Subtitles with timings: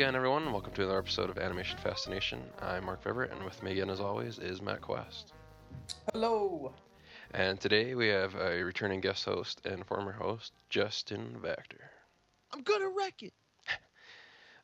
[0.00, 2.42] Hello again, everyone, welcome to another episode of Animation Fascination.
[2.62, 5.34] I'm Mark Everett, and with me again, as always, is Matt Quest.
[6.10, 6.72] Hello.
[7.34, 11.82] And today we have a returning guest host and former host, Justin Vactor.
[12.50, 13.34] I'm gonna wreck it.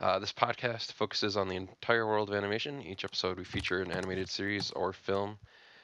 [0.00, 2.80] Uh, this podcast focuses on the entire world of animation.
[2.80, 5.38] Each episode, we feature an animated series or film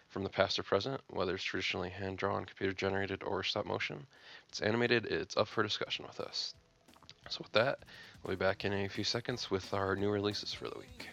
[0.08, 4.06] from the past or present, whether it's traditionally hand drawn, computer generated, or stop motion.
[4.44, 6.54] If it's animated, it's up for discussion with us.
[7.28, 7.78] So, with that,
[8.22, 11.08] we'll be back in a few seconds with our new releases for the week.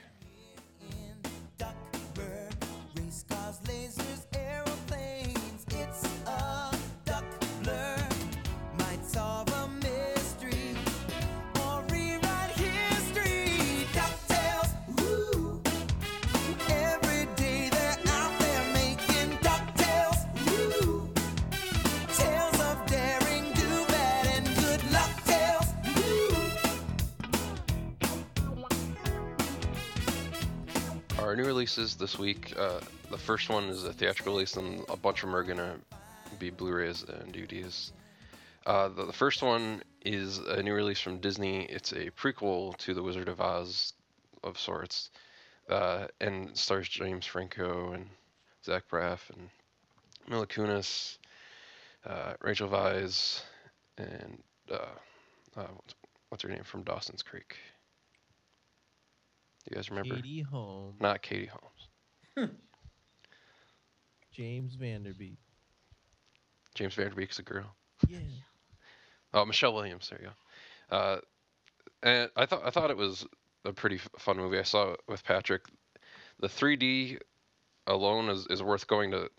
[31.29, 32.57] Our new releases this week.
[32.57, 32.79] Uh,
[33.11, 35.75] the first one is a theatrical release, and a bunch of them are gonna
[36.39, 37.91] be Blu-rays and DVDs.
[38.65, 41.65] Uh, the, the first one is a new release from Disney.
[41.65, 43.93] It's a prequel to The Wizard of Oz,
[44.43, 45.11] of sorts,
[45.69, 48.07] uh, and stars James Franco and
[48.65, 49.51] Zach Braff and
[50.27, 51.19] Mila Kunis,
[52.07, 53.43] uh, Rachel Weisz,
[53.99, 54.95] and uh,
[55.55, 55.67] uh,
[56.29, 57.55] what's her name from Dawson's Creek?
[59.69, 60.15] You guys remember?
[60.15, 61.49] Katie Holmes, Not Katie
[62.35, 62.51] Holmes.
[64.31, 65.37] James Van Der Beek.
[66.75, 67.75] James Van Der Beek's a girl.
[68.07, 68.19] Yeah.
[69.31, 70.09] Oh, Michelle Williams.
[70.09, 70.29] There you
[70.89, 70.95] go.
[70.97, 71.19] Uh,
[72.01, 73.27] and I thought I thought it was
[73.63, 74.57] a pretty f- fun movie.
[74.57, 75.65] I saw it with Patrick.
[76.39, 77.19] The 3D
[77.85, 79.29] alone is, is worth going to.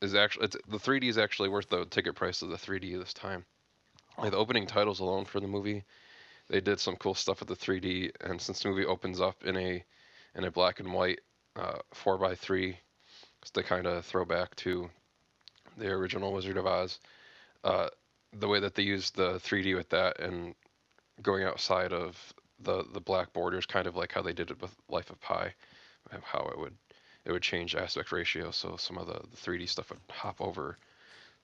[0.00, 3.12] Is actually it's, the 3D is actually worth the ticket price of the 3D this
[3.12, 3.44] time.
[4.16, 5.82] Like the opening titles alone for the movie,
[6.52, 8.12] they did some cool stuff with the 3D.
[8.20, 9.82] And since the movie opens up in a
[10.34, 11.20] in a black and white
[11.56, 12.78] uh, four by three,
[13.40, 14.88] just to kind of throw back to
[15.78, 17.00] the original Wizard of Oz.
[17.64, 17.88] Uh,
[18.38, 20.54] the way that they used the 3D with that and
[21.22, 22.18] going outside of
[22.60, 25.54] the the black borders, kind of like how they did it with Life of Pi,
[26.22, 26.76] how it would
[27.24, 30.76] it would change aspect ratio, so some of the, the 3D stuff would hop over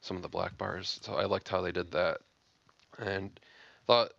[0.03, 0.99] some of the black bars.
[1.03, 2.19] So I liked how they did that,
[2.99, 3.31] and
[3.87, 4.13] thought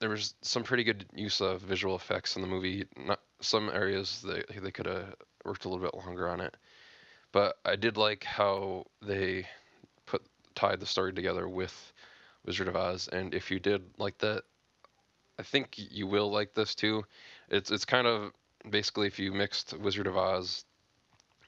[0.00, 2.86] there was some pretty good use of visual effects in the movie.
[2.96, 5.14] Not some areas they they could have
[5.44, 6.56] worked a little bit longer on it,
[7.32, 9.46] but I did like how they
[10.06, 10.22] put
[10.54, 11.92] tied the story together with
[12.44, 14.44] Wizard of Oz, and if you did like that,
[15.38, 17.04] I think you will like this too.
[17.48, 18.32] It's it's kind of
[18.68, 20.64] basically if you mixed Wizard of Oz,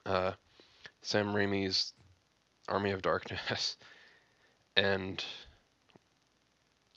[0.06, 0.32] uh,
[1.02, 1.92] Sam Raimi's
[2.68, 3.76] Army of Darkness,
[4.76, 5.22] and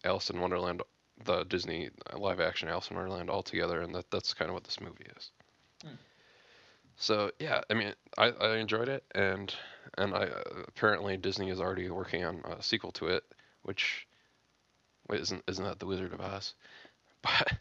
[0.04, 0.82] Alice in Wonderland,
[1.26, 4.64] the Disney live action Alice in Wonderland all together, and that that's kind of what
[4.64, 5.32] this movie is.
[5.84, 5.96] Hmm.
[6.96, 9.54] So yeah, I mean, I, I enjoyed it, and
[9.98, 13.24] and I uh, apparently Disney is already working on a sequel to it,
[13.64, 14.08] which
[15.10, 16.54] wait isn't isn't that the Wizard of Oz?
[17.24, 17.54] But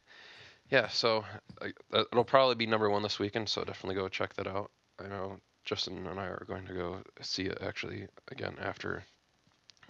[0.71, 1.23] yeah, so
[1.61, 1.69] uh,
[2.11, 4.71] it'll probably be number one this weekend, so definitely go check that out.
[4.99, 9.05] I know Justin and I are going to go see it actually again after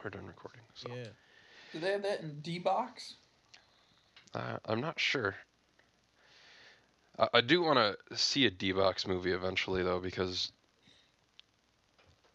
[0.03, 0.63] we're done recording.
[0.75, 1.09] So Yeah.
[1.73, 3.15] Do they have that in D-Box?
[4.35, 5.35] Uh, I'm not sure.
[7.19, 10.53] I, I do want to see a D-Box movie eventually though, because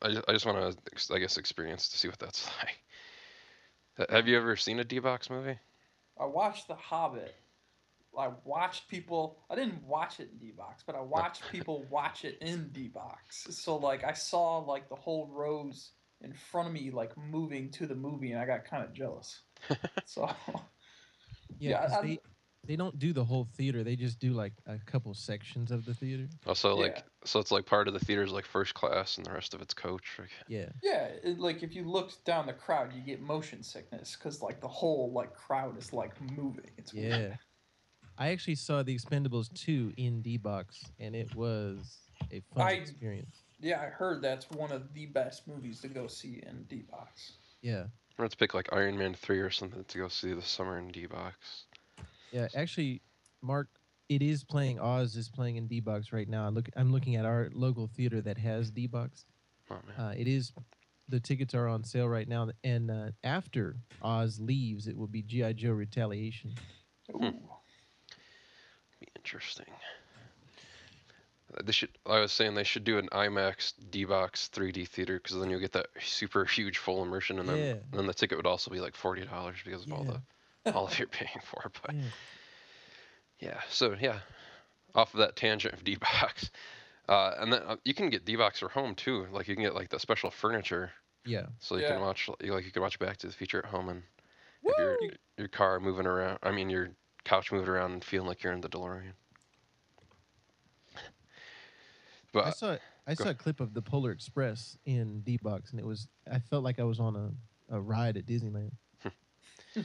[0.01, 2.47] I just, I just want to I guess experience to see what that's
[3.97, 4.09] like.
[4.09, 5.57] Have you ever seen a D-Box movie?
[6.19, 7.35] I watched The Hobbit.
[8.17, 9.39] I watched people.
[9.49, 13.47] I didn't watch it in D-Box, but I watched people watch it in D-Box.
[13.49, 15.91] So like I saw like the whole rows
[16.21, 19.41] in front of me like moving to the movie, and I got kind of jealous.
[20.05, 20.29] so
[21.59, 21.69] Yeah.
[21.71, 22.19] Yeah, 'cause I'm- they
[22.67, 23.83] they don't do the whole theater.
[23.83, 26.27] They just do like a couple sections of the theater.
[26.47, 27.01] Oh, also, like Yeah.
[27.23, 29.61] so it's like part of the theater is like first class, and the rest of
[29.61, 30.17] it's coach.
[30.17, 30.69] Like, Yeah.
[30.81, 34.61] yeah, it, like if you looked down the crowd, you get motion sickness because like
[34.61, 36.71] the whole like crowd is like moving.
[36.77, 37.11] It's weird.
[37.31, 37.37] Yeah.
[38.17, 43.43] I actually saw The Expendables 2 in D-Box, and it was a fun I- experience.
[43.59, 47.33] Yeah, I heard that's one of the best movies to go see in D-Box.
[47.61, 47.87] Yeah.
[48.17, 51.65] Let's pick like Iron Man three or something to go see this summer in D-Box.
[52.31, 52.47] Yeah.
[52.55, 53.01] Actually,
[53.41, 53.67] Mark,
[54.07, 54.79] it is playing.
[54.79, 56.45] Oz is playing in D-Box right now.
[56.45, 56.69] I look.
[56.75, 59.25] I'm looking at our local theater that has D-Box.
[59.69, 60.07] Oh man.
[60.07, 60.53] Uh, it is.
[61.09, 65.21] The tickets are on sale right now, and uh, after Oz leaves, it will be
[65.21, 66.55] GI Joe Retaliation.
[67.13, 67.19] Ooh.
[68.99, 69.67] be interesting.
[71.63, 71.89] They should.
[72.05, 75.71] I was saying they should do an IMAX D-Box 3D theater because then you'll get
[75.73, 77.71] that super huge full immersion, and then Yeah.
[77.71, 80.17] and then the ticket would also be like forty dollars because of all Yeah.
[80.65, 81.71] the all of you're paying for.
[81.81, 82.01] But Yeah.
[83.39, 83.61] Yeah.
[83.69, 84.19] So yeah,
[84.95, 86.49] off of that tangent of D-Box,
[87.07, 89.27] uh, and then uh, you can get D-Box for home too.
[89.31, 90.91] Like you can get like the special furniture,
[91.25, 91.45] Yeah.
[91.59, 91.89] so you Yeah.
[91.93, 94.03] can watch like you can watch Back to the Future at home and
[94.65, 94.97] have your
[95.37, 96.39] your car moving around.
[96.43, 96.89] I mean your
[97.23, 99.13] couch moving around and feeling like you're in the DeLorean.
[100.95, 100.99] I
[102.43, 102.77] But saw
[103.07, 106.63] I saw a clip of the Polar Express in D-Box, and it was I felt
[106.63, 108.71] like I was on a, a ride at Disneyland.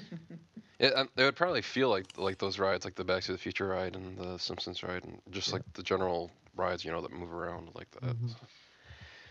[0.78, 3.38] it, um, it would probably feel like like those rides, like the Back to the
[3.38, 5.54] Future ride and the Simpsons ride, and just Yeah.
[5.54, 8.02] like the general rides, you know, that move around like that.
[8.02, 8.30] Mhm.
[8.30, 8.36] so.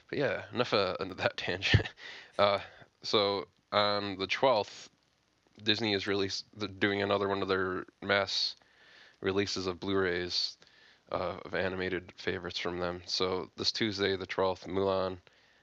[0.10, 1.90] But yeah, enough of of that tangent.
[2.40, 2.62] Uh,
[3.04, 4.90] so on the twelfth,
[5.62, 6.06] Disney is
[6.56, 8.56] the, doing another one of their mass
[9.20, 10.56] releases of Blu-rays
[11.12, 13.02] uh, of animated favorites from them.
[13.06, 15.18] So this Tuesday, the twelfth, Mulan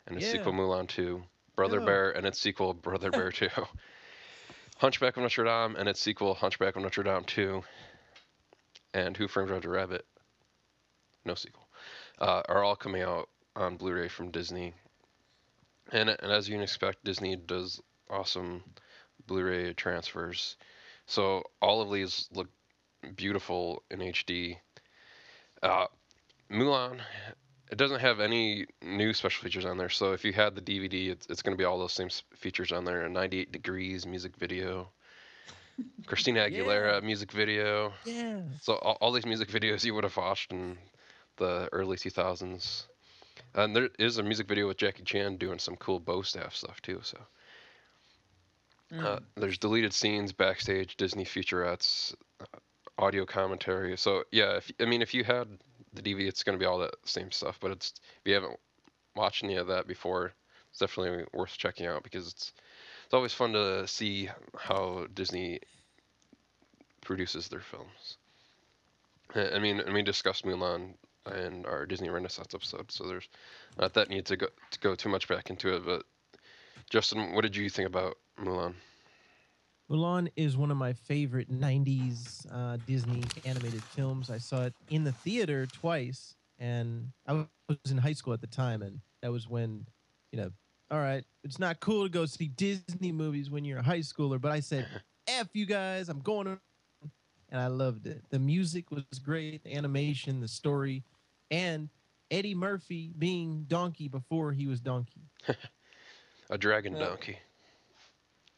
[0.06, 0.32] and its Yeah.
[0.32, 1.22] sequel Mulan Two,
[1.54, 1.86] Brother Yeah.
[1.86, 3.48] Bear and its sequel Brother Bear Two,
[4.78, 7.64] Hunchback of Notre Dame and its sequel Hunchback of Notre Dame Two,
[8.94, 10.04] and Who Framed Roger Rabbit,
[11.24, 11.68] no sequel,
[12.18, 14.74] uh, are all coming out on Blu-ray from Disney.
[15.92, 18.62] And, and as you can expect, Disney does awesome
[19.26, 20.56] Blu-ray transfers.
[21.06, 22.48] So all of these look
[23.14, 24.56] beautiful in HD.
[25.62, 25.86] Uh,
[26.50, 27.00] Mulan,
[27.70, 29.88] it doesn't have any new special features on there.
[29.88, 32.72] So if you had the DVD, it's, it's going to be all those same features
[32.72, 33.02] on there.
[33.04, 34.88] A 98 Degrees music video,
[36.06, 37.00] Christina Aguilera Yeah.
[37.02, 37.92] music video.
[38.04, 38.40] Yeah.
[38.60, 40.78] So all, all these music videos you would have watched in
[41.36, 42.86] the early 2000s.
[43.54, 46.80] And there is a music video with Jackie Chan doing some cool bow staff stuff
[46.82, 47.00] too.
[47.02, 47.18] So
[49.02, 49.22] uh, Mm.
[49.36, 52.58] there's deleted scenes, backstage, Disney featurettes, uh,
[52.98, 53.96] audio commentary.
[53.96, 55.48] So yeah, if I mean if you had
[55.92, 57.58] the DVD, it's going to be all that same stuff.
[57.60, 58.58] But it's if you haven't
[59.14, 60.32] watched any of that before,
[60.70, 62.52] it's definitely worth checking out because it's
[63.04, 64.28] it's always fun to see
[64.58, 65.60] how Disney
[67.02, 68.18] produces their films.
[69.34, 70.94] I mean, and we discussed Mulan
[71.34, 73.28] in our Disney Renaissance episode, so there's
[73.78, 75.84] not that need to go to go too much back into it.
[75.84, 76.04] But
[76.90, 78.74] Justin, what did you think about Mulan?
[79.90, 84.30] Mulan is one of my favorite 90s uh, Disney animated films.
[84.30, 88.48] I saw it in the theater twice, and I was in high school at the
[88.48, 89.86] time, and that was when,
[90.32, 90.50] you know,
[90.90, 94.40] all right, it's not cool to go see Disney movies when you're a high schooler,
[94.40, 94.86] but I said,
[95.28, 96.58] F you guys, I'm going to.
[97.48, 98.24] And I loved it.
[98.30, 101.04] The music was great, the animation, the story,
[101.52, 101.88] and
[102.28, 105.22] Eddie Murphy being Donkey before he was Donkey.
[106.50, 107.06] A dragon Yeah.
[107.06, 107.38] donkey.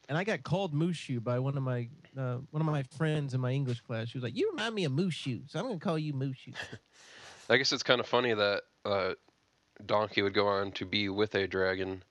[0.09, 3.39] And I got called Mushu by one of my uh, one of my friends in
[3.39, 4.09] my English class.
[4.09, 6.53] She was like, "You remind me of Mushu, so I'm gonna call you Mushu."
[7.49, 9.13] I guess it's kind of funny that uh,
[9.85, 12.03] Donkey would go on to be with a dragon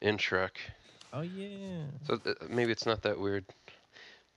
[0.00, 0.56] in Shrek.
[1.12, 3.44] oh yeah, So uh, maybe it's not that weird.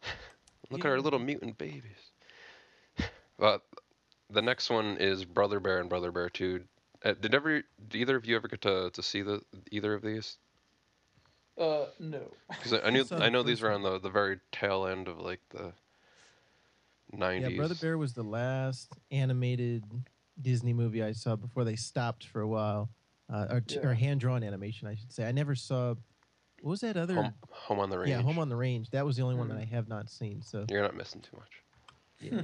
[0.69, 2.11] Look at our little mutant babies.
[3.37, 3.63] But
[4.29, 6.63] the next one is Brother Bear and Brother Bear 2.
[7.03, 9.41] Uh, did ever did either of you ever get to, to see the
[9.71, 10.37] either of these?
[11.59, 12.21] Uh, no.
[12.49, 15.19] Because I, I knew I know these were on the, the very tail end of
[15.19, 15.73] like the
[17.15, 17.49] 90s.
[17.51, 17.57] yeah.
[17.57, 19.83] Brother Bear was the last animated
[20.41, 22.89] Disney movie I saw before they stopped for a while,
[23.31, 23.79] uh, or, Yeah.
[23.87, 25.25] or hand drawn animation, I should say.
[25.27, 25.95] I never saw.
[26.61, 27.15] What was that other?
[27.15, 28.09] Home, Home on the Range.
[28.09, 28.89] yeah, Home on the Range.
[28.91, 29.61] That was the only one that Mm.
[29.61, 30.41] I have not seen.
[30.41, 31.63] So You're not missing too much.
[32.19, 32.41] yeah.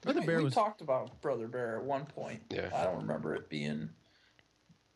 [0.00, 2.42] Brother we, Bear we was talked about Brother Bear at one point.
[2.50, 2.70] Yeah.
[2.74, 3.90] I don't remember it being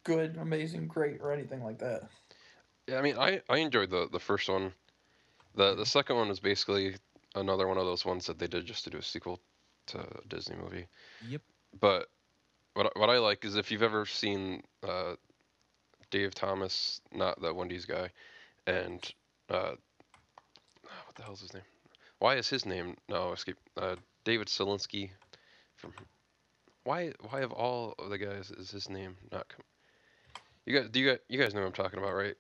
[0.05, 2.05] good, amazing, great, or anything like that.
[2.87, 4.73] Yeah, I mean, I, I enjoyed the, the first one.
[5.55, 6.97] The the second one is basically
[7.35, 9.41] another one of those ones that they did just to do a sequel
[9.87, 10.87] to a Disney movie.
[11.29, 11.43] Yep.
[11.81, 12.09] But
[12.75, 15.15] what I- what I like is if you've ever seen uh,
[16.11, 18.11] Dave Thomas, not the Wendy's guy,
[18.67, 19.03] and
[19.51, 19.73] uh,
[20.83, 21.63] what the hell's his name?
[22.19, 23.57] Why is his name no escape?
[23.77, 25.11] Uh, David Selinsky
[25.77, 25.93] from.
[26.85, 29.65] Why why of all of the guys is his name not come?
[30.67, 32.37] You guys do you guys, you guys know what I'm talking about, right?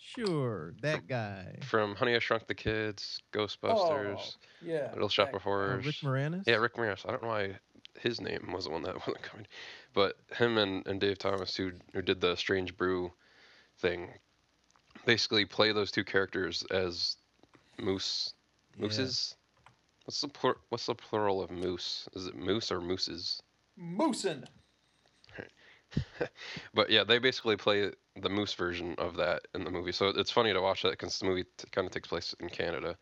[0.00, 1.58] Sure that guy.
[1.62, 4.90] From Honey I Shrunk the Kids, Ghostbusters, Oh, yeah.
[4.92, 5.86] Little Shop that- of Uh, Horrors.
[5.86, 6.44] Rick Moranis.
[6.46, 7.06] Yeah, Rick Moranis.
[7.06, 7.58] I don't know why
[8.00, 9.46] his name was the one that wasn't coming,
[9.94, 13.12] but him and, and Dave Thomas, who who did the Strange Brew
[13.78, 14.08] thing,
[15.06, 17.16] basically play those two characters as
[17.78, 18.34] moose
[18.76, 18.82] Yeah.
[18.82, 19.36] mooses.
[20.04, 22.08] What's the plur- what's the plural of moose?
[22.14, 23.40] Is it moose or mooses?
[23.78, 24.44] Moosin.
[26.74, 29.92] But yeah, they basically play the moose version of that in the movie.
[29.92, 32.48] So it's funny to watch that because the movie t- kind of takes place in
[32.48, 32.96] Canada.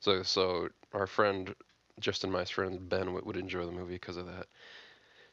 [0.00, 1.54] So so our friend
[2.00, 4.46] Justin, my friend Ben, would, would enjoy the movie because of that.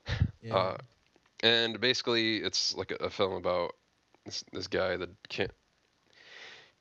[0.41, 0.55] Yeah.
[0.55, 0.77] Uh,
[1.43, 3.75] and basically, it's like a, a film about
[4.25, 5.51] this, this guy that can't.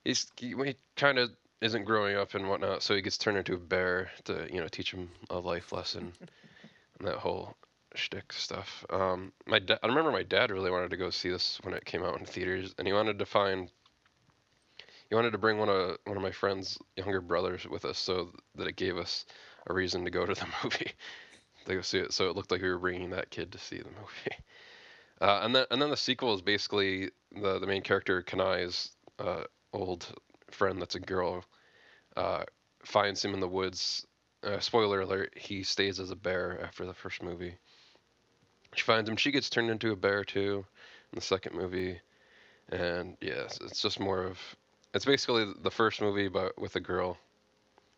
[0.04, 1.30] He's he, he kind of
[1.60, 4.68] isn't growing up and whatnot, so he gets turned into a bear to you know
[4.68, 6.12] teach him a life lesson
[6.98, 7.56] and that whole
[7.98, 8.84] shtick stuff.
[8.90, 11.84] Um, my da- I remember my dad really wanted to go see this when it
[11.84, 13.70] came out in theaters, and he wanted to find.
[15.08, 18.32] He wanted to bring one of one of my friend's younger brothers with us, so
[18.56, 19.26] that it gave us
[19.66, 20.92] a reason to go to the movie,
[21.66, 22.12] to go see it.
[22.12, 24.36] So it looked like we were bringing that kid to see the movie.
[25.20, 29.42] Uh, and then and then the sequel is basically the the main character Kenai's uh,
[29.72, 30.06] old
[30.50, 31.44] friend that's a girl
[32.16, 32.44] uh,
[32.84, 34.06] finds him in the woods.
[34.44, 37.56] Uh, spoiler alert: he stays as a bear after the first movie.
[38.74, 39.16] She finds him.
[39.16, 40.64] She gets turned into a bear too
[41.12, 42.00] in the second movie,
[42.70, 44.38] and yes, it's, just more of
[44.94, 47.18] it's basically the first movie but with a girl.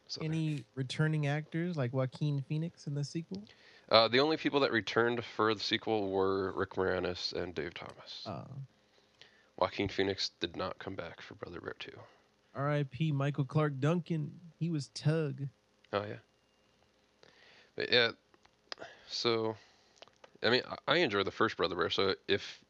[0.07, 3.43] So, Any returning actors like Joaquin Phoenix in the sequel?
[3.91, 8.25] uh, the only people that returned for the sequel were Rick Moranis and Dave Thomas.
[8.27, 8.43] Uh,
[9.57, 11.93] Joaquin Phoenix did not come back for Brother Bear 2.
[12.57, 13.12] R.I.P.
[13.12, 14.33] Michael Clarke Duncan.
[14.59, 15.43] He was Tug.
[15.93, 16.17] Oh yeah.
[17.77, 18.11] But yeah,
[19.09, 19.55] so
[20.43, 21.91] I mean, I enjoyed the first Brother Bear.
[21.91, 22.61] So if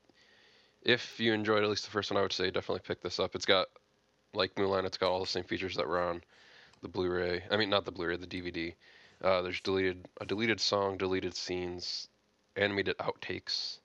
[0.82, 3.34] if you enjoyed at least the first one, I would say definitely pick this up.
[3.34, 3.68] It's got
[4.34, 6.22] like Mulan, it's got all the same features that were on
[6.82, 7.42] the Blu-ray.
[7.50, 8.74] I mean, not the Blu-ray, the DVD.
[9.22, 12.08] Uh, there's deleted a deleted song, deleted scenes,
[12.56, 13.78] animated outtakes,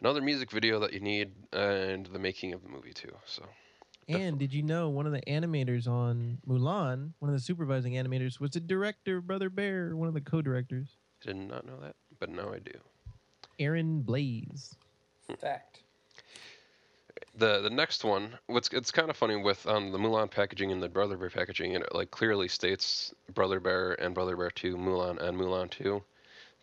[0.00, 3.12] another music video that you need, and the making of the movie too.
[3.24, 3.44] So
[4.08, 8.38] And did you know one of the animators on Mulan, one of the supervising animators,
[8.38, 11.96] was the director of Brother Bear, one of the co-directors, I did not know that,
[12.18, 12.72] but now I do.
[13.62, 14.74] Aaron Blaise.
[15.38, 15.80] Fact.
[17.36, 20.82] the the next one what's it's kind of funny with um the Mulan packaging and
[20.82, 25.22] the Brother Bear packaging it like clearly states Brother Bear and Brother Bear 2 Mulan
[25.22, 26.02] and Mulan 2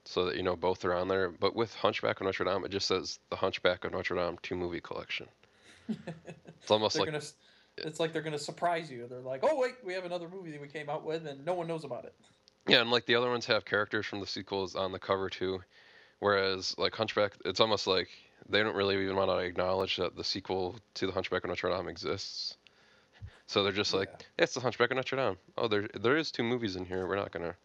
[0.04, 2.70] so that you know both are on there but with Hunchback of Notre Dame it
[2.70, 5.28] just says the Hunchback of Notre Dame 2 movie collection
[5.88, 7.24] it's almost They're like gonna.
[7.78, 9.08] It's like they're gonna surprise you.
[9.10, 11.54] They're like, "Oh wait, we have another movie that we came out with, and no
[11.54, 12.14] one knows about it."
[12.68, 15.60] yeah and like the other ones have characters from the sequels on the cover too
[16.20, 18.10] whereas like Hunchback it's almost like
[18.48, 21.70] they don't really even want to acknowledge that the sequel to the Hunchback of Notre
[21.70, 22.58] Dame exists
[23.48, 24.44] so they're just like Yeah.
[24.44, 25.38] It's the Hunchback of Notre Dame.
[25.58, 27.08] Oh, there there is two movies in here.
[27.08, 27.56] We're not gonna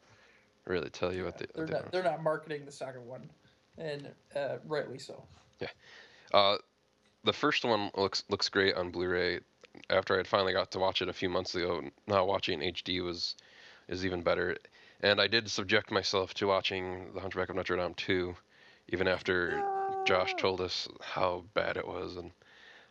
[0.64, 1.52] really tell you what Yeah, they.
[1.54, 1.92] they're what not.
[1.92, 3.28] They're not marketing the second one,
[3.76, 5.22] and uh, rightly so.
[6.32, 6.56] Uh,
[7.22, 9.40] the first one looks looks great on Blu-ray.
[9.90, 13.04] After I had finally got to watch it a few months ago, now watching HD
[13.04, 13.34] was
[13.88, 14.56] is even better.
[15.00, 18.34] And I did subject myself to watching The Hunchback of Notre Dame 2,
[18.88, 19.62] even after
[20.06, 22.30] Josh told us how bad it was and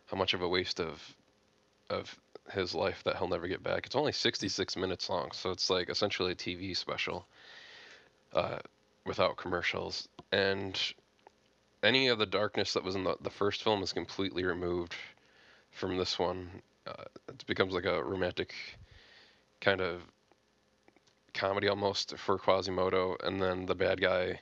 [0.06, 1.00] how much of a waste of
[1.90, 2.18] of
[2.52, 3.86] his life that he'll never get back.
[3.86, 7.26] It's only 66 minutes long, so it's like essentially a TV special
[8.32, 8.58] uh,
[9.06, 10.08] without commercials.
[10.32, 10.78] And
[11.82, 14.94] any of the darkness that was in the, the first film is completely removed
[15.70, 16.50] from this one.
[16.86, 18.54] Uh, it becomes like a romantic
[19.60, 20.02] kind of
[21.34, 24.40] comedy almost for Quasimodo, and then the bad guy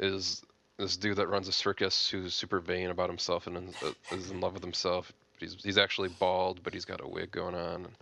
[0.00, 0.42] is
[0.78, 3.74] this dude that runs a circus who's super vain about himself and is,
[4.10, 5.12] is in love with himself.
[5.38, 7.96] He's he's actually bald, but he's got a wig going on, and,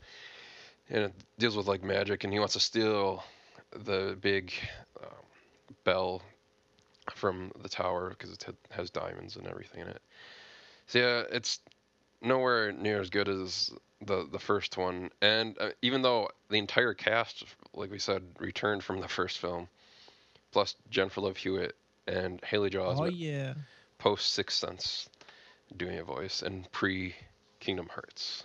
[0.91, 3.25] and it deals with like magic, and he wants to steal
[3.85, 4.53] the big
[5.03, 5.25] um,
[5.85, 6.23] bell
[7.15, 10.03] from the tower because it has diamonds and everything in it.
[10.87, 11.61] So yeah, it's
[12.23, 16.95] nowhere near as good as the the first one, and uh, even though the entire
[16.95, 19.69] cast, like we said, returned from the first film,
[20.53, 21.75] plus Jennifer Love Hewitt
[22.07, 23.55] and Haley Joel Oh yeah.
[23.99, 25.09] post Sixth Sense
[25.77, 27.15] doing a voice and pre
[27.61, 28.45] Kingdom Hearts.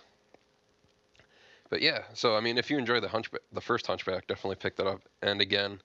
[1.68, 4.76] But yeah, so I mean, if you enjoy the Hunchback, the first Hunchback, definitely pick
[4.76, 5.02] that up.
[5.22, 5.80] And again,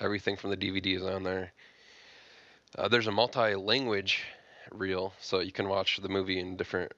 [0.00, 1.52] everything from the DVD is on there.
[2.76, 4.24] Uh, there's a multi-language
[4.72, 6.92] reel, so you can watch the movie in different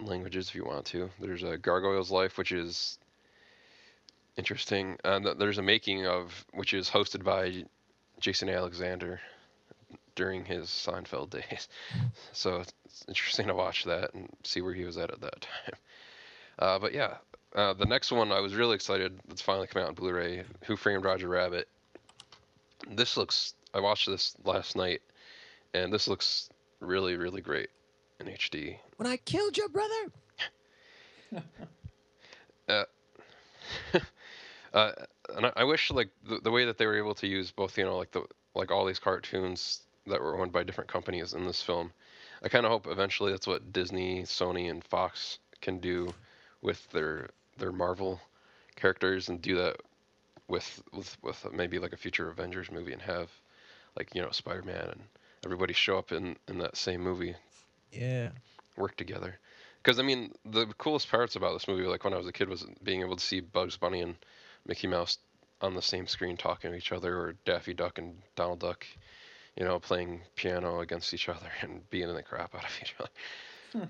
[0.00, 1.10] languages if you want to.
[1.20, 2.98] There's a Gargoyle's Life, which is
[4.36, 7.64] interesting, th- there's a making of which is hosted by
[8.20, 9.20] Jason Alexander
[10.14, 11.68] during his Seinfeld days.
[12.32, 15.40] So it's it's interesting to watch that and see where he was at at that
[15.40, 15.78] time.
[16.58, 17.14] Uh, but yeah,
[17.54, 19.18] uh, the next one I was really excited.
[19.28, 20.44] That's finally come out on Blu-ray.
[20.66, 21.68] Who Framed Roger Rabbit?
[22.90, 23.54] This looks.
[23.72, 25.02] I watched this last night,
[25.72, 26.48] and this looks
[26.80, 27.70] really, really great
[28.20, 28.78] in HD.
[28.96, 30.12] When I killed your brother.
[32.68, 32.84] uh,
[34.74, 34.92] Uh,
[35.36, 37.78] and I, I wish like the, the way that they were able to use both,
[37.78, 41.46] you know, like the like all these cartoons that were owned by different companies in
[41.46, 41.92] this film.
[42.42, 46.14] I kind of hope eventually that's what Disney, Sony, and Fox can do
[46.62, 48.20] with their their Marvel
[48.76, 49.76] characters and do that
[50.48, 53.30] with with with maybe like a future Avengers movie and have
[53.96, 55.02] like you know Spider-Man and
[55.44, 57.36] everybody show up in in that same movie
[57.92, 58.30] Yeah.
[58.76, 59.38] work together
[59.82, 62.48] Because I mean, the coolest parts about this movie, like when I was a kid,
[62.48, 64.16] was being able to see Bugs Bunny and
[64.66, 65.18] Mickey Mouse
[65.60, 68.86] on the same screen talking to each other, or Daffy Duck and Donald Duck,
[69.56, 73.88] you know, playing piano against each other and beating the crap out of each other.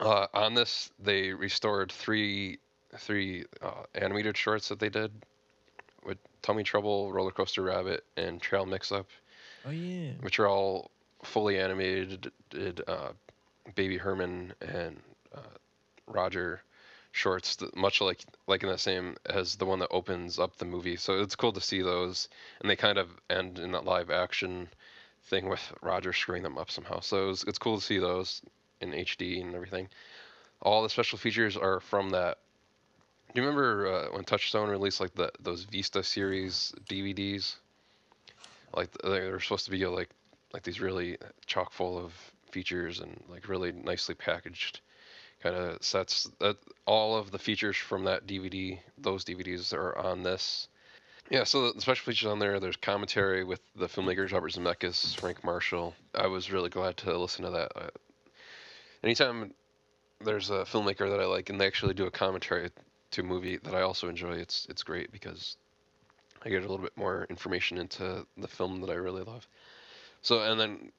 [0.00, 2.58] Uh, on this, they restored three
[2.98, 5.10] three uh, animated shorts that they did
[6.04, 9.06] with Tummy Trouble, Roller Coaster Rabbit, and Trail Mix Up,
[9.66, 10.12] Oh yeah.
[10.20, 10.90] which are all
[11.22, 12.30] fully animated.
[12.50, 13.12] Did uh,
[13.74, 15.00] Baby Herman and
[15.34, 15.40] uh,
[16.06, 16.62] Roger
[17.12, 20.96] shorts, much like like in the same as the one that opens up the movie.
[20.96, 22.28] So it's cool to see those,
[22.60, 24.68] and they kind of end in that live action
[25.26, 27.00] thing with Roger screwing them up somehow.
[27.00, 28.42] So it's it's cool to see those
[28.80, 29.88] in HD and everything.
[30.62, 32.38] All the special features are from that.
[33.34, 37.56] Do you remember uh, when Touchstone released like the those Vista series DVDs?
[38.74, 40.08] Like they were supposed to be like
[40.54, 42.12] like these really chock full of
[42.50, 44.80] features and like really nicely packaged
[45.42, 46.28] kind of sets.
[46.38, 46.56] That
[46.86, 50.68] all of the features from that DVD, those DVDs are on this.
[51.30, 52.60] Yeah, so the special features on there.
[52.60, 55.94] There's commentary with the filmmakers Robert Zemeckis, Frank Marshall.
[56.14, 57.72] I was really glad to listen to that.
[57.74, 57.90] Uh,
[59.02, 59.54] anytime
[60.20, 62.70] there's a filmmaker that I like and they actually do a commentary
[63.12, 65.56] to a movie that I also enjoy, it's it's great because
[66.44, 69.46] I get a little bit more information into the film that I really love.
[70.22, 70.92] So, and then,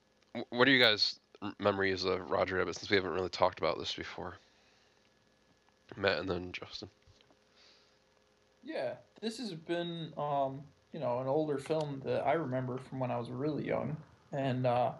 [0.49, 1.19] what are you guys'
[1.59, 4.37] memories of Roger Rabbit since we haven't really talked about this before?
[5.95, 6.89] Matt and then Justin.
[8.63, 10.61] Yeah, this has been, um,
[10.93, 13.97] you know, an older film that I remember from when I was really young,
[14.31, 14.91] and uh,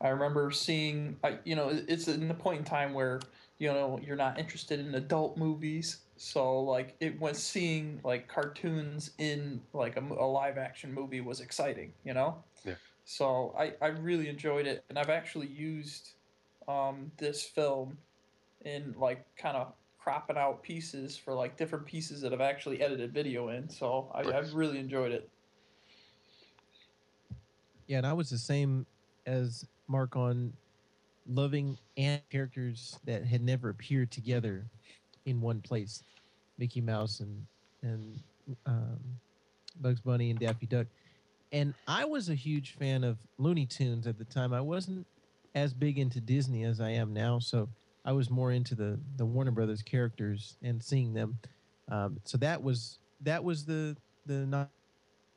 [0.00, 3.20] I remember seeing, I, you know, it's in the point in time where
[3.58, 9.12] you know you're not interested in adult movies, so like it was seeing like cartoons
[9.18, 12.42] in like a, a live action movie was exciting, you know.
[13.04, 13.10] Yeah.
[13.10, 16.14] So I I really enjoyed it, and I've actually used
[16.68, 17.98] um, this film
[18.64, 23.12] in like kind of cropping out pieces for like different pieces that I've actually edited
[23.12, 23.68] video in.
[23.68, 25.28] So I, I've really enjoyed it.
[27.86, 28.86] Yeah, and I was the same
[29.26, 30.52] as Mark on
[31.26, 34.64] loving and characters that had never appeared together
[35.26, 36.02] in one place,
[36.58, 37.46] Mickey Mouse and
[37.82, 38.18] and
[38.66, 38.98] um,
[39.80, 40.86] Bugs Bunny and Daffy Duck.
[41.54, 44.52] And I was a huge fan of Looney Tunes at the time.
[44.52, 45.06] I wasn't
[45.54, 47.68] as big into Disney as I am now, so
[48.04, 51.38] I was more into the the Warner Brothers characters and seeing them.
[51.88, 54.68] Um, so that was that was the the not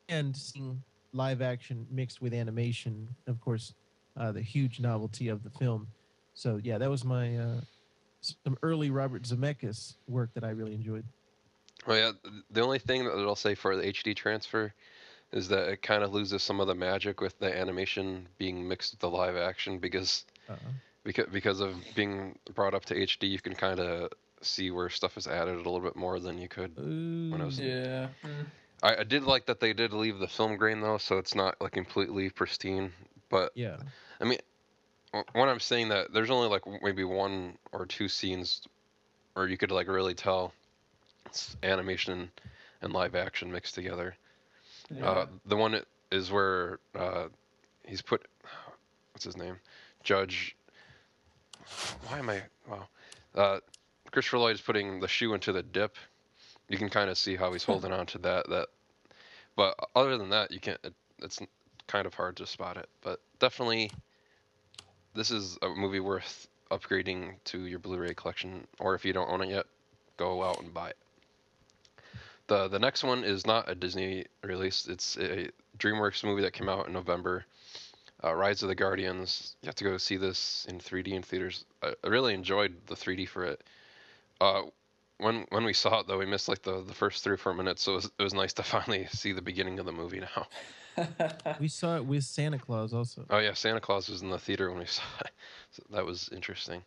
[0.10, 0.82] and seeing
[1.14, 3.76] live action mixed with animation, of course,
[4.20, 5.88] uh, the huge novelty of the film.
[6.34, 7.62] So yeah, that was my uh,
[8.22, 11.06] some early Robert Zemeckis work that I really enjoyed.
[11.86, 14.74] Well, yeah, the only thing that I'll say for the HD transfer
[15.32, 18.94] is that it kind of loses some of the magic with the animation being mixed
[18.94, 20.56] with the live action because Uh,
[21.04, 24.12] because because of being brought up to HD, you can kind of
[24.42, 26.76] see where stuff is added a little bit more than you could.
[26.78, 28.10] When I was- Yeah.
[28.84, 31.60] I, I did like that they did leave the film grain though, so it's not
[31.60, 32.94] like completely pristine.
[33.30, 33.78] But yeah,
[34.22, 34.38] I mean,
[35.34, 38.62] when I'm saying that, there's only like maybe one or two scenes
[39.34, 40.54] where you could like really tell
[41.26, 42.32] it's animation
[42.82, 44.16] and live action mixed together.
[44.90, 45.10] Yeah.
[45.10, 47.26] Uh, the one is where uh,
[47.86, 48.26] he's put,
[49.14, 49.58] what's his name,
[50.04, 50.56] Judge.
[52.08, 52.44] Why am I?
[52.70, 52.88] Wow.
[53.36, 53.60] Uh,
[54.12, 55.96] Christopher Lloyd is putting the shoe into the dip.
[56.70, 58.50] You can kind of see how he's holding on to that.
[58.50, 58.68] That,
[59.56, 60.80] but other than that, you can't.
[60.84, 61.40] It, it's
[61.88, 62.90] kind of hard to spot it.
[63.02, 63.92] But definitely,
[65.14, 69.42] this is a movie worth upgrading to your Blu-ray collection, or if you don't own
[69.42, 69.66] it yet,
[70.18, 70.98] go out and buy it.
[72.48, 74.88] The the next one is not a Disney release.
[74.88, 77.46] It's a DreamWorks movie that came out in November.
[78.24, 79.56] Uh, Rise of the Guardians.
[79.62, 81.66] You have to go see this in 3D in theaters.
[81.84, 83.64] I, I really enjoyed the 3D for it.
[84.42, 84.64] Uh,
[85.20, 87.54] when when we saw it though, we missed like the, the first three or four
[87.54, 90.22] minutes, so it was, it was nice to finally see the beginning of the movie
[90.22, 90.48] now.
[91.60, 93.26] we saw it with Santa Claus also.
[93.30, 95.32] Oh yeah, Santa Claus was in the theater when we saw it.
[95.72, 96.82] So that was interesting.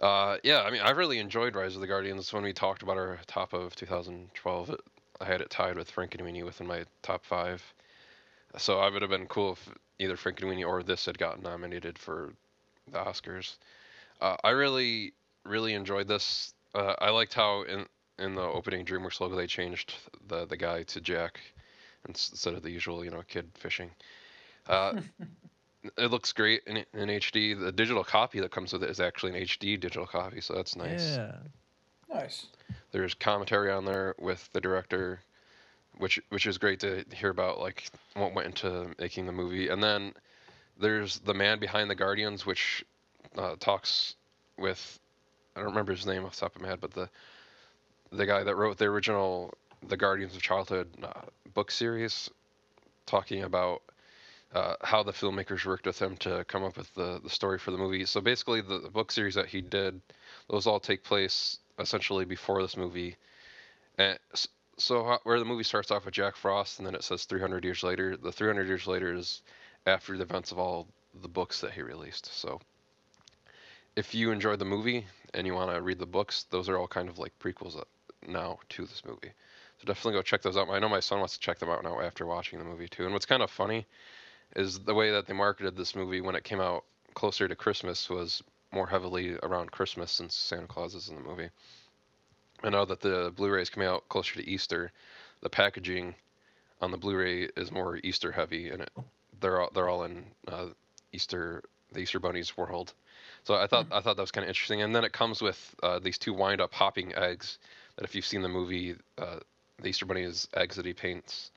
[0.00, 2.32] Uh, yeah, I mean, I really enjoyed Rise of the Guardians.
[2.32, 4.80] When we talked about our top of 2012, it,
[5.20, 7.62] I had it tied with Frankenweenie within my top five.
[8.56, 12.32] So I would have been cool if either Frankenweenie or this had gotten nominated for
[12.90, 13.56] the Oscars.
[14.20, 16.54] Uh, I really, really enjoyed this.
[16.74, 17.86] Uh, I liked how in
[18.18, 19.94] in the opening DreamWorks logo they changed
[20.26, 21.40] the the guy to Jack
[22.08, 23.90] instead of the usual, you know, kid fishing.
[24.66, 25.00] Uh,
[25.82, 27.58] it looks great in, in HD.
[27.58, 30.76] The digital copy that comes with it is actually an HD digital copy, so that's
[30.76, 31.16] nice.
[31.16, 31.36] Yeah,
[32.12, 32.46] nice.
[32.92, 35.20] There's commentary on there with the director,
[35.98, 39.68] which which is great to hear about, like what went into making the movie.
[39.68, 40.14] And then
[40.78, 42.84] there's the man behind the Guardians, which
[43.36, 44.16] uh, talks
[44.56, 44.98] with
[45.54, 47.08] I don't remember his name off the top of my head, but the
[48.10, 49.54] the guy that wrote the original
[49.86, 51.20] the Guardians of Childhood uh,
[51.54, 52.30] book series,
[53.06, 53.82] talking about
[54.54, 57.70] uh, how the filmmakers worked with him to come up with the, the story for
[57.70, 58.04] the movie.
[58.06, 60.00] So basically, the, the book series that he did,
[60.48, 63.16] those all take place essentially before this movie.
[63.98, 64.18] And
[64.78, 67.64] so how, where the movie starts off with Jack Frost, and then it says 300
[67.64, 68.16] years later.
[68.16, 69.42] The 300 years later is
[69.86, 70.88] after the events of all
[71.22, 72.32] the books that he released.
[72.32, 72.60] So
[73.96, 76.88] if you enjoyed the movie and you want to read the books, those are all
[76.88, 77.80] kind of like prequels
[78.26, 79.32] now to this movie.
[79.78, 80.68] So definitely go check those out.
[80.70, 83.04] I know my son wants to check them out now after watching the movie too.
[83.04, 83.86] And what's kind of funny
[84.56, 86.84] is the way that they marketed this movie when it came out
[87.14, 91.48] closer to Christmas was more heavily around Christmas since Santa Claus is in the movie.
[92.62, 94.92] And now that the Blu-ray is coming out closer to Easter.
[95.40, 96.14] The packaging
[96.80, 98.90] on the Blu-ray is more Easter heavy, and it,
[99.40, 100.66] they're all they're all in uh,
[101.12, 102.92] Easter the Easter Bunny's world.
[103.44, 104.82] So I thought I thought that was kind of interesting.
[104.82, 107.58] And then it comes with uh, these two wind-up hopping eggs
[107.96, 109.38] that if you've seen the movie, uh,
[109.80, 111.52] the Easter Bunny's eggs that he paints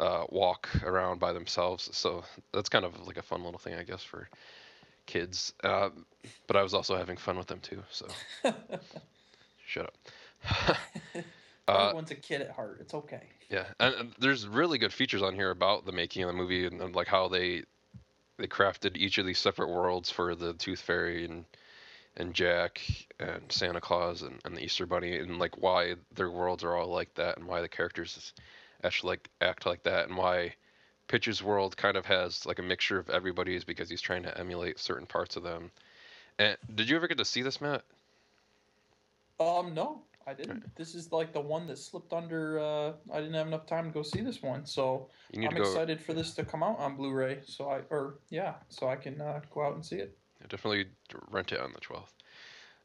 [0.00, 1.88] uh, walk around by themselves.
[1.92, 4.28] So that's kind of like a fun little thing, I guess, for
[5.06, 5.52] kids.
[5.62, 5.90] Uh,
[6.46, 7.82] but I was also having fun with them too.
[7.90, 8.06] So
[9.66, 9.94] shut up.
[11.68, 12.78] uh, Everyone's a kid at heart.
[12.80, 13.22] It's okay.
[13.50, 16.66] yeah, and, and there's really good features on here about the making of the movie
[16.66, 17.62] and, and like how they
[18.38, 21.44] they crafted each of these separate worlds for the Tooth Fairy and
[22.16, 22.80] and Jack
[23.18, 26.88] and Santa Claus and, and the Easter Bunny and like why their worlds are all
[26.88, 28.32] like that and why the characters
[28.84, 30.54] actually like act like that and why
[31.08, 34.78] Pitch's world kind of has like a mixture of everybody's because he's trying to emulate
[34.78, 35.70] certain parts of them.
[36.38, 37.82] And did you ever get to see this, Matt?
[39.38, 40.74] Um, no, I didn't.
[40.76, 42.58] This is like the one that slipped under.
[42.58, 45.62] Uh, I didn't have enough time to go see this one, so I'm go.
[45.62, 47.40] excited for this to come out on Blu-ray.
[47.44, 50.16] So I, or yeah, so I can uh, go out and see it.
[50.48, 50.86] Definitely
[51.30, 52.12] rent it on the 12th.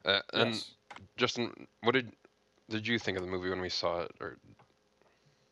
[0.04, 0.70] Uh, and Yes.
[1.16, 2.12] Justin, what did
[2.68, 4.12] did you think of the movie when we saw it?
[4.20, 4.38] Or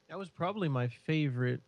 [0.08, 1.62] That was probably my favorite,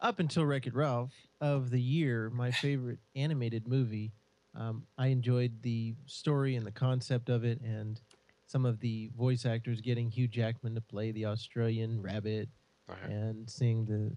[0.00, 2.30] up until Wreck It Ralph, of the year.
[2.30, 4.12] My favorite animated movie.
[4.54, 8.00] Um, I enjoyed the story and the concept of it, and
[8.46, 12.48] some of the voice actors getting Hugh Jackman to play the Australian rabbit,
[12.90, 13.12] okay.
[13.12, 14.16] and seeing the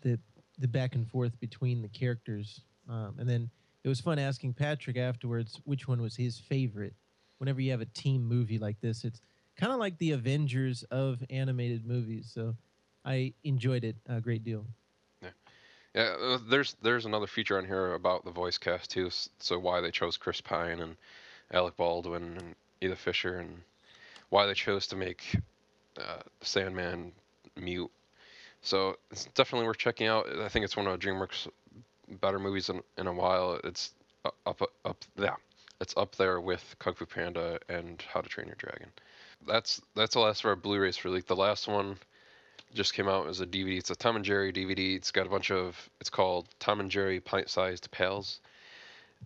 [0.00, 0.18] the
[0.58, 2.60] the back and forth between the characters.
[2.88, 3.50] Um, and then
[3.82, 6.94] it was fun asking Patrick afterwards which one was his favorite.
[7.38, 9.20] Whenever you have a team movie like this, it's
[9.56, 12.30] kind of like the Avengers of animated movies.
[12.32, 12.54] So
[13.04, 14.64] I enjoyed it a great deal.
[15.94, 19.10] Yeah, uh, there's there's another feature on here about the voice cast too.
[19.38, 20.96] So why they chose Chris Pine and
[21.52, 23.62] Alec Baldwin and Edith Fisher and
[24.30, 25.36] why they chose to make
[25.96, 27.12] uh, Sandman
[27.56, 27.90] mute.
[28.60, 30.26] So it's definitely worth checking out.
[30.40, 31.48] I think it's one of DreamWorks'
[32.20, 33.60] better movies in, in a while.
[33.62, 33.92] It's
[34.46, 35.36] up up yeah,
[35.80, 38.88] it's up there with Kung Fu Panda and How to Train Your Dragon.
[39.46, 41.26] That's that's the last of our Blu-rays for leak.
[41.26, 41.98] The last one
[42.74, 43.78] just came out as a DVD.
[43.78, 44.96] It's a Tom and Jerry DVD.
[44.96, 45.88] It's got a bunch of.
[46.00, 48.40] It's called Tom and Jerry Pint-Sized Pals,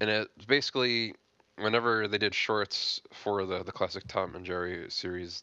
[0.00, 1.14] and it's basically
[1.56, 5.42] whenever they did shorts for the the classic Tom and Jerry series,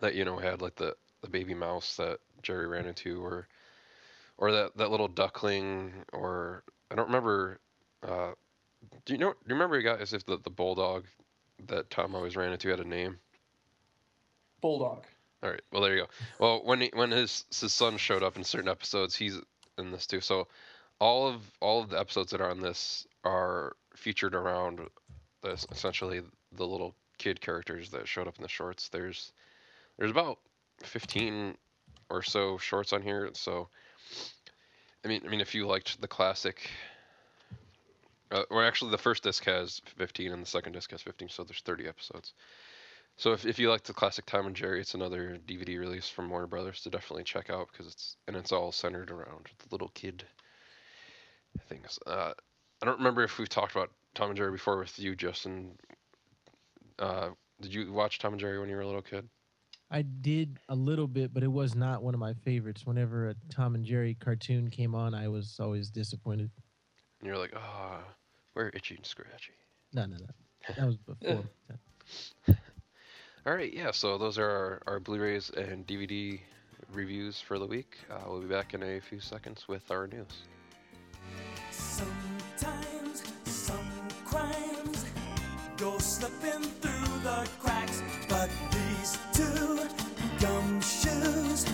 [0.00, 3.46] that you know had like the the baby mouse that Jerry ran into, or
[4.38, 7.60] or that that little duckling, or I don't remember.
[8.02, 8.32] Uh,
[9.04, 9.32] do you know?
[9.32, 11.04] Do you remember guys if the the bulldog
[11.66, 13.18] that Tom always ran into had a name?
[14.62, 15.04] Bulldog.
[15.42, 15.62] All right.
[15.72, 16.08] Well, there you go.
[16.38, 19.38] Well, when he, when his his son showed up in certain episodes, he's
[19.78, 20.20] in this too.
[20.20, 20.48] So,
[20.98, 24.80] all of all of the episodes that are on this are featured around
[25.42, 26.20] this essentially
[26.52, 28.88] the little kid characters that showed up in the shorts.
[28.88, 29.32] There's
[29.98, 30.38] there's about
[30.82, 31.56] 15
[32.10, 33.30] or so shorts on here.
[33.34, 33.68] So,
[35.04, 36.70] I mean, I mean, if you liked the classic.
[38.32, 41.42] Uh, or actually, the first disc has 15 and the second disc has 15, so
[41.42, 42.32] there's 30 episodes.
[43.20, 46.30] So if, if you like the classic Tom and Jerry, it's another DVD release from
[46.30, 49.90] Warner Brothers to definitely check out because it's and it's all centered around the little
[49.90, 50.24] kid
[51.68, 51.98] things.
[52.06, 52.32] Uh,
[52.80, 55.72] I don't remember if we've talked about Tom and Jerry before with you, Justin.
[56.98, 57.28] Uh,
[57.60, 59.28] did you watch Tom and Jerry when you were a little kid?
[59.90, 62.86] I did a little bit, but it was not one of my favorites.
[62.86, 66.50] Whenever a Tom and Jerry cartoon came on, I was always disappointed.
[67.20, 68.00] And you're like, ah,
[68.54, 69.52] we're itchy and scratchy.
[69.92, 70.74] No, no, no.
[70.74, 71.44] That was before.
[73.46, 73.90] All right, yeah.
[73.90, 76.40] So those are our, our Blu-rays and DVD
[76.92, 77.96] reviews for the week.
[78.10, 80.42] Uh, we'll be back in a few seconds with our news.
[81.70, 83.90] Sometimes some
[84.26, 85.06] crimes
[85.78, 89.88] go slipping through the cracks, but these two
[90.38, 91.66] gumshoes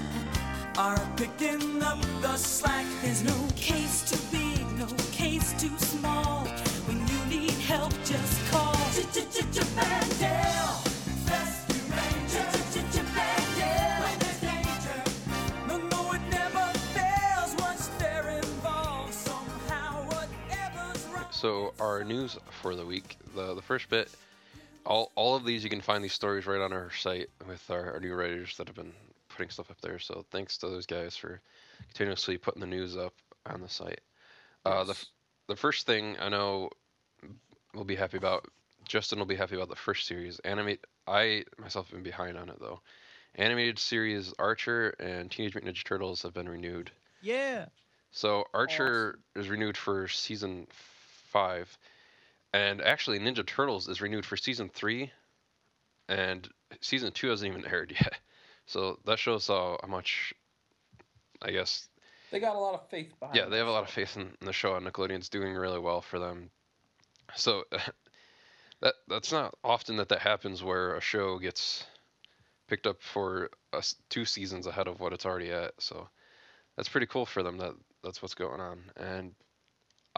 [0.79, 2.87] are picking up the slack.
[3.03, 6.47] There's no case too big, no case too small.
[6.87, 10.46] When you need help, just call Ch-ch-ch-Mandel.
[21.81, 23.17] Our news for the week.
[23.35, 24.11] The the first bit,
[24.85, 27.95] all all of these you can find these stories right on our site with our,
[27.95, 28.93] our new writers that have been
[29.29, 29.99] putting stuff up there.
[29.99, 31.41] So thanks to those guys for
[31.89, 33.15] continuously putting the news up
[33.47, 34.01] on the site.
[34.65, 35.07] Uh, the
[35.49, 36.71] the first thing I know
[37.75, 38.47] we'll be happy about.
[38.87, 40.39] Justin will be happy about the first series.
[40.41, 40.85] Animate.
[41.09, 42.81] I myself have been behind on it though.
[43.35, 46.91] Animated series Archer and Teenage Mutant Ninja Turtles have been renewed.
[47.21, 47.67] Yeah.
[48.13, 50.67] So Archer is renewed for season
[51.37, 51.79] five,
[52.55, 55.13] and actually Ninja Turtles is renewed for season three,
[56.09, 56.49] and
[56.81, 58.15] season two hasn't even aired yet.
[58.65, 60.33] So that shows how, much,
[61.43, 61.89] I guess,
[62.31, 63.37] They got a lot of faith behind.
[63.37, 65.79] yeah, they have a lot of faith in, in the show, and Nickelodeon's doing really
[65.79, 66.51] well for them.
[67.35, 67.65] So
[68.81, 71.85] that that's not often that that happens where a show gets
[72.67, 75.73] picked up for us two seasons ahead of what it's already at.
[75.79, 76.09] So
[76.77, 77.59] that's pretty cool for them.
[77.59, 78.79] That that's what's going on.
[78.97, 79.35] And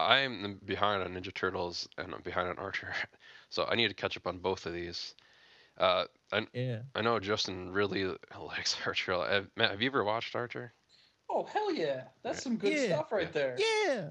[0.07, 2.93] I'm behind on Ninja Turtles and I'm behind on Archer,
[3.49, 5.15] so I need to catch up on both of these.
[5.77, 6.79] Uh, I Yeah.
[6.95, 8.05] I know Justin really
[8.39, 9.13] likes Archer.
[9.13, 10.73] Uh, Matt, have you ever watched Archer?
[11.29, 12.95] Oh hell yeah, that's some good Yeah.
[12.95, 13.57] stuff right there.
[13.85, 14.09] Yeah.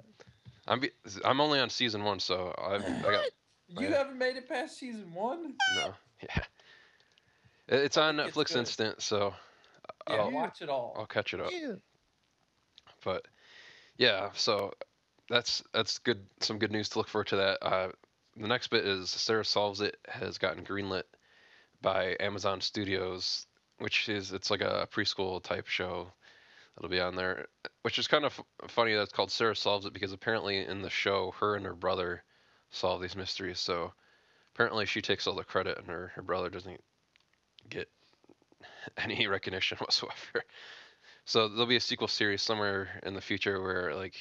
[0.67, 0.91] I'm be,
[1.25, 3.25] I'm only on season one, so I've I got
[3.69, 3.97] You Yeah.
[3.97, 5.55] haven't made it past season one.
[5.77, 6.45] no yeah.
[7.69, 8.59] It's on Netflix good.
[8.59, 9.35] Instant, so
[10.09, 10.95] Yeah, I'll, watch it all.
[10.99, 11.53] I'll catch it up.
[11.53, 11.75] Yeah.
[13.05, 13.27] But
[13.99, 14.73] yeah, so
[15.29, 16.25] that's that's good.
[16.41, 17.65] Some good news to look forward to that.
[17.65, 17.89] Uh,
[18.37, 21.05] the next bit is Sarah Solves It has gotten greenlit
[21.83, 23.47] by Amazon Studios,
[23.79, 26.09] which is it's like a preschool type show
[26.75, 27.47] that'll be on there.
[27.83, 30.83] Which is kind of f- funny that it's called Sarah Solves It because apparently in
[30.83, 32.23] the show, her and her brother
[32.71, 33.59] solve these mysteries.
[33.59, 33.93] So
[34.55, 36.81] apparently she takes all the credit and her, her brother doesn't
[37.69, 37.89] get
[38.97, 40.45] any recognition whatsoever.
[41.25, 44.15] So there'll be a sequel series somewhere in the future where like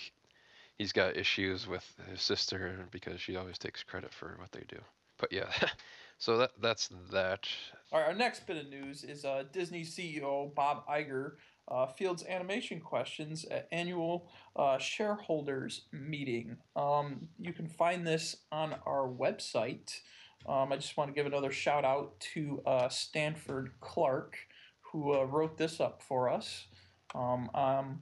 [0.78, 4.78] he's got issues with his sister because she always takes credit for what they do.
[5.18, 5.52] But yeah,
[6.18, 7.48] so that that's that.
[7.92, 11.34] All right, our next bit of news is uh, Disney CEO Bob Iger
[11.70, 16.58] uh, fields animation questions at annual uh, shareholders meeting.
[16.76, 20.00] Um, you can find this on our website.
[20.48, 24.38] Um, I just want to give another shout out to uh, Stanford Clark,
[24.80, 26.68] who uh, wrote this up for us.
[27.14, 28.00] Um, um,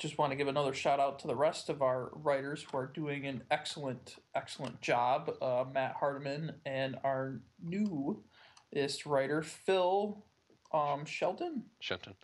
[0.00, 2.86] just want to give another shout out to the rest of our writers who are
[2.86, 5.30] doing an excellent, excellent job.
[5.42, 8.24] Uh, Matt Hardiman and our new
[8.72, 10.24] ist writer Phil
[10.72, 11.64] um, Shelton.
[11.80, 12.14] Shenton.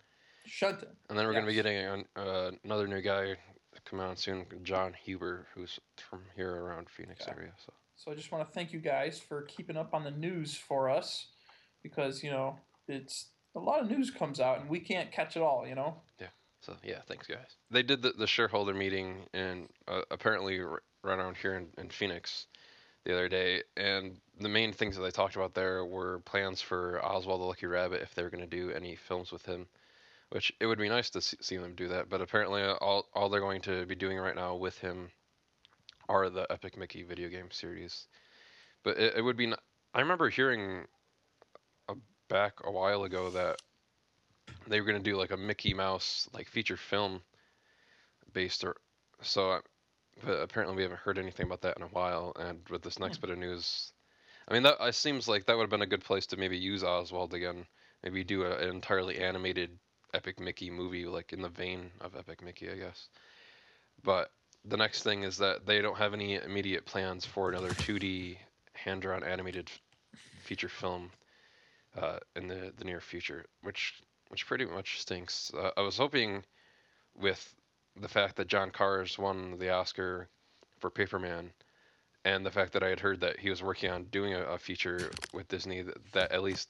[0.45, 0.89] Shelton.
[1.09, 3.35] And then we're going to be getting an, uh, another new guy
[3.85, 7.51] coming on soon, John Huber, who's from here around Phoenix area.
[7.63, 10.55] So So I just want to thank you guys for keeping up on the news
[10.55, 11.27] for us,
[11.83, 15.41] because you know it's a lot of news comes out and we can't catch it
[15.41, 15.65] all.
[15.67, 16.01] You know.
[16.67, 17.55] So yeah, thanks guys.
[17.71, 21.89] They did the, the shareholder meeting and uh, apparently r- right around here in, in
[21.89, 22.45] Phoenix
[23.05, 27.03] the other day, and the main things that they talked about there were plans for
[27.03, 29.65] Oswald the Lucky Rabbit if they were going to do any films with him.
[30.29, 33.39] Which it would be nice to see, them do that, but apparently all all they're
[33.39, 35.09] going to be doing right now with him
[36.09, 38.07] are the Epic Mickey video game series.
[38.83, 39.53] But it, it would be.
[39.93, 40.83] I remember hearing
[41.87, 41.93] a,
[42.27, 43.61] back a while ago that
[44.67, 47.21] they were going to do like a Mickey Mouse like feature film
[48.33, 48.75] based or
[49.21, 49.51] so.
[49.51, 49.61] I-
[50.23, 52.33] But apparently we haven't heard anything about that in a while.
[52.39, 53.91] And with this next bit of news,
[54.47, 56.57] I mean that it seems like that would have been a good place to maybe
[56.57, 57.65] use Oswald again.
[58.03, 59.77] Maybe do a, an entirely animated
[60.13, 63.09] Epic Mickey movie like in the vein of Epic Mickey, I guess.
[64.03, 64.31] But
[64.65, 68.37] the next thing is that they don't have any immediate plans for another 2D
[68.73, 69.81] hand-drawn animated f-
[70.43, 71.11] feature film
[71.97, 75.51] uh, in the, the near future, which which pretty much stinks.
[75.53, 76.43] Uh, I was hoping
[77.15, 77.55] with
[77.99, 80.29] the fact that John Kahrs won the Oscar
[80.79, 81.49] for Paperman,
[82.25, 84.57] and the fact that I had heard that he was working on doing a, a
[84.57, 86.69] feature with Disney, that, that at least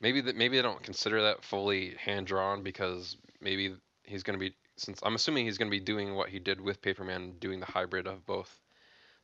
[0.00, 4.44] maybe that maybe they don't consider that fully hand drawn because maybe he's going to
[4.44, 7.60] be since I'm assuming he's going to be doing what he did with Paperman, doing
[7.60, 8.60] the hybrid of both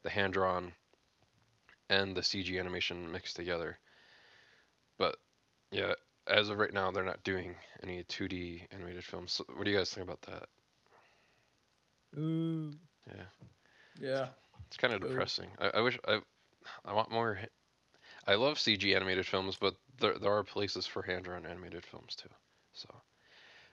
[0.03, 0.73] the hand drawn
[1.91, 3.79] and the CG animation mixed together.
[4.99, 5.17] But
[5.71, 5.93] yeah,
[6.27, 9.33] as of right now, they're not doing any 2D animated films.
[9.33, 10.49] So what do you guys think about that?
[12.17, 12.75] Ooh.
[13.07, 13.25] Yeah,
[13.99, 14.29] Yeah.
[14.67, 15.51] it's kind of depressing.
[15.59, 16.21] I, I wish I,
[16.85, 17.39] I want more.
[18.27, 22.15] I love CG animated films, but there there are places for hand drawn animated films
[22.17, 22.29] too.
[22.73, 22.89] So,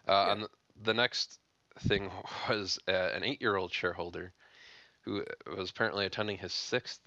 [0.08, 0.34] uh, Yeah.
[0.34, 0.50] and the,
[0.84, 1.40] the next
[1.82, 2.12] thing
[2.50, 4.34] was uh, an eight year old shareholder
[5.02, 5.24] who
[5.56, 7.00] was apparently attending his sixth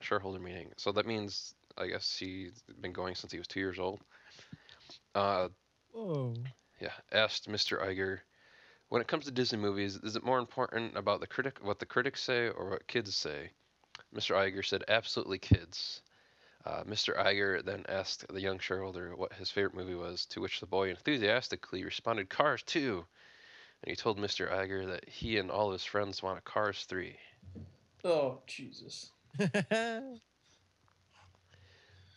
[0.00, 0.70] shareholder meeting.
[0.76, 4.00] So that means I guess he's been going since he was two years old.
[5.14, 5.48] Uh,
[5.92, 6.34] Whoa.
[6.80, 7.78] yeah, asked Mr.
[7.78, 8.20] Iger,
[8.88, 11.86] when it comes to Disney movies, is it more important about the critic what the
[11.86, 13.50] critics say or what kids say?
[14.14, 14.34] Mr.
[14.34, 16.02] Iger said, "Absolutely, kids."
[16.64, 17.16] Uh, Mr.
[17.16, 20.90] Iger then asked the young shareholder what his favorite movie was, to which the boy
[20.90, 23.06] enthusiastically responded, "Cars 2."
[23.82, 24.48] And he told Mr.
[24.50, 27.18] Iger that he and all his friends want a Cars 3.
[28.04, 29.10] Oh Jesus.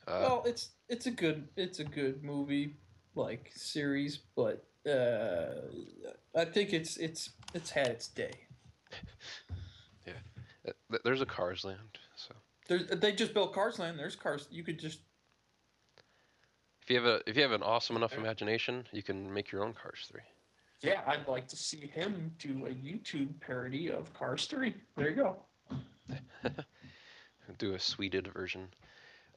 [0.06, 2.76] Uh, well, it's it's a good it's a good movie
[3.16, 5.68] like series, but uh,
[6.36, 8.34] I think it's it's it's had its day.
[10.08, 10.72] yeah,
[11.04, 12.34] there's a Cars Land, so
[12.68, 13.98] There's, they just built Cars Land.
[13.98, 14.48] There's cars.
[14.52, 15.00] You could just
[16.84, 19.64] if you have a if you have an awesome enough imagination, you can make your
[19.64, 20.20] own Cars 3.
[20.82, 24.76] Yeah, I'd like to see him do a YouTube parody of Cars 3.
[24.98, 25.38] There you go.
[27.58, 28.68] do a sweded version.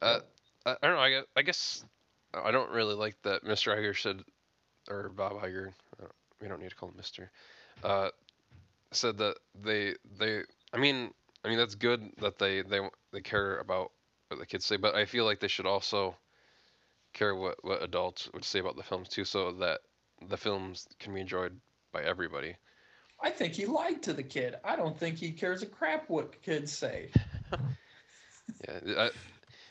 [0.01, 0.19] Uh,
[0.65, 0.99] I, don't know.
[0.99, 1.85] I, gue- I guess
[2.33, 3.75] I don't really like that Mr.
[3.75, 4.23] Iger said,
[4.89, 5.73] or Bob Iger.
[6.01, 6.07] Uh,
[6.41, 7.31] we don't need to call him Mister.
[7.83, 8.09] Uh,
[8.91, 10.41] said that they they.
[10.73, 11.11] I mean,
[11.43, 12.79] I mean that's good that they they
[13.11, 13.91] they care about
[14.27, 16.15] what the kids say, but I feel like they should also
[17.13, 19.81] care what what adults would say about the films too, so that
[20.27, 21.59] the films can be enjoyed
[21.91, 22.55] by everybody.
[23.19, 24.55] I think he lied to the kid.
[24.63, 27.09] I don't think he cares a crap what kids say.
[28.67, 29.09] Yeah,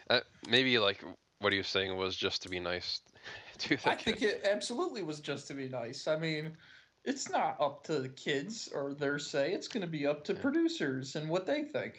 [0.08, 1.02] I, I, maybe like
[1.40, 3.00] what he was saying was just to be nice
[3.58, 4.04] to the I kids.
[4.04, 6.06] think it absolutely was just to be nice.
[6.08, 6.56] I mean,
[7.04, 9.52] it's not up to the kids or their say.
[9.52, 10.40] It's going to be up to Yeah.
[10.40, 11.98] producers and what they think.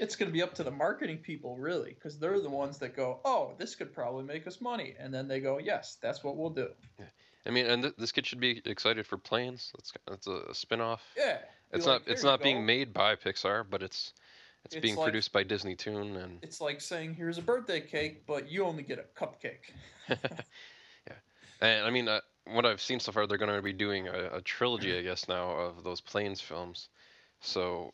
[0.00, 2.96] It's going to be up to the marketing people, really, because they're the ones that
[2.96, 6.36] go, "Oh, this could probably make us money," and then they go, "Yes, that's what
[6.36, 6.68] we'll do."
[6.98, 7.06] Yeah.
[7.46, 9.70] I mean, and th- this kid should be excited for planes.
[9.76, 11.02] That's that's a, spin-off.
[11.16, 11.38] Yeah,
[11.72, 14.14] It's Be not it's "Here you not being go." made by Pixar, but it's
[14.68, 17.80] it's, It's being like- produced by Disney Toon and It's like saying, "Here's a birthday
[17.80, 19.72] cake, but you only get a cupcake."
[21.08, 21.14] Yeah,
[21.60, 24.36] and I mean uh, what I've seen so far, they're going to be doing a,
[24.36, 26.88] a trilogy, I guess now of those planes films.
[27.40, 27.92] So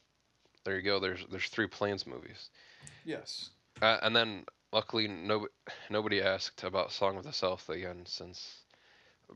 [0.65, 0.99] there you go.
[1.01, 2.51] There's there's three planes movies,
[3.05, 3.51] Yes.
[3.81, 5.47] uh, and then luckily no
[5.91, 8.65] nobody asked about Song of the South again since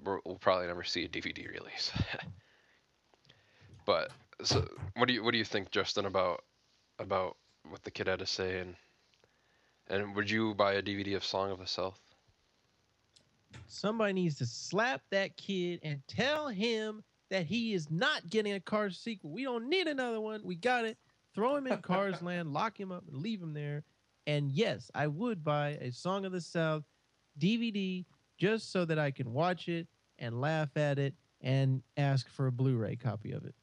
[0.05, 1.93] we're, we'll probably never see a DVD release.
[3.87, 4.11] but
[4.43, 6.45] so what do you what do you think, Justin, about
[6.99, 7.37] about
[7.69, 8.77] what the kid had to say and
[9.91, 11.99] and would you buy a DVD of Song of the South?
[13.67, 18.61] Somebody needs to slap that kid and tell him that he is not getting a
[18.61, 19.31] Cars sequel.
[19.31, 20.43] We don't need another one.
[20.45, 20.99] We got it.
[21.35, 23.83] Throw him in Cars Land, lock him up, and leave him there.
[24.27, 26.85] And yes, I would buy a Song of the South
[27.39, 28.05] DVD
[28.37, 29.87] just so that I can watch it
[30.19, 33.55] and laugh at it and ask for a Blu-ray copy of it.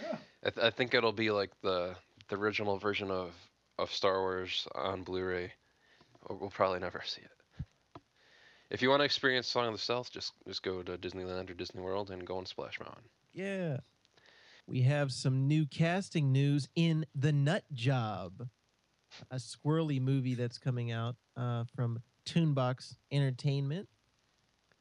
[0.00, 0.16] Yeah.
[0.44, 1.94] I, th- I think it'll be like the
[2.30, 3.32] the original version of
[3.78, 5.52] of Star Wars on Blu-ray.
[6.28, 8.02] We'll, probably never see it.
[8.70, 11.54] If you want to experience Song of the South, just just go to Disneyland or
[11.54, 13.04] Disney World and go on Splash Mountain.
[13.32, 13.78] Yeah.
[14.66, 18.46] We have some new casting news in The Nut Job,
[19.30, 23.88] a squirrely movie that's coming out uh, from Toonbox Entertainment.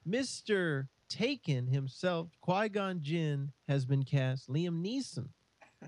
[0.08, 0.88] Mr.
[1.10, 4.48] Taken himself, Qui Gon Jinn, has been cast.
[4.48, 5.30] Liam Neeson.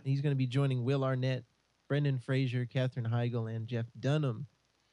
[0.03, 1.43] He's going to be joining Will Arnett,
[1.91, 4.47] Brendan Fraser, Katherine Heigl, and Jeff Dunham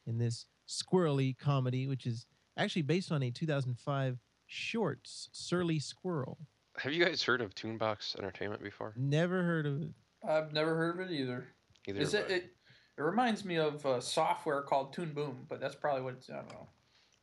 [0.08, 6.38] in this squirrely comedy, which is actually based on a 2005 shorts, Surly Squirrel.
[6.76, 8.94] Have you guys heard of Toonbox Entertainment before?
[8.96, 9.90] Never heard of it.
[10.28, 11.46] I've never heard of it either.
[11.86, 12.52] Either Is it, it?
[12.96, 16.28] It reminds me of uh, software called Toon Boom, but that's probably what it's.
[16.28, 16.68] I don't know.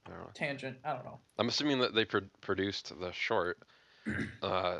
[0.06, 0.30] I don't know.
[0.34, 0.78] Tangent.
[0.86, 1.20] I don't know.
[1.38, 3.58] I'm assuming that they pro- produced the short,
[4.42, 4.78] uh,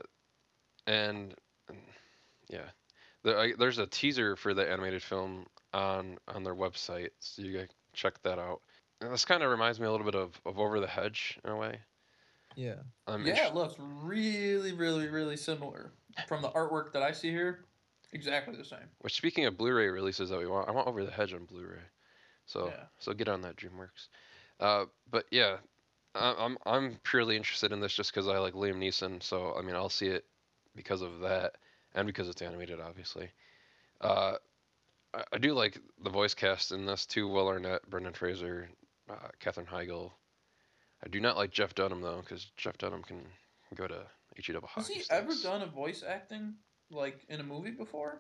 [0.88, 1.36] and,
[1.68, 1.80] and
[2.50, 2.70] yeah,
[3.26, 7.58] there, I, there's a teaser for the animated film on on their website, so you
[7.58, 8.62] can check that out.
[9.02, 11.52] And this kind of reminds me a little bit of, of Over the Hedge in
[11.52, 11.80] a way.
[12.56, 12.76] Yeah.
[13.08, 15.92] Um, yeah, it's- it looks really, really, really similar
[16.30, 17.66] from the artwork that I see here.
[18.14, 18.88] Exactly the same.
[19.02, 21.82] which speaking of Blu-ray releases that we want, I want Over the Hedge on Blu-ray.
[22.46, 22.84] So Yeah.
[23.00, 24.08] so get on that DreamWorks.
[24.62, 25.58] Uh, but yeah,
[26.14, 29.22] I, I'm I'm purely interested in this just because I like Liam Neeson.
[29.22, 30.24] So I mean I'll see it
[30.76, 31.56] because of that
[31.96, 33.30] and because it's animated, obviously.
[34.02, 34.34] Uh,
[35.14, 38.70] I, I do like the voice cast in this too: Will Arnett, Brendan Fraser,
[39.10, 40.12] uh, Katherine Heigl.
[41.04, 43.22] I do not like Jeff Dunham though, because Jeff Dunham can
[43.76, 44.04] go to
[44.38, 46.56] HE double Has he ever done a voice acting
[46.92, 48.20] like in a movie before?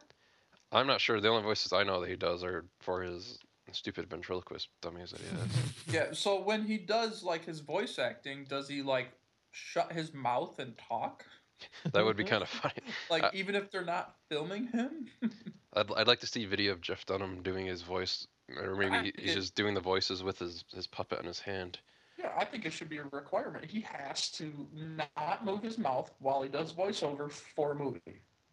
[0.72, 1.22] I'm not sure.
[1.22, 3.40] The only voices I know that he does are for his
[3.72, 5.48] stupid ventriloquist dummies that he has.
[5.94, 6.08] Yeah.
[6.14, 9.12] So when he does like his voice acting, does he like
[9.52, 11.26] shut his mouth and talk?
[11.94, 12.74] that would be kind of funny.
[13.10, 15.08] Like Uh, even if they're not filming him?
[15.74, 18.28] I'd, I'd like to see video of Jeff Dunham doing his voice,
[18.58, 21.80] or maybe he's it- just doing the voices with his, his puppet in his hand.
[22.18, 23.66] Yeah, I think it should be a requirement.
[23.66, 28.00] He has to not move his mouth while he does voiceover for a movie.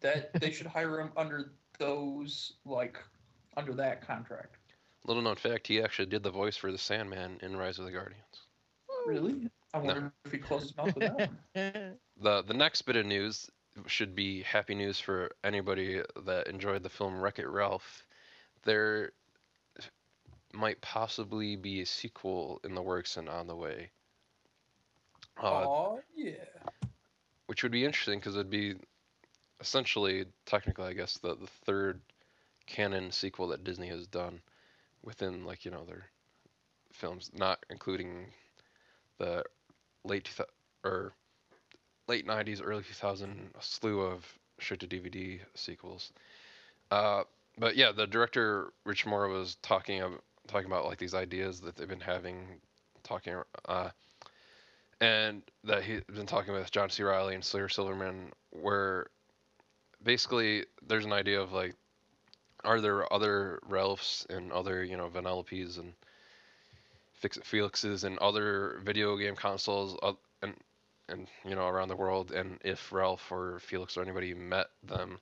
[0.01, 2.97] that they should hire him under those like
[3.55, 4.57] under that contract.
[5.05, 7.91] Little known fact: he actually did the voice for the Sandman in Rise of the
[7.91, 8.47] Guardians.
[9.05, 9.49] Really?
[9.73, 11.39] I wonder if he closed his mouth with that one.
[12.21, 13.49] The the next bit of news
[13.87, 18.05] should be happy news for anybody that enjoyed the film Wreck It Ralph.
[18.63, 19.11] There
[20.53, 23.89] might possibly be a sequel in the works and on the way.
[25.41, 26.35] Uh, oh yeah.
[27.47, 28.75] which would be interesting because it'd be
[29.59, 31.99] essentially, technically, I guess, the, the third
[32.67, 34.41] canon sequel that Disney has done
[35.03, 36.05] within, like, you know, their
[36.91, 38.27] films, not including
[39.17, 39.43] the
[40.03, 40.49] late 2000
[40.83, 41.13] or
[42.07, 44.25] late 90s, early 2000 slew of
[44.59, 46.11] straight to DVD sequels.
[46.91, 47.23] Uh,
[47.57, 50.13] but yeah, the director Rich Moore was talking of,
[50.47, 52.45] talking about like these ideas that they've been having,
[53.03, 53.35] talking,
[53.67, 53.89] uh,
[54.99, 57.03] and that he's been talking with John C.
[57.03, 59.07] Reilly and Sarah Silverman, where
[60.03, 61.75] basically there's an idea of like,
[62.63, 65.93] are there other Ralphs and other you know Vanellope's and
[67.23, 70.11] Fix It Felixes and other video game consoles uh,
[70.41, 70.53] and
[71.07, 75.19] and you know around the world, and if Ralph or Felix or anybody met them,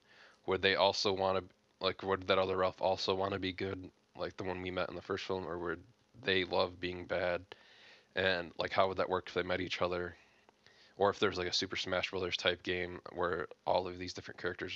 [0.47, 1.43] would they also want to
[1.79, 4.89] like would that other Ralph also want to be good like the one we met
[4.89, 5.83] in the first film, or would
[6.23, 7.45] they love being bad?
[8.15, 10.15] And like how would that work if they met each other?
[10.97, 14.41] Or if there's like a Super Smash Brothers type game where all of these different
[14.41, 14.73] characters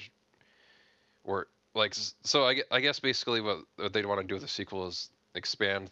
[1.23, 4.47] were like so I, I guess basically what, what they'd want to do with the
[4.47, 5.89] sequel is expand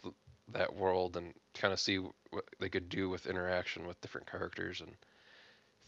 [0.52, 4.80] that world and kind of see what they could do with interaction with different characters
[4.80, 4.92] and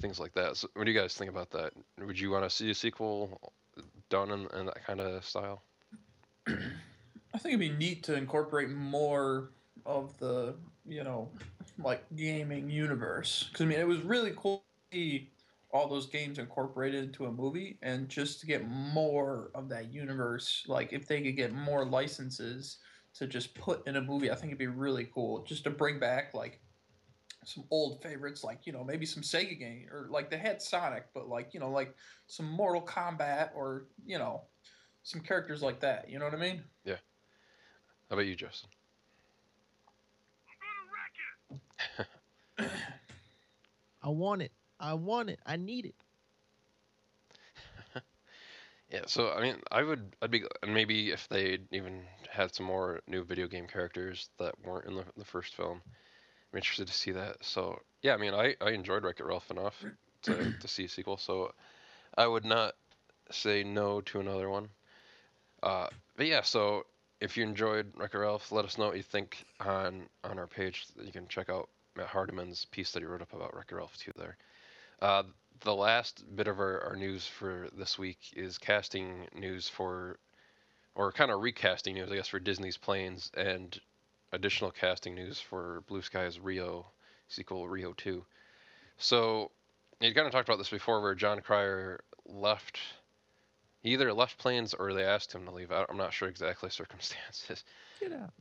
[0.00, 0.56] things like that.
[0.56, 1.72] So what do you guys think about that?
[1.98, 3.52] Would you want to see a sequel
[4.08, 5.62] done in, in that kind of style?
[6.46, 9.50] I think it'd be neat to incorporate more
[9.84, 10.54] of the,
[10.86, 11.28] you know,
[11.82, 13.48] like gaming universe.
[13.48, 15.30] Because I mean, it was really cool to see
[15.72, 20.64] all those games incorporated into a movie, and just to get more of that universe.
[20.66, 22.78] Like, if they could get more licenses
[23.18, 25.44] to just put in a movie, I think it'd be really cool.
[25.44, 26.60] Just to bring back like
[27.44, 31.06] some old favorites, like you know, maybe some Sega game, or like they had Sonic,
[31.14, 31.94] but like you know, like
[32.26, 34.42] some Mortal Kombat, or you know,
[35.02, 36.10] some characters like that.
[36.10, 36.62] You know what I mean?
[36.84, 36.96] Yeah.
[38.10, 38.70] How about you, Justin?
[44.02, 44.52] I want it.
[44.78, 45.40] I want it.
[45.46, 45.94] I need it.
[48.88, 52.04] Yeah, so I mean, I would, I'd be, and maybe if they even
[52.36, 55.80] had some more new video game characters that weren't in the, the first film,
[56.52, 57.36] I'm interested to see that.
[57.40, 59.82] So yeah, I mean, I, I enjoyed Wreck It Ralph enough
[60.22, 61.52] to, to see a sequel, so
[62.16, 62.74] I would not
[63.30, 64.68] say no to another one.
[65.62, 66.84] Uh, but yeah, so
[67.20, 70.46] if you enjoyed Wreck It Ralph, let us know what you think on on our
[70.46, 70.86] page.
[71.02, 73.96] You can check out Matt Hardiman's piece that he wrote up about Wreck It Ralph
[73.96, 74.36] too there.
[75.00, 75.24] Uh,
[75.60, 80.18] the last bit of our, our news for this week is casting news for,
[80.96, 83.78] or kind of recasting news, I guess, for Disney's Planes and
[84.32, 86.86] additional casting news for Blue Sky's Rio
[87.28, 88.24] sequel, Rio 2.
[88.96, 89.50] So,
[90.00, 92.78] you kind of talked about this before where Jon Cryer left,
[93.82, 95.70] he either left Planes or they asked him to leave.
[95.70, 97.62] I'm not sure exactly circumstances.
[98.00, 98.32] Get out.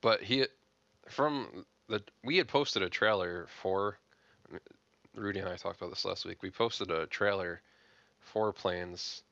[0.00, 0.46] But he,
[1.08, 3.98] from the, we had posted a trailer for,
[5.14, 6.42] Rudy and I talked about this last week.
[6.42, 7.60] We posted a trailer
[8.20, 9.22] for Planes.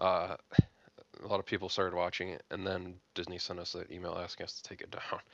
[0.00, 0.36] Uh,
[1.24, 4.44] a lot of people started watching it, and then Disney sent us an email asking
[4.44, 5.20] us to take it down.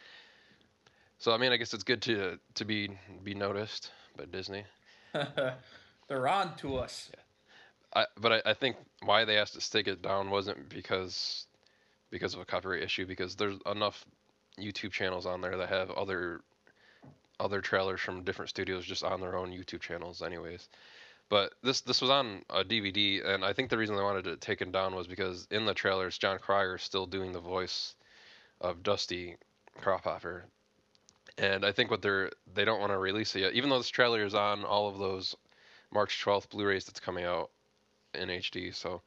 [1.20, 4.64] So I mean, I guess it's good to to be be noticed by Disney.
[5.12, 7.10] They're on to us.
[7.96, 11.46] I, but I, I think why they asked us to take it down wasn't because
[12.10, 14.04] because of a copyright issue because there's enough
[14.60, 16.40] YouTube channels on there that have other
[17.40, 20.68] other trailers from different studios just on their own YouTube channels anyways.
[21.28, 24.72] But this this was on a DVD and I think the reason they wanted it
[24.72, 27.94] down was because in the trailers Jon Cryer is still doing the voice
[28.60, 29.36] of Dusty
[29.76, 30.46] Cropper.
[31.36, 33.90] And I think what they're they don't want to release it yet even though this
[33.90, 35.36] trailer is on all of those
[35.92, 37.50] March 12th Blu-rays that's coming out
[38.14, 38.74] in HD.
[38.74, 39.02] So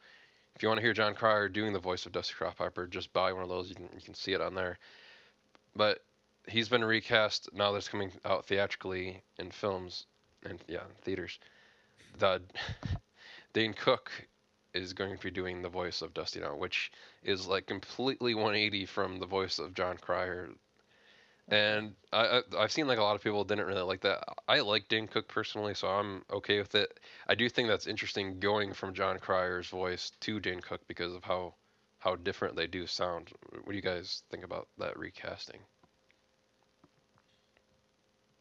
[0.55, 3.34] if you want to hear Jon Cryer doing the voice of Dusty Cropper, just buy
[3.34, 3.69] one of those.
[3.69, 4.78] You can you can see it on there.
[5.76, 6.03] But
[6.47, 7.72] he's been recast now.
[7.72, 10.05] That's coming out theatrically in films
[10.43, 11.39] and yeah, theaters.
[12.20, 12.41] The
[13.53, 14.12] Dane Cook
[14.74, 16.91] is going to be doing the voice of Dusty now, which
[17.24, 20.49] is like completely 180 from the voice of Jon Cryer.
[21.49, 24.24] And I, I I've seen like a lot of people didn't really like that.
[24.47, 26.99] I like Dane Cook personally, so I'm okay with it.
[27.28, 31.24] I do think that's interesting going from Jon Cryer's voice to Dane Cook because of
[31.24, 31.55] how
[31.99, 33.32] how different they do sound.
[33.51, 35.62] What do you guys think about that recasting?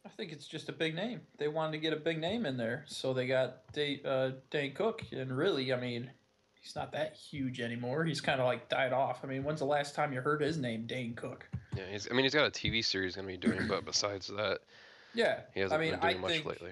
[0.05, 1.21] I think it's just a big name.
[1.37, 4.73] They wanted to get a big name in there, so they got Da- uh, Dane
[4.73, 5.03] Cook.
[5.11, 6.09] And really, I mean,
[6.59, 8.03] he's not that huge anymore.
[8.03, 9.19] He's kind of like died off.
[9.23, 11.47] I mean, when's the last time you heard his name, Dane Cook?
[11.75, 14.27] Yeah, he's, I mean, he's got a TV series going to be doing, but besides
[14.27, 14.59] that,
[15.13, 16.71] Yeah, he hasn't I mean, been doing I much think lately.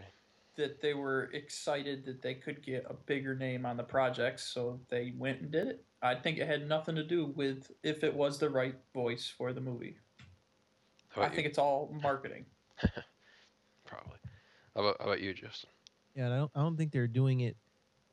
[0.56, 4.80] that they were excited that they could get a bigger name on the project, so
[4.90, 5.86] they went and did it.
[6.02, 9.54] I think it had nothing to do with if it was the right voice for
[9.54, 9.98] the movie.
[11.16, 11.50] I think you?
[11.50, 12.46] it's all marketing.
[13.90, 14.20] Probably.
[14.76, 15.70] How about, how about you, Justin?
[16.16, 17.58] Yeah, I don't, I don't think they're doing it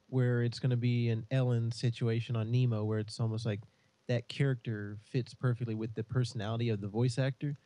[0.09, 3.61] where it's going to be an Ellen situation on Nemo, where it's almost like
[4.09, 7.57] that character fits perfectly with the personality of the voice actor.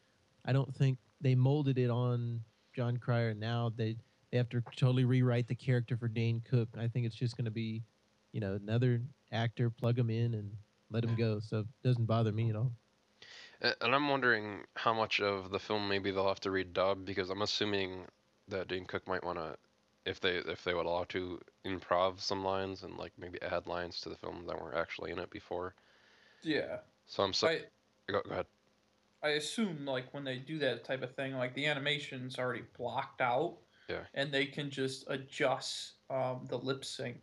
[0.45, 2.41] I don't think they molded it on
[2.75, 3.35] Jon Cryer.
[3.35, 3.97] Now they
[4.31, 6.69] they have to totally rewrite the character for Dane Cook.
[6.79, 7.83] I think it's just going to be,
[8.33, 9.03] you know, another
[9.33, 10.53] actor, plug him in and
[10.91, 11.41] let him go.
[11.41, 12.73] So it doesn't bother me at all.
[13.61, 17.43] And I'm wondering how much of the film maybe they'll have to redub because I'm
[17.43, 18.07] assuming
[18.49, 19.57] that Dane Cook might want to,
[20.07, 24.01] if they if they would allow to improv some lines and like maybe add lines
[24.03, 25.75] to the film that weren't actually in it before.
[26.43, 27.61] Yeah, So I'm so I
[28.09, 28.47] go, go ahead.
[29.23, 33.21] I assume like when they do that type of thing, like the animation's already blocked
[33.21, 33.59] out.
[33.89, 34.05] Yeah.
[34.15, 37.23] And they can just adjust um, the lip sync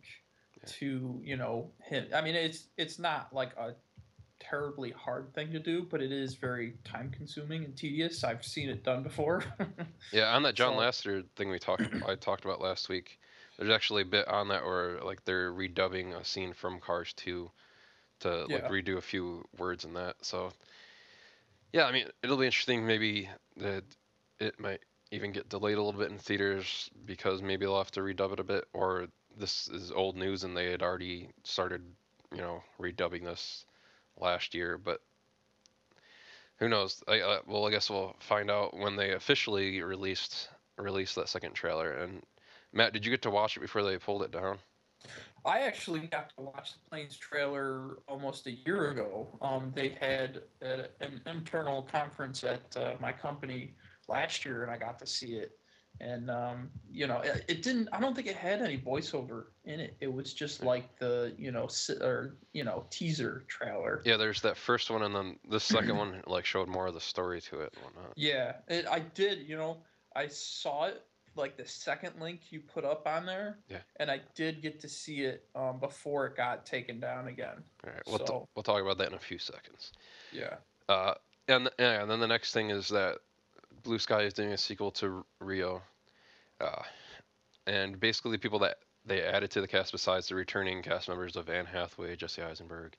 [0.62, 0.72] Yeah.
[0.78, 2.08] to you know him.
[2.14, 3.74] I mean, it's it's not like a
[4.40, 8.24] terribly hard thing to do, but it is very time consuming and tedious.
[8.24, 9.44] I've seen it done before.
[10.12, 13.18] Yeah, on that John So- Lasseter thing we talked I talked about last week.
[13.58, 17.50] There's actually a bit on that where like they're redubbing a scene from Cars 2
[18.20, 18.68] to like Yeah.
[18.68, 20.16] redo a few words in that.
[20.22, 20.50] So
[21.72, 22.86] yeah, I mean it'll be interesting.
[22.86, 23.28] Maybe
[23.58, 23.84] that
[24.38, 24.80] it might
[25.10, 28.40] even get delayed a little bit in theaters because maybe they'll have to redub it
[28.40, 31.82] a bit, or this is old news and they had already started,
[32.32, 33.64] you know, redubbing this
[34.20, 34.78] last year.
[34.78, 35.00] But
[36.58, 37.02] who knows?
[37.06, 41.54] I, uh, well, I guess we'll find out when they officially released released that second
[41.54, 41.92] trailer.
[41.92, 42.22] And
[42.72, 44.58] Matt, did you get to watch it before they pulled it down?
[45.44, 49.38] I actually got to watch the Planes trailer almost a year ago.
[49.40, 53.74] Um, they had a, an internal conference at uh, my company
[54.08, 55.52] last year, and I got to see it.
[56.00, 57.88] And um, you know, it, it didn't.
[57.92, 59.96] I don't think it had any voiceover in it.
[60.00, 61.68] It was just like the you know
[62.00, 64.02] or you know teaser trailer.
[64.04, 67.00] Yeah, there's that first one, and then the second one like showed more of the
[67.00, 68.12] story to it and whatnot.
[68.16, 69.48] Yeah, it, I did.
[69.48, 69.78] You know,
[70.14, 71.02] I saw it
[71.38, 73.58] like the second link you put up on there.
[73.68, 73.78] Yeah.
[73.96, 77.62] And I did get to see it um, before it got taken down again.
[77.84, 79.92] All right, we'll, t- we'll talk about that in a few seconds.
[80.32, 80.56] Yeah.
[80.88, 81.14] Uh,
[81.46, 83.18] and yeah, and then the next thing is that
[83.88, 85.80] Blue Sky is doing a sequel to Rio,
[86.60, 86.82] uh,
[87.66, 88.76] and basically the people that
[89.06, 92.94] they added to the cast besides the returning cast members of Anne Hathaway, Jesse Eisenberg,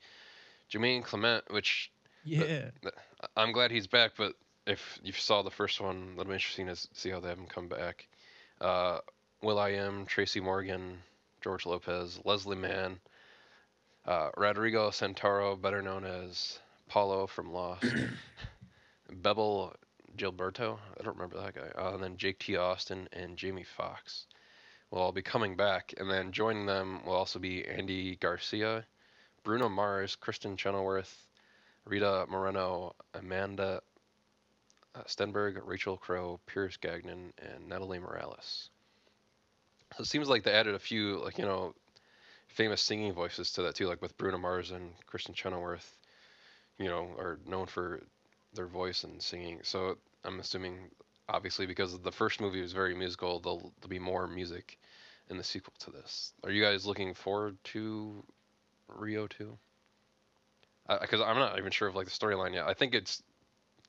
[0.74, 1.92] Jermaine Clement, which
[2.24, 2.72] Yeah.
[2.84, 4.34] I- I'm glad he's back, but
[4.66, 7.46] if you saw the first one, that'll be interesting to see how they have him
[7.46, 8.08] come back.
[8.60, 9.02] Uh,
[9.44, 11.04] Will I Am, Tracy Morgan,
[11.42, 13.00] George Lopez, Leslie Mann,
[14.06, 17.86] uh, Rodrigo Santoro, better known as Paulo from Lost,
[19.12, 19.76] Bebel
[20.20, 22.58] Gilberto, I don't remember that guy, uh, and then Jake T.
[22.58, 24.28] Austin and Jamie Foxx
[24.92, 28.86] will all be coming back, and then joining them will also be Andy Garcia,
[29.44, 31.26] Bruno Mars, Kristin Chenoweth,
[31.86, 33.82] Rita Moreno, Amanda
[34.96, 38.70] uh, Stenberg, Rachel Crow, Pierce Gagnon, and Natalie Morales.
[39.96, 41.74] So it seems like they added a few, like you know,
[42.48, 45.96] famous singing voices to that too, like with Bruno Mars and Kristin Chenoweth.
[46.78, 48.02] You know, are known for
[48.54, 49.60] their voice and singing.
[49.64, 50.90] So I'm assuming,
[51.28, 54.78] obviously, because the first movie was very musical, there'll, there'll be more music
[55.30, 56.34] in the sequel to this.
[56.44, 58.24] Are you guys looking forward to
[58.88, 59.58] Rio 2?
[61.02, 62.68] Because I'm not even sure of like the storyline yet.
[62.68, 63.22] I think it's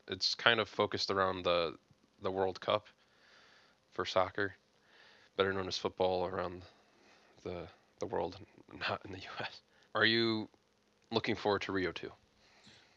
[0.08, 1.74] it's kind of focused around the
[2.22, 2.86] the World Cup
[3.92, 4.54] for soccer,
[5.36, 6.62] better known as football around
[7.42, 7.66] the
[8.00, 8.36] the world,
[8.90, 9.62] not in the U.S.
[9.94, 10.48] Are you
[11.10, 12.10] looking forward to Rio 2?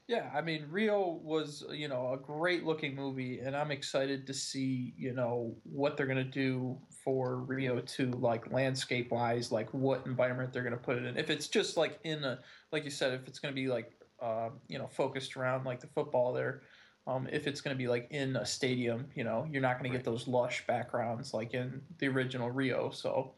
[0.08, 4.34] Yeah, I mean Rio was you know a great looking movie, and I'm excited to
[4.34, 10.06] see you know what they're gonna do for Rio two, like landscape wise, like what
[10.06, 11.18] environment they're gonna put it in.
[11.18, 12.40] If it's just like in a
[12.74, 15.88] like you said, if it's gonna be like uh, you know focused around like the
[15.88, 16.64] football there.
[17.06, 19.92] Um, if it's going to be like in a stadium, you know, you're not going
[19.92, 22.92] to get those lush backgrounds like in the original Rio.
[22.92, 23.34] So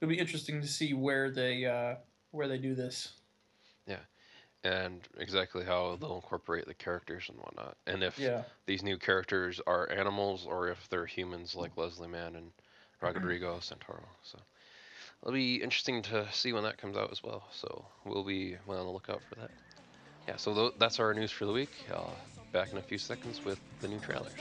[0.00, 1.96] it'll be interesting to see where they uh,
[2.30, 3.17] where they do this.
[4.64, 8.42] And exactly how they'll incorporate the characters and whatnot, and if Yeah.
[8.66, 12.50] these new characters are animals or if they're humans like Leslie Mann and
[13.00, 14.04] Rodrigo Santoro.
[14.24, 14.38] So
[15.22, 17.44] it'll be interesting to see when that comes out as well.
[17.52, 19.50] So we'll be well on the lookout for that.
[20.26, 21.70] Yeah, so tho- that's our news for the week.
[21.94, 22.10] Uh,
[22.52, 24.32] back in a few seconds with the new trailers.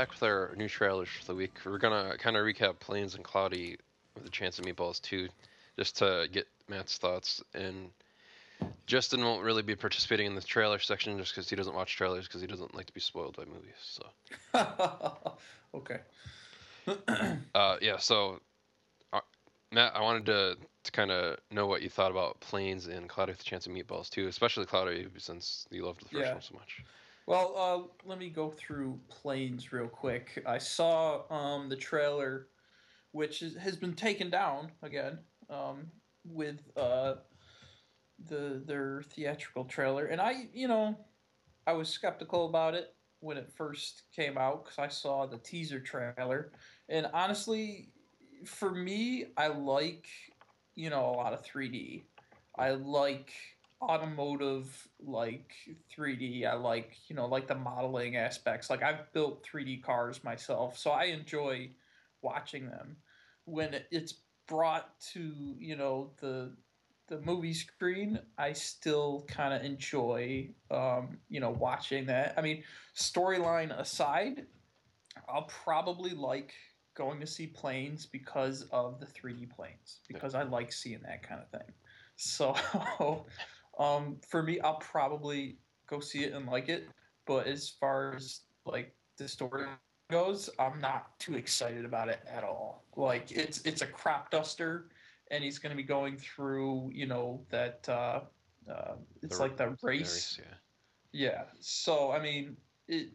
[0.00, 1.52] Back with our new trailers for the week.
[1.62, 3.76] We're gonna kind of recap Planes and Cloudy
[4.14, 5.28] with a chance of meatballs too,
[5.78, 7.42] just to get Matt's thoughts.
[7.52, 7.90] And
[8.86, 12.26] Justin won't really be participating in the trailer section just because he doesn't watch trailers
[12.26, 13.74] because he doesn't like to be spoiled by movies.
[13.82, 14.06] So
[15.74, 16.00] okay.
[17.54, 18.40] uh, yeah, so
[19.12, 19.20] uh,
[19.70, 23.32] Matt, I wanted to to kind of know what you thought about Planes and Cloudy
[23.32, 26.32] with a Chance of Meatballs too, especially Cloudy since you loved the first Yeah.
[26.32, 26.82] one so much.
[27.30, 30.42] Well, uh, let me go through planes real quick.
[30.44, 32.48] I saw um, the trailer,
[33.12, 35.86] which is, has been taken down again um,
[36.24, 37.14] with uh,
[38.26, 40.98] the their theatrical trailer, and I, you know,
[41.68, 45.78] I was skeptical about it when it first came out because I saw the teaser
[45.78, 46.50] trailer,
[46.88, 47.90] and honestly,
[48.44, 50.08] for me, I like,
[50.74, 52.02] you know, a lot of 3D.
[52.58, 53.32] I like
[53.82, 55.52] automotive like
[55.96, 56.46] 3D.
[56.46, 58.70] I like, you know, like the modeling aspects.
[58.70, 61.70] Like I've built 3D cars myself, so I enjoy
[62.22, 62.96] watching them.
[63.44, 64.14] When it's
[64.46, 66.52] brought to, you know, the
[67.08, 72.34] the movie screen, I still kind of enjoy um, you know, watching that.
[72.36, 72.62] I mean,
[72.94, 74.46] storyline aside,
[75.28, 76.54] I'll probably like
[76.94, 81.40] going to see planes because of the 3D planes because I like seeing that kind
[81.40, 81.72] of thing.
[82.16, 82.54] So
[83.80, 85.58] um, for me, I'll probably
[85.88, 86.88] go see it and like it.
[87.26, 89.66] But as far as like the story
[90.10, 92.84] goes, I'm not too excited about it at all.
[92.96, 94.90] Like it's it's a crop duster,
[95.30, 98.20] and he's going to be going through you know that uh,
[98.70, 100.38] uh, it's The- like the the race.
[100.38, 100.54] yeah.
[101.12, 101.42] Yeah.
[101.60, 102.56] So I mean,
[102.88, 103.10] it.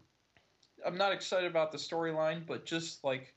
[0.86, 3.34] I'm not excited about the storyline, but just like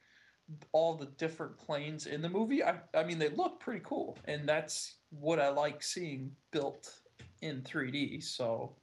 [0.72, 4.48] all the different planes in the movie, I I mean they look pretty cool, and
[4.48, 6.97] that's what I like seeing built
[7.42, 8.22] in 3D.
[8.22, 8.76] So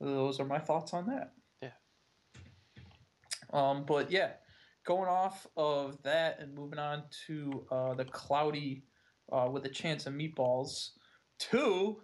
[0.00, 1.32] those are my thoughts on that.
[1.60, 1.70] Yeah.
[3.52, 4.32] Um, but yeah,
[4.84, 8.84] going off of that and moving on to uh, the cloudy
[9.32, 10.90] uh, with a chance of meatballs
[11.38, 12.00] two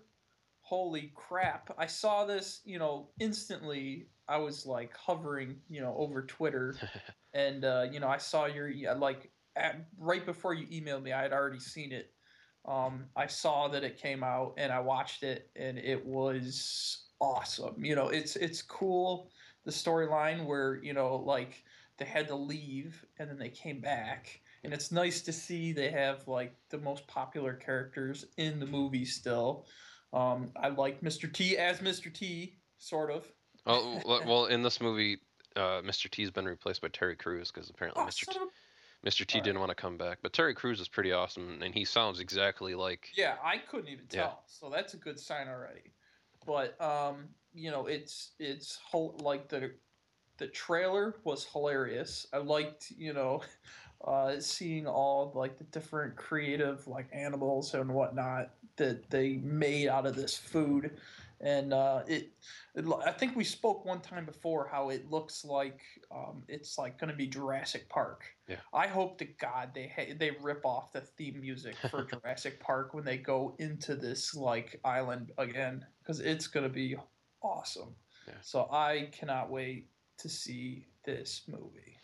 [0.60, 6.22] holy crap i saw this you know instantly i was like hovering you know over
[6.22, 6.74] twitter
[7.34, 11.22] and uh, you know i saw your like at, right before you emailed me i
[11.22, 12.12] had already seen it
[12.68, 17.84] um, i saw that it came out and i watched it and it was awesome
[17.84, 19.30] you know it's it's cool
[19.64, 21.64] the storyline where you know like
[21.98, 25.90] they had to leave and then they came back and it's nice to see they
[25.90, 29.66] have like the most popular characters in the movie still
[30.12, 31.32] um, I like Mr.
[31.32, 32.12] T as Mr.
[32.12, 33.26] T, sort of.
[33.66, 35.18] Well, well, in this movie,
[35.56, 36.10] uh, Mr.
[36.10, 38.28] T's been replaced by Terry Crews because apparently Oh, Mr.
[38.28, 38.38] T,
[39.06, 39.26] Mr.
[39.26, 40.18] T didn't want to come back.
[40.22, 43.10] But Terry Crews is pretty awesome, and he sounds exactly like.
[43.14, 44.32] Yeah, I couldn't even tell, Yeah.
[44.46, 45.92] So that's a good sign already.
[46.46, 49.72] But um, you know, it's it's whole like the
[50.38, 52.26] the trailer was hilarious.
[52.32, 53.42] I liked, you know,
[54.04, 60.06] uh, seeing all like the different creative like animals and whatnot that they made out
[60.06, 60.98] of this food,
[61.40, 62.32] and uh, it,
[62.74, 62.84] it.
[63.06, 65.80] I think we spoke one time before how it looks like
[66.10, 68.24] um, it's like going to be Jurassic Park.
[68.48, 68.56] Yeah.
[68.72, 72.92] I hope to God they ha- they rip off the theme music for Jurassic Park
[72.92, 76.96] when they go into this like island again because it's going to be
[77.42, 77.94] awesome.
[78.26, 78.34] Yeah.
[78.42, 79.86] So I cannot wait
[80.18, 81.96] to see this movie.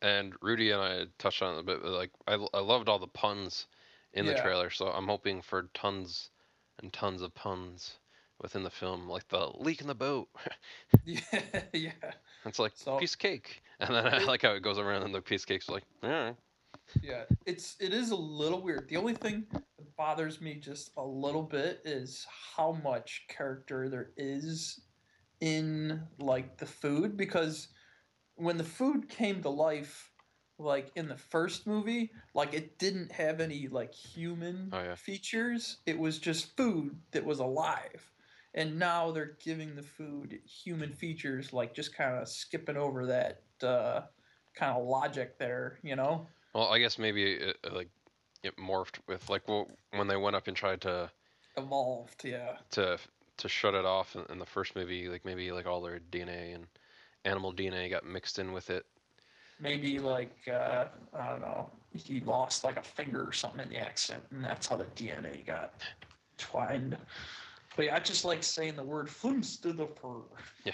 [0.00, 1.82] And Rudy and I touched on it a bit.
[1.82, 3.66] but, Like I, I loved all the puns
[4.14, 6.30] in the trailer, so I'm hoping for tons
[6.80, 7.98] and tons of puns
[8.40, 10.28] within the film, like the leak in the boat.
[11.04, 11.20] Yeah,
[11.72, 11.92] yeah.
[12.44, 15.14] It's like So- piece of cake, and then I like how it goes around and
[15.14, 16.36] the piece of cake's like, all right.
[17.02, 18.88] Yeah, it's it is a little weird.
[18.88, 19.62] The only thing that
[19.96, 22.26] bothers me just a little bit is
[22.56, 24.80] how much character there is
[25.40, 27.68] in like the food because
[28.36, 30.10] when the food came to life
[30.58, 34.94] like in the first movie like it didn't have any like human Oh, yeah.
[34.94, 38.10] features it was just food that was alive
[38.56, 43.42] and now they're giving the food human features like just kind of skipping over that
[43.62, 44.00] uh,
[44.54, 47.90] kind of logic there you know Well, I guess maybe it, it, like
[48.42, 51.10] it morphed with like well, when they went up and tried to
[51.56, 52.98] evolved yeah to
[53.38, 56.54] to shut it off in, in the first movie, like maybe like all their DNA
[56.54, 56.66] and
[57.24, 58.86] animal DNA got mixed in with it.
[59.60, 63.78] Maybe like uh, I don't know, he lost like a finger or something in the
[63.78, 65.74] accident, and that's how the DNA got
[66.38, 66.96] twined.
[67.76, 70.22] But yeah, I just like saying the word "flimps to the fur."
[70.64, 70.72] Yeah.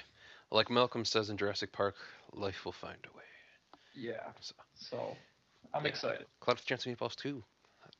[0.50, 1.96] Like Malcolm says in Jurassic Park,
[2.32, 3.24] life will find a way.
[3.94, 5.16] yeah So- so
[5.74, 5.88] i'm Yeah.
[5.90, 7.42] excited Cloud with Chance of Meatballs 2.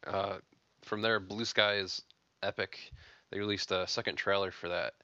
[0.07, 0.38] Uh,
[0.82, 2.03] from there, Blue Sky is
[2.42, 2.92] epic.
[3.30, 4.94] They released a second trailer for that,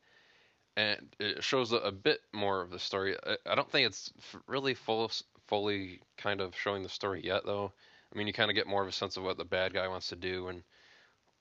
[0.76, 3.16] and it shows a, a bit more of the story.
[3.26, 4.12] I, I don't think it's
[4.46, 5.10] really full
[5.46, 7.72] fully kind of showing the story yet, though.
[8.12, 9.88] I mean, you kind of get more of a sense of what the bad guy
[9.88, 10.62] wants to do and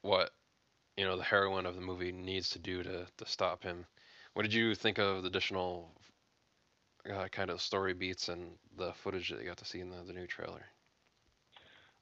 [0.01, 0.31] what
[0.97, 3.87] you know the heroine of the movie needs to do to to stop him.
[4.33, 5.93] What did you think of the additional
[7.09, 10.03] uh, kind of story beats and the footage that you got to see in the,
[10.03, 10.65] the new trailer?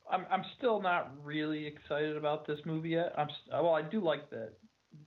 [0.10, 3.14] I'm I'm still not really excited about this movie yet.
[3.18, 4.54] I'm s- well, I do like the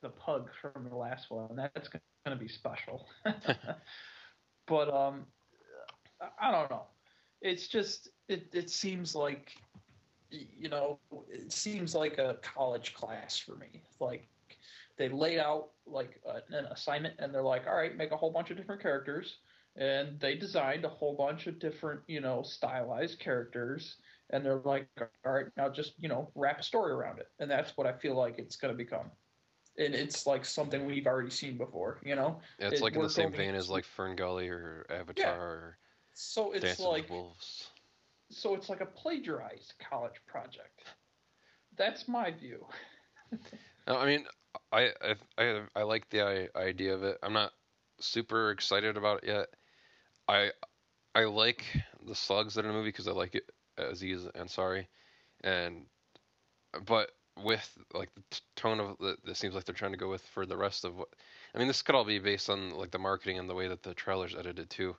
[0.02, 1.56] the pug from the last one.
[1.56, 3.06] That's going to be special.
[4.66, 5.26] but um,
[6.40, 6.86] I- don't know.
[7.40, 9.52] It's just it it seems like
[10.30, 10.98] you know
[11.30, 13.82] it seems like a college class for me.
[14.00, 14.28] Like
[14.96, 18.30] they laid out like a, an assignment and they're like, all right, make a whole
[18.30, 19.38] bunch of different characters.
[19.76, 23.96] And they designed a whole bunch of different, you know, stylized characters
[24.30, 24.88] and they're like,
[25.24, 27.92] all right, now just you know wrap a story around it, and that's what I
[27.92, 29.10] feel like it's going to become.
[29.78, 32.40] And it's like something we've already seen before, you know.
[32.58, 35.78] Yeah, it's It- like in the same vein as like Fern Gully or Avatar or
[36.12, 37.70] So it's Dancing like Wolves.
[38.30, 40.84] So it's like a plagiarized college project.
[41.76, 42.66] That's my view.
[43.86, 44.26] No, I mean,
[44.72, 47.18] I I I, I like the idea of it.
[47.22, 47.52] I'm not
[48.00, 49.48] super excited about it yet.
[50.28, 50.50] I
[51.14, 51.64] I like
[52.06, 54.86] the slugs that are in the movie because I like it Aziz Ansari,
[55.42, 55.86] and
[56.86, 57.10] but
[57.42, 60.22] with like the t- tone of the, it seems like they're trying to go with
[60.22, 61.08] for the rest of what
[61.54, 63.82] I mean, this could all be based on like the marketing and the way that
[63.82, 64.96] the trailer's edited too,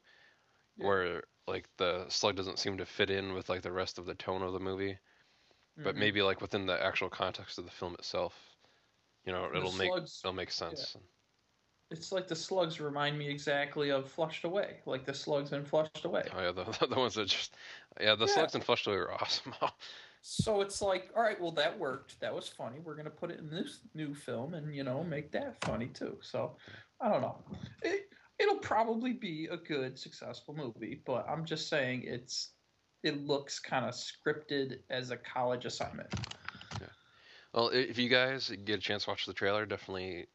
[0.77, 0.87] Yeah.
[0.87, 4.15] where like the slug doesn't seem to fit in with like the rest of the
[4.15, 4.97] tone of the movie
[5.83, 5.99] but Mhm.
[5.99, 8.33] maybe like within the actual context of the film itself,
[9.25, 9.91] you know, it'll make
[10.23, 10.97] it'll make sense.
[11.91, 16.05] it's like the slugs remind me exactly of Flushed Away, like the slugs in Flushed
[16.05, 16.23] Away.
[16.33, 17.55] Oh yeah, the, the ones that just
[17.99, 18.33] yeah, the Yeah.
[18.33, 19.53] slugs and flushed away were awesome.
[20.21, 22.19] So it's like, all right, well that worked.
[22.19, 22.79] That was funny.
[22.79, 26.19] We're gonna put it in this new film, and you know, make that funny too.
[26.21, 26.57] So
[26.99, 27.43] I don't know.
[27.81, 28.09] It
[28.39, 32.51] it'll probably be a good, successful movie, but I'm just saying it's
[33.03, 36.13] it looks kind of scripted as a college assignment.
[36.81, 36.87] yeah.
[37.53, 40.27] well, if you guys get a chance to watch the trailer, definitely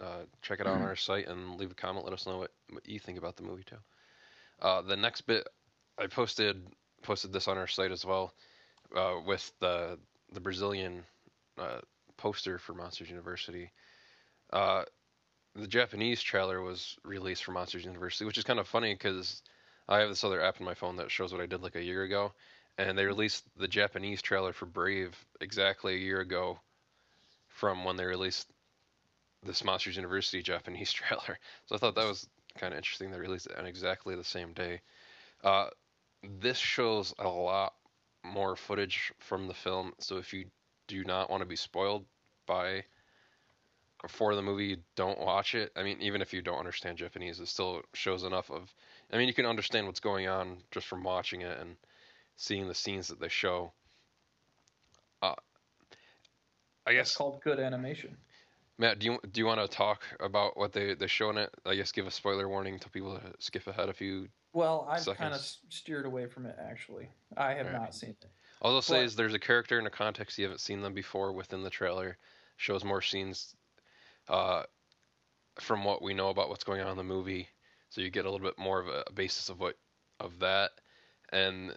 [0.00, 2.04] uh, check it out on our site and leave a comment.
[2.04, 3.76] Let us know what, what you think about the movie too.
[4.60, 5.48] Uh, the next bit,
[5.98, 6.62] I posted
[7.02, 8.32] posted this on our site as well,
[8.96, 9.98] uh, with the
[10.32, 11.02] the Brazilian
[11.58, 11.80] uh,
[12.16, 13.70] poster for Monsters University.
[15.54, 19.42] The Japanese trailer was released for Monsters University, which is kind of funny because
[19.88, 21.82] I have this other app in my phone that shows what I did like a
[21.82, 22.32] year ago,
[22.78, 26.58] and they released the Japanese trailer for Brave exactly a year ago
[27.48, 28.50] from when they released
[29.42, 31.38] this Monsters University Japanese trailer.
[31.66, 32.28] So I thought that was
[32.58, 33.10] kind of interesting.
[33.10, 34.80] They released it on exactly the same day.
[35.42, 35.68] Uh,
[36.40, 37.74] this shows a lot
[38.24, 40.46] more footage from the film, so if you
[40.86, 42.04] do not want to be spoiled
[42.46, 42.84] by
[44.08, 45.72] for the movie, don't watch it.
[45.76, 48.72] I mean, even if you don't understand Japanese, it still shows enough of.
[49.12, 51.76] I mean, you can understand what's going on just from watching it and
[52.36, 53.72] seeing the scenes that they show.
[55.20, 55.34] Uh,
[56.86, 58.16] I guess called good animation.
[58.78, 61.50] Matt, do you do you want to talk about what they they show in it?
[61.64, 64.28] I guess give a spoiler warning to people to skip ahead a few.
[64.52, 67.08] Well, I've kind of steered away from it actually.
[67.36, 67.80] I have Alright.
[67.80, 68.26] not seen it.
[68.60, 71.32] All I'll say is there's a character in a context you haven't seen them before
[71.32, 72.16] within the trailer.
[72.56, 73.54] Shows more scenes
[74.28, 74.62] uh,
[75.60, 77.48] from what we know about what's going on in the movie,
[77.90, 79.76] so you get a little bit more of a, basis of what
[80.20, 80.70] of that,
[81.32, 81.70] and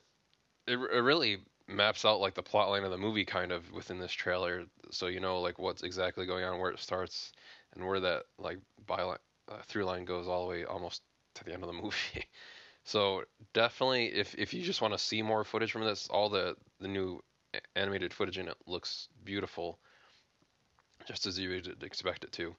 [0.67, 3.99] it, it really maps out like the plot line of the movie kind of within
[3.99, 7.31] this trailer, so you know like what's exactly going on, where it starts,
[7.75, 9.17] and where that like byline
[9.49, 11.01] uh, through line goes all the way almost
[11.35, 12.25] to the end of the movie.
[12.85, 13.23] So
[13.53, 16.87] definitely, if if you just want to see more footage from this, all the the
[16.87, 17.21] new
[17.75, 19.79] animated footage in it looks beautiful,
[21.05, 22.55] just as you would expect it to.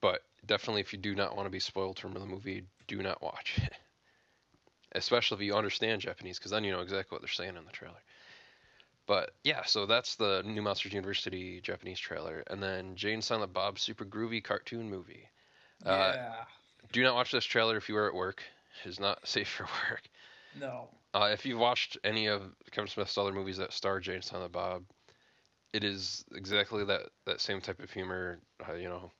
[0.00, 3.22] But definitely, if you do not want to be spoiled from the movie, do not
[3.22, 3.72] watch it.
[4.92, 7.72] Especially if you understand Japanese, because then you know exactly what they're saying in the
[7.72, 8.02] trailer.
[9.06, 13.52] But yeah, so that's the new Monsters University Japanese trailer, and then Jay and Silent
[13.52, 15.28] Bob Super Groovy cartoon movie.
[15.84, 16.34] Uh, yeah.
[16.92, 18.42] Do not watch this trailer if you are at work.
[18.84, 20.02] It's not safe for work.
[20.58, 20.88] No.
[21.14, 24.52] Uh, if you've watched any of Kevin Smith's other movies that star Jay and Silent
[24.52, 24.84] Bob,
[25.72, 28.38] it is exactly that, that same type of humor.
[28.68, 29.10] Uh, you know,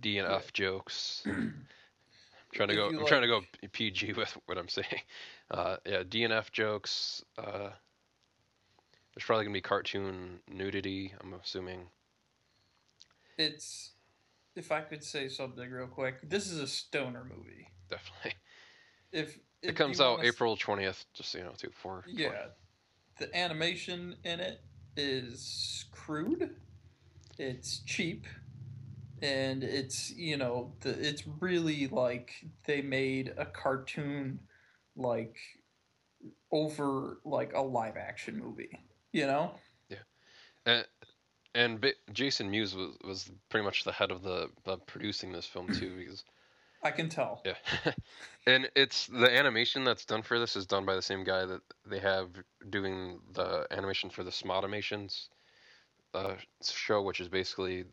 [0.00, 1.22] D and F jokes.
[1.26, 1.64] I'm
[2.52, 3.00] trying to If go.
[3.00, 3.42] I'm trying to go
[3.72, 5.00] PG with what I'm saying.
[5.50, 7.22] Uh, yeah, D and F jokes.
[7.38, 7.70] Uh,
[9.14, 11.14] there's probably gonna be cartoon nudity.
[11.20, 11.88] I'm assuming.
[13.38, 13.92] It's
[14.54, 17.68] if I could say something real quick, this is a stoner movie.
[17.90, 18.34] Definitely.
[19.12, 21.04] If, if It comes out April 20th.
[21.14, 21.70] Just so you know, too.
[21.72, 22.46] For Yeah,
[23.18, 24.60] the animation in it
[24.96, 26.50] is crude.
[27.38, 28.26] It's cheap,
[29.22, 32.32] and it's you know the it's really like
[32.64, 34.40] they made a cartoon
[34.96, 35.36] like
[36.50, 38.80] over like a live action movie.
[39.12, 39.54] You know?
[39.88, 39.96] Yeah,
[40.64, 40.86] and
[41.54, 45.72] and Jason Mewes was was pretty much the head of the of producing this film
[45.72, 46.24] too because
[46.82, 47.42] I can tell.
[47.44, 47.92] yeah,
[48.46, 51.60] and it's the animation that's done for this is done by the same guy that
[51.86, 52.28] they have
[52.70, 55.28] doing the animation for the Smodimations
[56.14, 57.84] uh, show, which is basically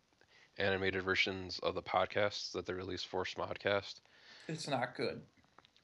[0.58, 4.02] animated versions of the podcasts that they release for Smodcast.
[4.48, 5.22] It's not good.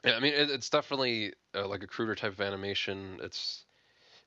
[0.05, 3.19] Yeah, I mean it, it's definitely uh, like a cruder type of animation.
[3.21, 3.65] It's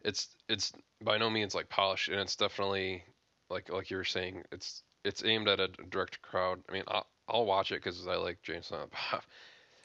[0.03, 3.05] it's it's by no means like polished, and it's definitely
[3.49, 6.61] like like you were saying, it's it's aimed at a direct crowd.
[6.69, 6.85] I mean,
[7.33, 9.23] I'll, watch it because I like Jay and Silent Bob.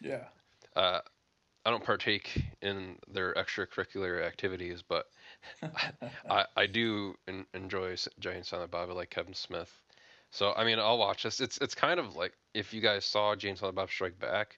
[0.01, 0.25] Yeah.
[0.75, 0.99] Uh,
[1.65, 5.07] I don't partake in their extracurricular activities, but
[6.29, 8.89] I, I do en- enjoy and Silent Bob.
[8.89, 9.71] I like Kevin Smith,
[10.31, 11.41] so I mean, I'll watch this.
[11.41, 14.57] It's it's kind of like if you guys saw Jay and Silent Bob Strike Back,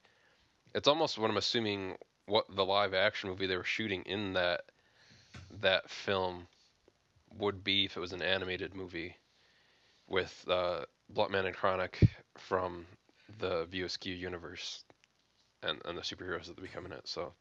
[0.74, 4.62] it's almost what I'm assuming what the live action movie they were shooting in that
[5.60, 6.46] that film
[7.38, 9.16] would be if it was an animated movie
[10.08, 10.82] with uh,
[11.12, 11.98] Bluntman and Chronic
[12.40, 12.86] from
[13.38, 14.84] the View Askew universe
[15.62, 17.06] and, and the superheroes that become in it.
[17.06, 17.32] So,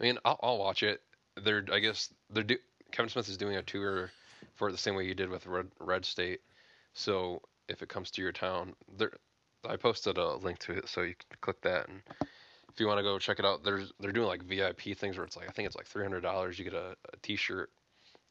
[0.00, 1.00] I mean, I'll, I'll watch it.
[1.42, 2.58] They're, I guess, they're do-
[2.90, 4.10] Kevin Smith is doing a tour
[4.54, 6.40] for it the same way you did with Red, Red State.
[6.94, 9.12] So if it comes to your town, there,
[9.66, 12.02] I posted a link to it, so you can click that and
[12.72, 15.26] if you want to go check it out, there's they're doing like VIP things where
[15.26, 16.58] it's like I think it's like three hundred dollars.
[16.58, 17.70] You get a, a T-shirt,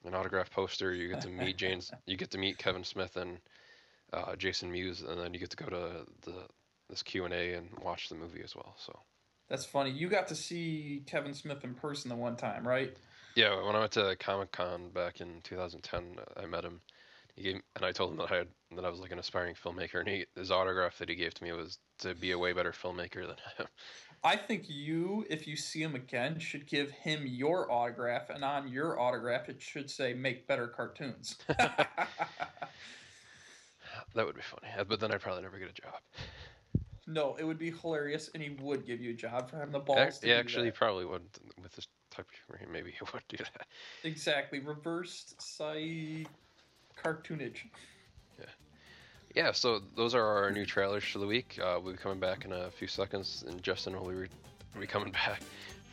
[0.05, 0.93] an autograph poster.
[0.93, 1.91] You get to meet James.
[2.05, 3.37] You get to meet Kevin Smith and
[4.14, 6.45] uh, Jason Mewes, and then you get to go to the
[6.89, 8.76] this Q and A and watch the movie as well.
[8.78, 8.97] So
[9.49, 9.91] That's funny.
[9.91, 12.95] You got to see Kevin Smith in person the one time, right?
[13.36, 16.82] yeah, when I went to Comic Con back in 2010, I met him.
[17.36, 19.55] He gave, and I told him that I had that I was like an aspiring
[19.55, 22.51] filmmaker, and he, his autograph that he gave to me was to be a way
[22.51, 23.68] better filmmaker than him.
[24.24, 28.68] I think you, if you see him again, should give him your autograph, and on
[28.68, 31.38] your autograph it should say "Make better cartoons."
[34.15, 35.93] That would be funny, but then I'd probably never get a job.
[37.07, 39.79] no, it would be hilarious, and he would give you a job for having the
[39.79, 40.19] Ac- balls.
[40.19, 40.75] to yeah, do actually, he that.
[40.77, 41.23] probably would
[41.61, 42.59] with this type of humor.
[42.65, 43.67] he- Maybe he would do that.
[44.03, 46.23] exactly reversed psy
[47.01, 47.63] cartoonage.
[48.39, 48.45] Yeah,
[49.35, 49.51] yeah.
[49.51, 51.59] so those are our new trailers for the week.
[51.61, 54.27] Uh, we'll be coming back in a few seconds, and Justin will be, re-
[54.79, 55.41] be coming back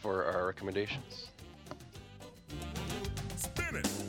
[0.02, 1.28] for our recommendations.
[3.36, 4.07] Spin it.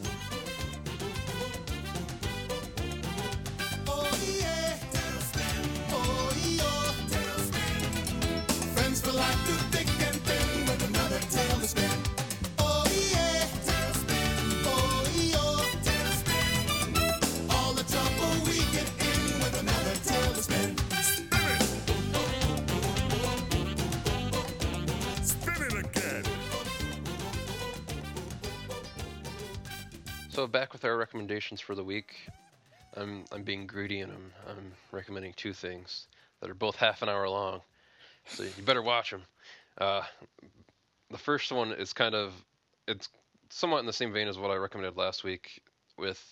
[30.39, 32.15] So back with our recommendations for the week.
[32.95, 36.07] I'm I'm being greedy, and I'm I'm recommending two things
[36.39, 37.59] that are both half an hour long.
[38.25, 39.23] So you better watch them.
[39.77, 40.03] Uh,
[41.11, 42.31] the first one is kind of
[42.87, 43.09] it's
[43.49, 45.61] somewhat in the same vein as what I recommended last week
[45.97, 46.23] with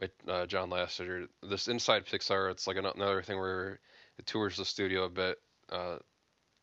[0.00, 1.28] with uh, John Lasseter.
[1.48, 3.78] This Inside Pixar, it's like another thing where
[4.18, 5.38] it tours the studio a bit,
[5.70, 5.98] uh,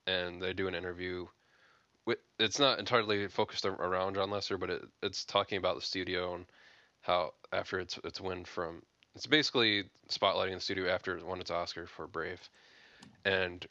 [0.07, 1.25] and they do an interview.
[2.37, 6.45] It's not entirely focused around John Lasseter, but it, it's talking about the studio and
[7.01, 8.81] how after its its win from
[9.15, 12.39] it's basically spotlighting the studio after it won its Oscar for Brave,
[13.25, 13.65] and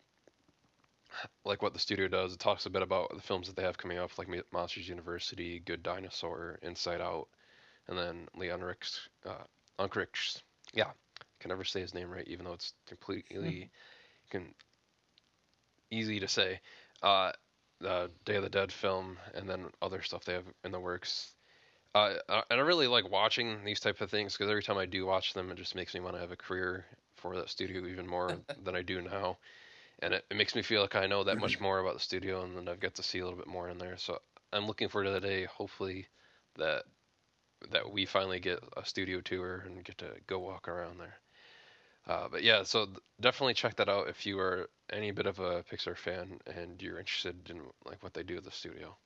[1.45, 3.79] like what the studio does, it talks a bit about the films that they have
[3.79, 7.29] coming up, like Monsters University, Good Dinosaur, Inside Out,
[7.89, 9.45] and then Leon Ricks, uh,
[9.79, 10.41] Unkrich,
[10.73, 10.91] yeah,
[11.41, 13.71] can never say his name right, even though it's completely
[14.31, 14.55] can
[15.91, 16.61] easy to say.
[17.03, 17.33] Uh,
[17.81, 21.33] the Day of the Dead film, and then other stuff they have in the works.
[21.95, 22.15] Uh,
[22.51, 25.35] and I really like watching these type of things because every time I do watch
[25.35, 26.85] them, it just makes me want to have a career
[27.17, 29.39] for that studio even more than I do now.
[30.01, 32.43] And it, it makes me feel like I know that much more about the studio,
[32.43, 33.97] and then I've got to see a little bit more in there.
[33.99, 34.19] So
[34.53, 36.07] I'm looking forward to the day, hopefully,
[36.57, 36.85] that
[37.73, 41.17] that we finally get a studio tour and get to go walk around there.
[42.07, 42.89] Uh, but yeah, so
[43.21, 46.99] definitely check that out if you are any bit of a Pixar fan and you're
[46.99, 48.97] interested in like what they do at the studio.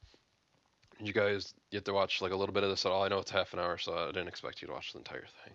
[1.01, 3.03] You guys get to watch like a little bit of this at all?
[3.03, 5.27] I know it's half an hour, so I didn't expect you to watch the entire
[5.45, 5.55] thing.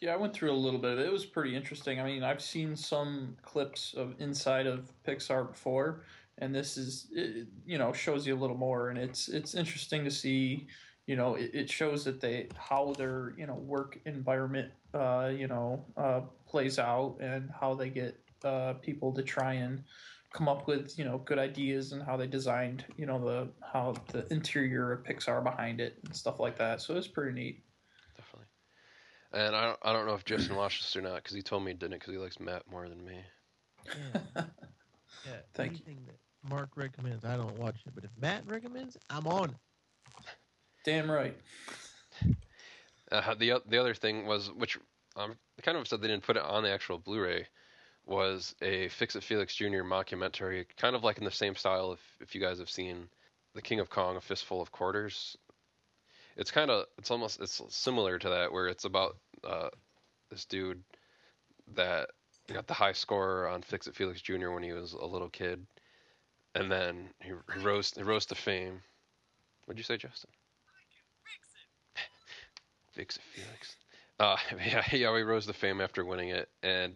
[0.00, 1.06] Yeah, I went through a little bit of it.
[1.06, 2.00] It was pretty interesting.
[2.00, 6.04] I mean, I've seen some clips of inside of Pixar before,
[6.38, 10.04] and this is, it, you know, shows you a little more, and it's it's interesting
[10.04, 10.66] to see.
[11.06, 15.48] You know, it, it shows that they how their you know work environment, uh, you
[15.48, 19.82] know, uh, plays out, and how they get uh, people to try and
[20.32, 23.94] come up with you know good ideas and how they designed you know the how
[24.12, 26.80] the interior of Pixar behind it and stuff like that.
[26.80, 27.62] So it's pretty neat.
[28.16, 28.46] Definitely.
[29.32, 31.64] And I don't, I don't know if Justin watched this or not because he told
[31.64, 33.20] me he didn't because he likes Matt more than me.
[33.86, 34.20] Yeah.
[34.34, 35.32] yeah.
[35.54, 35.94] Thank you.
[36.06, 36.16] that
[36.48, 37.94] Mark recommends, I don't watch it.
[37.94, 39.54] But if Matt recommends, I'm on.
[40.84, 41.36] Damn right.
[43.12, 44.78] Uh, the the other thing was, which
[45.16, 47.46] I'm kind of upset they didn't put it on the actual Blu-ray,
[48.06, 49.82] was a Fix It Felix Jr.
[49.82, 51.92] mockumentary, kind of like in the same style.
[51.92, 53.08] If if you guys have seen
[53.54, 55.36] The King of Kong, A Fistful of Quarters,
[56.36, 59.68] it's kind of it's almost it's similar to that, where it's about uh,
[60.30, 60.82] this dude
[61.74, 62.10] that
[62.52, 64.50] got the high score on Fix It Felix Jr.
[64.50, 65.64] when he was a little kid,
[66.54, 68.80] and then he, he rose he rose to fame.
[69.66, 70.30] What'd you say, Justin?
[72.92, 73.76] Fix it, Felix.
[74.18, 74.36] Uh,
[74.66, 76.94] yeah, yeah, he rose to fame after winning it, and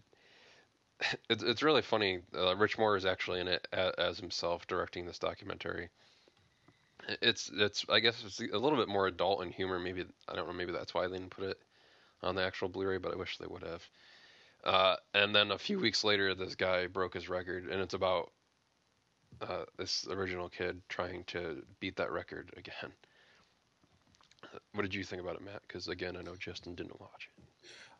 [1.30, 2.20] it's it's really funny.
[2.36, 5.90] Uh, Rich Moore is actually in it as, as himself, directing this documentary.
[7.20, 9.78] It's it's I guess it's a little bit more adult in humor.
[9.78, 10.52] Maybe I don't know.
[10.54, 11.58] Maybe that's why they didn't put it
[12.22, 13.82] on the actual Blu-ray, but I wish they would have.
[14.64, 18.32] Uh, and then a few weeks later, this guy broke his record, and it's about
[19.42, 22.92] uh, this original kid trying to beat that record again.
[24.72, 25.62] What did you think about it, Matt?
[25.66, 27.44] Because again, I know Justin didn't watch it.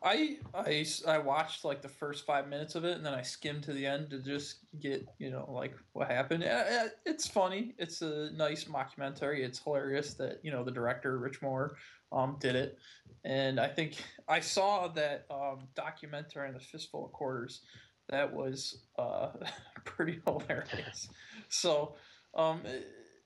[0.03, 3.63] I, I I watched like the first five minutes of it and then I skimmed
[3.63, 6.43] to the end to just get you know like what happened.
[6.43, 7.73] Uh, It's funny.
[7.77, 9.39] It's a nice mockumentary.
[9.39, 11.77] It's hilarious that you know the director Rich Moore
[12.11, 12.77] um, did it,
[13.23, 17.61] and I think I saw that um, documentary on the Fistful of Quarters.
[18.09, 19.31] That was uh,
[19.85, 21.09] pretty hilarious.
[21.49, 21.95] So
[22.35, 22.61] um,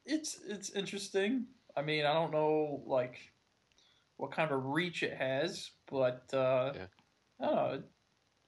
[0.05, 1.47] it's it's interesting.
[1.75, 3.19] I mean, I don't know like
[4.17, 6.85] what kind of reach it has, but uh, Yeah.
[7.39, 7.71] I don't know.
[7.73, 7.83] It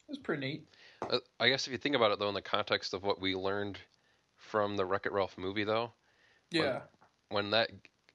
[0.08, 0.68] was pretty neat.
[1.10, 3.36] Uh, I guess if you think about it, though, in the context of what we
[3.36, 3.80] learned
[4.38, 5.94] from the Wreck It Ralph movie, though,
[6.50, 6.82] Yeah,
[7.30, 7.72] when that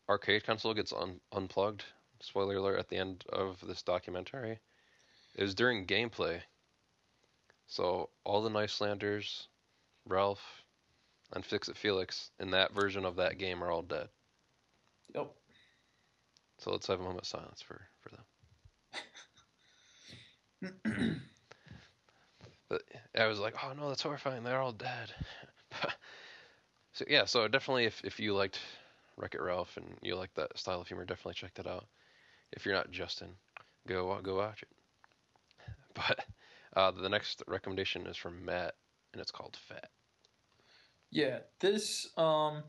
[0.09, 1.85] arcade console gets un- unplugged,
[2.20, 4.59] spoiler alert at the end of this documentary,
[5.35, 6.41] it was during gameplay.
[7.66, 9.47] So all the Nicelanders,
[10.07, 10.62] Ralph,
[11.33, 14.09] and Fix It Felix in that version of that game are all dead.
[15.14, 15.33] yep.
[16.59, 18.24] So let's have a moment of silence for, for them.
[23.19, 24.43] I was like, oh no, that's horrifying.
[24.43, 25.12] They're all dead.
[26.93, 28.59] so yeah, so definitely if, if you liked
[29.17, 31.87] Wreck It Ralph and you like that style of humor, definitely check that out.
[32.53, 33.29] If you're not Justin,
[33.89, 34.69] go go watch it.
[35.95, 36.27] But
[36.77, 38.75] uh, the next recommendation is from Matt,
[39.14, 39.89] and it's called Fat.
[41.11, 42.64] Yeah, this um,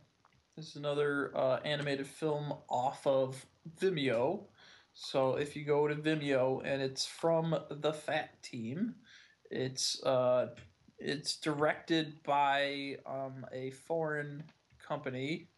[0.56, 3.45] this is another uh, animated film off of
[3.80, 4.45] Vimeo.
[5.00, 8.95] So if you go to Vimeo and it's from the Fat Team,
[9.52, 10.48] it's uh,
[10.98, 14.43] it's directed by um, a foreign
[14.86, 15.50] company,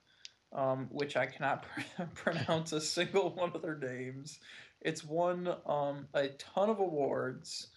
[0.52, 1.66] um, which I cannot
[1.96, 4.42] pr- pronounce a single one of their names.
[4.82, 7.68] It's won um, a ton of awards.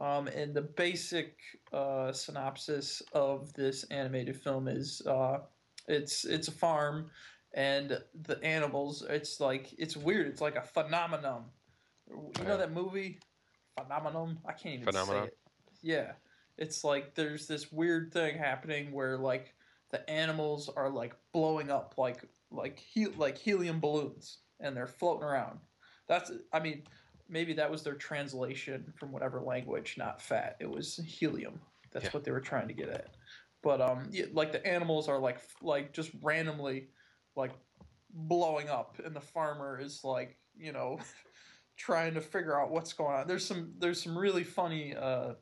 [0.00, 1.36] Um, and the basic
[1.72, 5.38] uh, synopsis of this animated film is uh,
[5.86, 7.10] it's it's a farm,
[7.54, 9.02] and the animals.
[9.08, 10.26] It's like it's weird.
[10.26, 11.44] It's like a phenomenon.
[12.10, 13.20] You know that movie,
[13.80, 14.38] Phenomenon.
[14.46, 15.22] I can't even Phenomenon?
[15.24, 15.38] say it.
[15.82, 16.12] Yeah,
[16.58, 19.54] it's like there's this weird thing happening where like
[19.90, 25.24] the animals are like blowing up like like he, like helium balloons, and they're floating
[25.24, 25.60] around.
[26.08, 26.82] That's I mean
[27.28, 30.56] maybe that was their translation from whatever language, not fat.
[30.60, 31.60] It was helium.
[31.90, 32.10] That's Yeah.
[32.10, 33.16] what they were trying to get at.
[33.62, 36.88] But um, yeah, like the animals are like like just randomly
[37.36, 37.52] like
[38.10, 40.98] blowing up, and the farmer is like you know
[41.76, 43.26] trying to figure out what's going on.
[43.26, 45.34] There's some there's some really funny uh,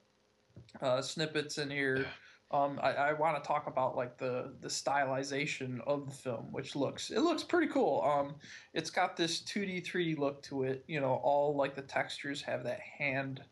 [0.80, 2.06] uh, snippets in here.
[2.50, 6.76] Um, I, I want to talk about like the the stylization of the film, which
[6.76, 8.02] looks it looks pretty cool.
[8.02, 8.34] Um,
[8.74, 10.84] it's got this 2D 3D look to it.
[10.86, 13.42] You know, all like the textures have that hand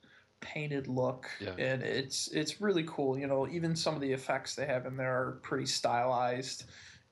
[0.41, 1.55] painted look, Yeah.
[1.59, 3.19] and it's it's really cool.
[3.19, 6.65] You know, even some of the effects they have in there are pretty stylized,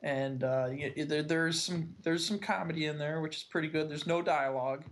[0.02, 0.68] and uh,
[1.06, 3.88] there, there's some there's some comedy in there, which is pretty good.
[3.88, 4.84] There's no dialogue.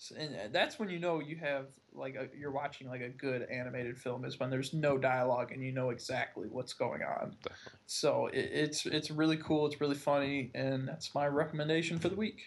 [0.00, 3.42] S- And that's when you know you have like a, you're watching like a good
[3.42, 7.36] animated film is when there's no dialogue and you know exactly what's going on.
[7.42, 7.78] Definitely.
[7.86, 9.66] So it, it's it's really cool.
[9.66, 12.40] It's really funny, and that's my recommendation for the week.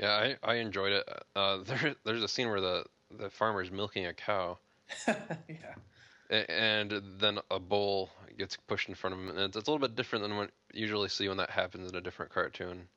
[0.00, 1.08] Yeah, I, I enjoyed it.
[1.36, 2.84] Uh, there there's a scene where the
[3.16, 4.58] the farmer's milking a cow,
[5.06, 5.74] yeah,
[6.30, 9.86] and then a bull gets pushed in front of him, and it's, it's a little
[9.86, 12.88] bit different than what you usually see when that happens in a different cartoon.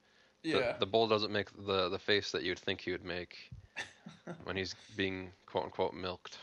[0.43, 3.49] The- yeah, The, bull doesn't make the the face that you'd think he would make
[4.43, 6.37] when he's being quote unquote milked.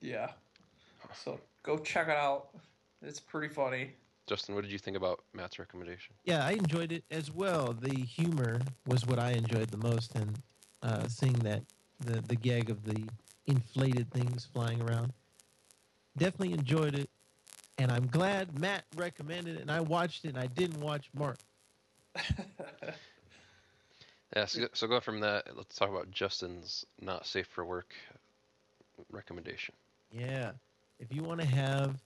[0.00, 0.30] yeah.
[1.14, 2.48] So go check it out.
[3.02, 3.92] It's pretty funny.
[4.26, 6.14] Justin, what did you think about Matt's recommendation?
[6.24, 7.72] Yeah, I enjoyed it as well.
[7.72, 10.38] The humor was what I enjoyed the most, and
[10.82, 11.62] uh, seeing that
[12.00, 13.08] the the gag of the
[13.46, 15.12] inflated things flying around.
[16.18, 17.08] Definitely enjoyed it,
[17.78, 20.28] and I'm glad Matt recommended it, and I watched it.
[20.28, 21.38] and I didn't watch Mark.
[24.36, 25.56] Yeah, so, so go from that.
[25.56, 27.94] Let's talk about Justin's not safe for work
[29.10, 29.74] recommendation.
[30.12, 30.52] Yeah,
[31.00, 31.96] if you want to have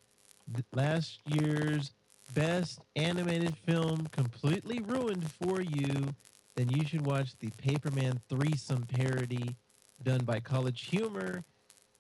[0.72, 1.92] last year's
[2.34, 6.14] best animated film completely ruined for you,
[6.54, 9.56] then you should watch the Paperman threesome parody
[10.02, 11.42] done by College Humor.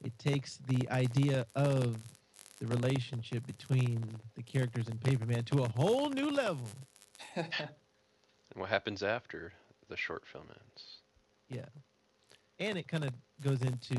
[0.04, 1.96] It takes the idea of
[2.62, 4.04] the relationship between
[4.36, 6.68] the characters in Paperman to a whole new level.
[8.54, 9.54] And what happens after
[9.88, 10.98] the short film ends.
[11.48, 11.64] Yeah,
[12.58, 13.96] and it kind of goes into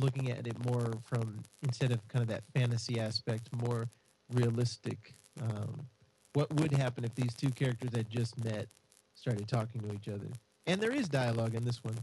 [0.00, 3.86] looking at it more from instead of kind of that fantasy aspect, more
[4.32, 5.14] realistic.
[5.40, 5.86] Um,
[6.32, 8.66] what would happen if these two characters had just met,
[9.14, 10.26] started talking to each other?
[10.66, 11.98] And there is dialogue in this one,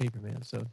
[0.00, 0.44] Paperman.
[0.44, 0.66] So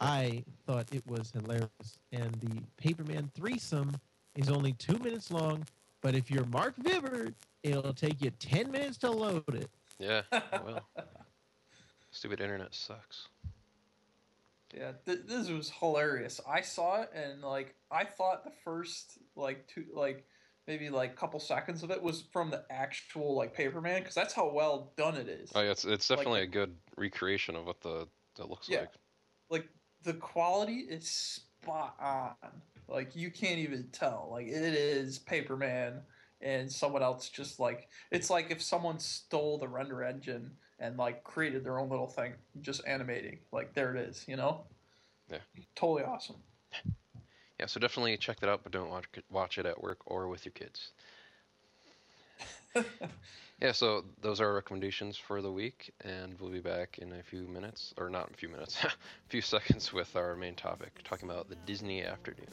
[0.00, 1.98] I thought it was hilarious.
[2.12, 3.92] And the Paperman threesome
[4.34, 5.64] is only two minutes long,
[6.00, 9.68] but if you're Mark Vibber, it'll take you 10 minutes to load it.
[9.98, 10.80] Yeah, well,
[12.10, 13.28] stupid internet sucks.
[14.74, 16.40] Yeah, th- this was hilarious.
[16.48, 20.24] I saw it and like I thought the first like two like
[20.68, 24.48] maybe like couple seconds of it was from the actual like Paperman because that's how
[24.48, 25.50] well done it is.
[25.54, 28.80] Oh yeah, it's it's Like- definitely a good recreation of what the that looks Yeah.
[28.80, 28.92] like.
[29.50, 29.68] Like
[30.02, 32.50] the quality is spot on.
[32.88, 34.28] Like you can't even tell.
[34.30, 36.00] Like it is Paperman
[36.40, 41.22] and someone else just like it's like if someone stole the render engine and like
[41.22, 42.32] created their own little thing
[42.62, 43.38] just animating.
[43.52, 44.62] Like there it is, you know?
[45.30, 45.38] Yeah.
[45.74, 46.36] Totally awesome.
[47.58, 50.28] Yeah, so definitely check that out, but don't watch it- watch it at work or
[50.28, 50.92] with your kids.
[53.60, 57.22] Yeah, so those are our recommendations for the week, and we'll be back in a
[57.22, 58.90] few minutes, or not a few minutes, a
[59.28, 62.48] few seconds with our main topic, talking about the Disney afternoon.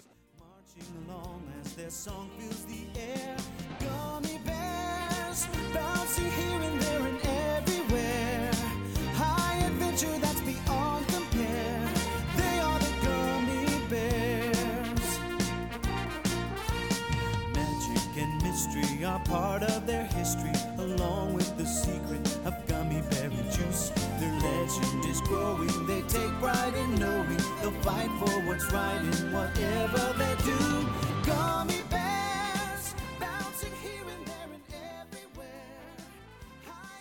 [27.88, 30.90] Fight for what's right in whatever they do.
[31.26, 34.62] Gummy bears, bouncing here and there and
[35.10, 35.48] everywhere.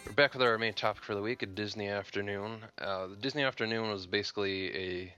[0.07, 2.59] We're back with our main topic for the week, a Disney afternoon.
[2.81, 5.15] Uh, the Disney afternoon was basically a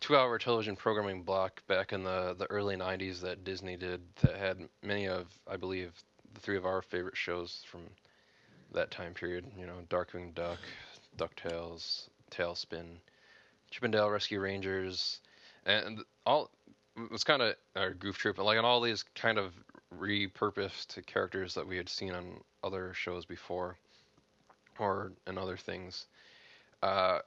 [0.00, 4.68] two-hour television programming block back in the, the early 90s that Disney did that had
[4.82, 5.92] many of, I believe,
[6.34, 7.82] the three of our favorite shows from
[8.74, 9.44] that time period.
[9.56, 10.58] You know, Darkwing Duck,
[11.16, 12.96] DuckTales, TaleSpin,
[13.70, 15.20] Chippendale Rescue Rangers,
[15.64, 16.50] and all
[16.96, 19.52] it was kind of our Goof Troop, and like on all these kind of
[19.98, 23.76] repurposed characters that we had seen on other shows before,
[24.78, 26.06] or in other things,
[26.82, 27.18] uh,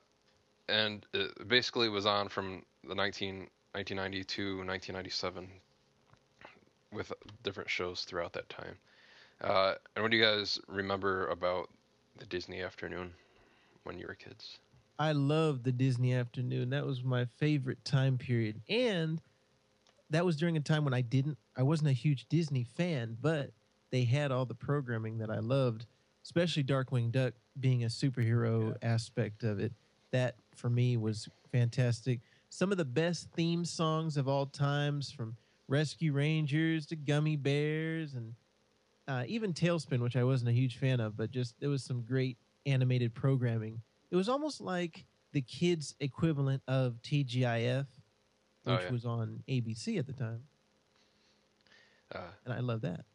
[0.68, 5.48] and it basically was on from the 19, 1990 to 1997
[6.92, 7.14] with
[7.44, 8.78] different shows throughout that time.
[9.42, 11.70] Uh, and what do you guys remember about
[12.18, 13.14] the Disney afternoon
[13.84, 14.60] when you were kids?
[15.00, 16.72] I love the Disney afternoon.
[16.72, 18.62] That was my favorite time period.
[18.68, 19.22] And
[20.10, 23.52] that was during a time when I didn't I wasn't a huge Disney fan, but
[23.92, 25.86] they had all the programming that I loved,
[26.24, 29.72] especially Darkwing Duck being a superhero aspect of it.
[30.12, 32.20] That for me was fantastic.
[32.50, 35.38] Some of the best theme songs of all times from
[35.70, 38.34] Rescue Rangers to Gummy Bears and
[39.08, 42.02] uh, even TaleSpin, which I wasn't a huge fan of, but just there was some
[42.02, 43.82] great animated programming.
[44.12, 47.86] It was almost like the kids' equivalent of TGIF,
[48.66, 48.92] Oh, which yeah.
[48.92, 50.44] was on ABC at the time,
[52.14, 53.06] Uh, and I love that.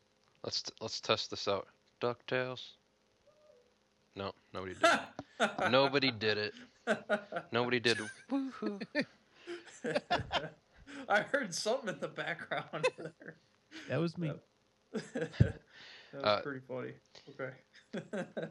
[0.42, 1.68] let's let's test this out.
[2.00, 2.72] Ducktales.
[4.16, 5.00] No, nobody did.
[5.40, 5.50] it.
[5.70, 6.54] nobody did it.
[7.52, 7.98] Nobody did.
[8.30, 8.80] Woohoo!
[11.08, 13.36] I heard something in the background there.
[13.88, 14.32] That was me.
[14.92, 15.30] that
[16.14, 16.92] was Uh, pretty funny.
[17.30, 18.48] Okay.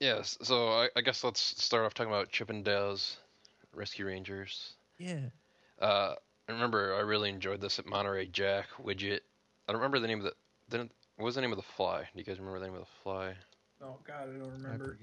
[0.00, 0.38] Yes.
[0.42, 3.16] So I, I guess let's start off talking about Chippendales,
[3.74, 4.74] Rescue Rangers.
[4.98, 5.30] Yeah.
[5.80, 6.14] Uh,
[6.48, 9.20] I remember I really enjoyed this at Monterey Jack Widget.
[9.68, 10.32] I don't remember the name of the.
[10.70, 12.00] Didn't, what was the name of the fly?
[12.02, 13.34] Do you guys remember the name of the fly?
[13.82, 14.68] oh God, I don't remember.
[14.68, 14.98] I remember.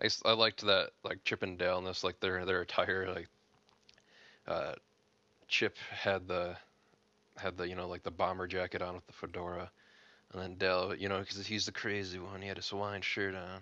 [0.00, 3.28] I, I, s- I liked that like Chippendale and this like their their attire like.
[4.46, 4.72] Uh,
[5.48, 6.56] Chip had the
[7.36, 9.70] had the you know like the bomber jacket on with the fedora,
[10.32, 13.34] and then Dale, you know, because he's the crazy one, he had his Hawaiian shirt
[13.34, 13.60] on.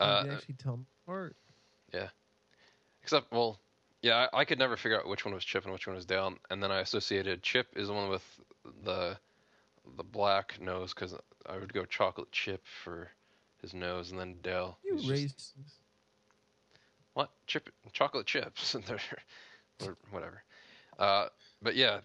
[0.00, 1.36] Uh, you actually tell them apart.
[1.92, 2.08] Yeah.
[3.02, 3.58] Except, well,
[4.02, 6.06] yeah, I, I could never figure out which one was Chip and which one was
[6.06, 8.24] Dale, and then I associated Chip is the one with
[8.84, 9.16] the
[9.96, 11.14] the black nose because
[11.48, 13.10] I would go chocolate chip for
[13.60, 14.78] his nose, and then Dale.
[14.84, 15.52] You is racist.
[17.14, 18.74] what chip chocolate chips
[19.84, 20.42] or whatever.
[20.98, 21.26] Uh,
[21.62, 22.00] but yeah,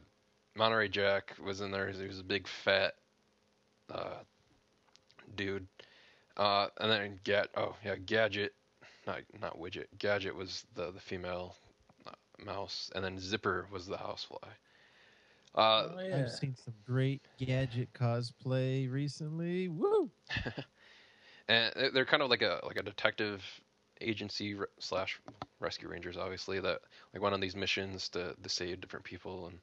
[0.55, 1.89] Monterey Jack was in there.
[1.91, 2.95] He was a big fat
[3.93, 4.19] uh,
[5.35, 5.67] dude.
[6.37, 8.53] Uh, and then get Oh yeah, Gadget.
[9.07, 9.87] Not not Widget.
[9.97, 11.55] Gadget was the the female
[12.43, 14.49] mouse, and then Zipper was the housefly.
[15.55, 16.17] Uh, Oh, yeah.
[16.17, 19.69] I've seen some great gadget cosplay recently.
[19.69, 20.09] Woo!
[21.47, 23.43] and they- they're kind of like a like a detective
[24.01, 25.19] agency re- slash
[25.59, 26.81] rescue rangers obviously that
[27.13, 29.57] like went on these missions to, to save different people and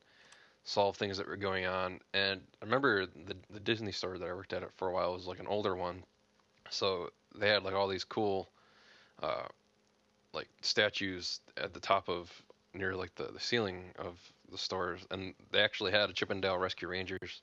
[0.65, 4.33] solve things that were going on and i remember the, the disney store that i
[4.33, 6.03] worked at for a while was like an older one
[6.73, 8.49] so they had like all these cool
[9.23, 9.47] uh
[10.33, 12.31] like statues at the top of
[12.75, 14.19] near like the, the ceiling of
[14.51, 15.07] the stores.
[15.11, 17.43] And they actually had a chippendale rescue rangers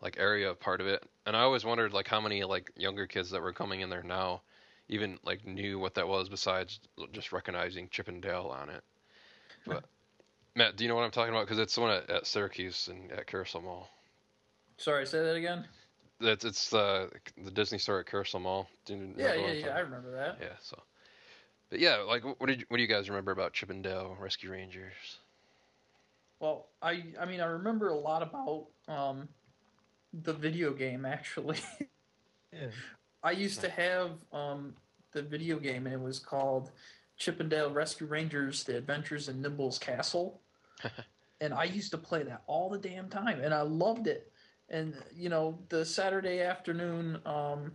[0.00, 1.04] like area part of it.
[1.26, 4.02] And i always wondered like how many like younger kids that were coming in there
[4.02, 4.42] now
[4.88, 6.80] even like knew what that was besides
[7.12, 8.82] just recognizing Chippendale on it.
[9.66, 9.84] But
[10.54, 11.46] matt do you know what i'm talking about?
[11.46, 13.88] Because it's the one at, at syracuse and at carousel mall.
[14.76, 15.66] Sorry, say that again.
[16.22, 17.10] That's it's the
[17.44, 19.66] the disney store at carousel mall do you Yeah, yeah, I'm yeah.
[19.68, 20.38] I remember that.
[20.40, 20.78] yeah so
[21.70, 24.16] but yeah like what did you, what do you guys remember about chip and dale
[24.20, 25.18] rescue rangers
[26.40, 29.28] Well, I I mean I remember a lot about um
[30.12, 31.58] the video game actually.
[32.52, 32.68] Yeah.
[33.22, 34.74] I used to have um
[35.12, 36.70] the video game and it was called
[37.16, 40.40] Chippendale Rescue Rangers: The Adventures in Nimble's Castle.
[41.40, 44.31] and I used to play that all the damn time and I loved it.
[44.72, 47.72] And you know, the Saturday afternoon um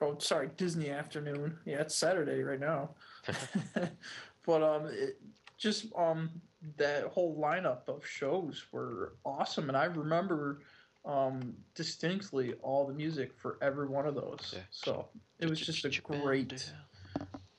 [0.00, 1.58] oh sorry, Disney afternoon.
[1.64, 2.90] Yeah, it's Saturday right now.
[4.46, 5.20] but um it,
[5.58, 6.30] just um
[6.76, 10.60] that whole lineup of shows were awesome and I remember
[11.04, 14.52] um distinctly all the music for every one of those.
[14.54, 14.62] Yeah.
[14.70, 15.08] So
[15.40, 16.72] it was just a great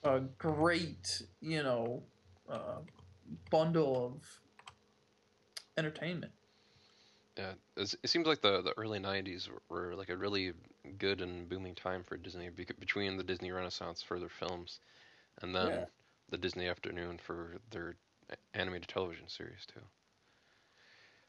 [0.06, 2.04] a great, you know,
[2.50, 2.80] uh,
[3.50, 4.40] bundle of
[5.78, 6.32] entertainment.
[7.38, 10.54] Yeah, it seems like the, the early '90s were, like a really
[10.98, 14.80] good and booming time for Disney between the Disney Renaissance for their films,
[15.42, 15.86] and then Yeah.
[16.30, 17.96] the Disney Afternoon for their
[18.54, 19.82] animated television series too.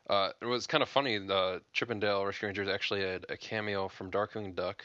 [0.08, 1.18] Uh, it was kind of funny.
[1.18, 4.84] The Chippendale Rescue Rangers actually had a cameo from Darkwing Duck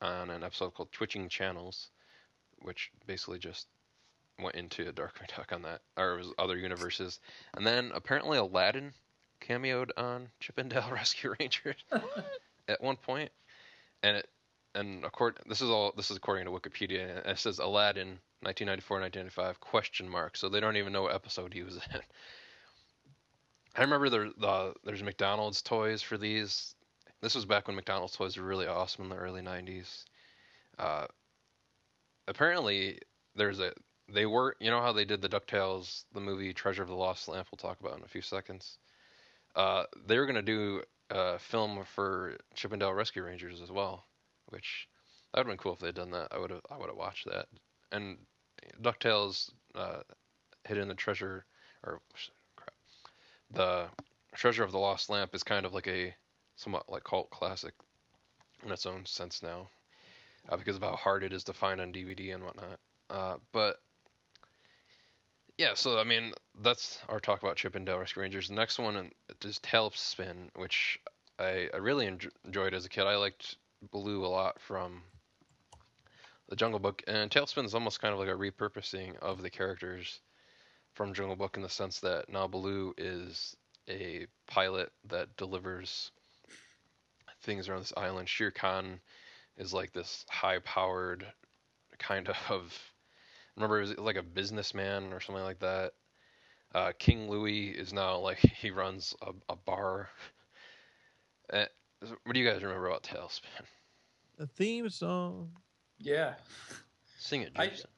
[0.00, 1.90] on an episode called Twitching Channels,
[2.62, 3.68] which basically just
[4.40, 7.20] went into Darkwing Duck on that, or it was other universes.
[7.54, 8.92] And then apparently Aladdin
[9.40, 11.84] cameoed on Chippendale Rescue Rangers
[12.68, 13.30] at one point,
[14.02, 14.28] and it
[14.74, 19.00] and accord this is all this is according to Wikipedia, and it says Aladdin 1994
[19.00, 22.00] 1995 question mark, so they don't even know what episode he was in.
[23.74, 26.74] I remember there the there's McDonald's toys for these.
[27.20, 30.04] This was back when McDonald's toys were really awesome in the early 90s.
[30.78, 31.06] Uh,
[32.28, 33.00] apparently,
[33.34, 33.72] there's a
[34.08, 37.28] they were you know how they did the Ducktales the movie Treasure of the Lost
[37.28, 38.78] Lamp we'll talk about in a few seconds.
[39.58, 44.06] Uh, they were gonna do a film for Chippendale Rescue Rangers as well,
[44.50, 44.88] which
[45.34, 46.28] that would have been cool if they'd done that.
[46.30, 47.48] I would have I would have watched that.
[47.90, 48.18] And
[48.80, 50.02] Ducktales uh,
[50.64, 51.44] Hidden the Treasure
[51.82, 52.00] or
[52.54, 52.72] crap,
[53.50, 53.86] the
[54.36, 56.14] Treasure of the Lost Lamp is kind of like a
[56.54, 57.74] somewhat like cult classic
[58.64, 59.68] in its own sense now,
[60.48, 62.78] uh, because of how hard it is to find on DVD and whatnot.
[63.10, 63.80] Uh, but
[65.58, 66.32] yeah, so I mean
[66.62, 68.48] that's our talk about Chip and Dale Rescue Rangers.
[68.48, 69.10] The next one
[69.44, 70.98] is TaleSpin, which
[71.38, 73.04] I, I really enj- enjoyed as a kid.
[73.04, 73.56] I liked
[73.90, 75.02] Baloo a lot from
[76.48, 80.20] the Jungle Book, and TaleSpin is almost kind of like a repurposing of the characters
[80.94, 83.56] from Jungle Book in the sense that now Baloo is
[83.88, 86.12] a pilot that delivers
[87.42, 88.28] things around this island.
[88.28, 89.00] Shere Khan
[89.56, 91.26] is like this high-powered
[91.98, 92.92] kind of
[93.58, 95.92] remember it was like a businessman or something like that.
[96.74, 100.08] Uh, King Louis is now like he runs a, a bar.
[101.52, 101.64] Uh,
[102.24, 103.64] what do you guys remember about TaleSpin?
[104.36, 105.50] The theme song.
[105.98, 106.34] Yeah,
[107.18, 107.90] Sing it, I- Jason.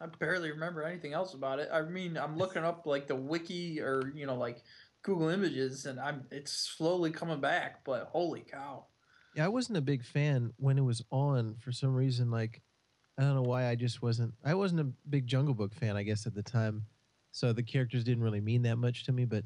[0.00, 1.68] I barely remember anything else about it.
[1.72, 4.62] I mean, I'm looking up like the wiki or you know like
[5.02, 7.84] Google Images, and I'm it's slowly coming back.
[7.84, 8.86] But holy cow!
[9.36, 12.32] Yeah, I wasn't a big fan when it was on for some reason.
[12.32, 12.62] Like,
[13.18, 13.68] I don't know why.
[13.68, 14.32] I just wasn't.
[14.44, 16.86] I wasn't a big Jungle Book fan, I guess, at the time.
[17.32, 19.24] So the characters didn't really mean that much to me.
[19.24, 19.44] But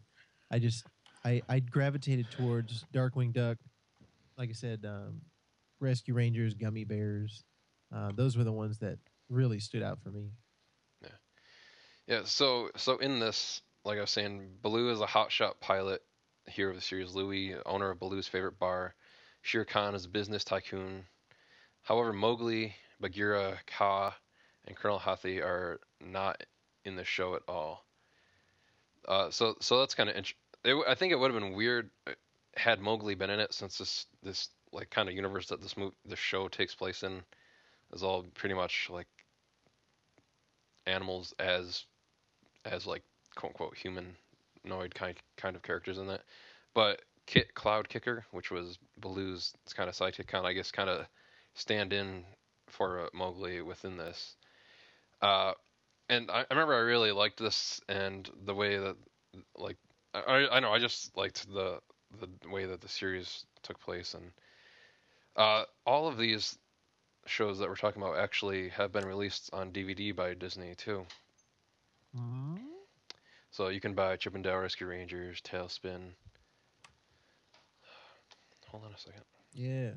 [0.51, 0.87] I just,
[1.25, 3.59] I I gravitated towards Darkwing Duck.
[4.39, 5.21] Like I said, um,
[5.81, 7.45] Rescue Rangers, Gummy Bears.
[7.95, 8.99] Uh, those were the ones that
[9.29, 10.31] really stood out for me.
[11.03, 11.09] Yeah,
[12.07, 12.21] yeah.
[12.25, 16.03] so so in this, like I was saying, Baloo is a hotshot pilot,
[16.47, 17.15] hero of the series.
[17.15, 18.95] Louis, owner of Baloo's favorite bar.
[19.43, 21.05] Shere Khan is a business tycoon.
[21.83, 24.15] However, Mowgli, Bagheera, Kaa,
[24.67, 26.43] and Colonel Hathi are not
[26.85, 27.85] in the show at all.
[29.07, 31.53] Uh, so so that's kind of int- it, w- I think it would have been
[31.53, 32.13] weird uh,
[32.57, 35.93] had Mowgli been in it, since this this like kind of universe that this move
[36.05, 37.23] this show takes place in
[37.93, 39.07] is all pretty much like
[40.87, 41.85] animals as
[42.65, 43.03] as like
[43.37, 46.23] quote unquote humanoid kind kind of characters in that.
[46.75, 50.91] But Kit Cloud Kicker, which was Baloo's kind of sidekick, kind of I guess kind
[50.91, 51.07] of
[51.55, 52.25] stand in
[52.77, 54.37] for uh, Mowgli within this.
[55.23, 55.53] Uh,
[56.09, 58.97] and I, I remember I really liked this and the way that
[59.57, 59.77] like
[60.15, 61.81] I I know I just liked the
[62.21, 64.31] the way that the series took place and
[65.37, 66.57] uh, all of these
[67.27, 71.05] shows that we're talking about actually have been released on DVD by Disney too.
[73.51, 76.13] So you can buy Chip and Dale Rescue Rangers, TaleSpin.
[78.69, 79.23] Hold on a second.
[79.53, 79.91] Yeah.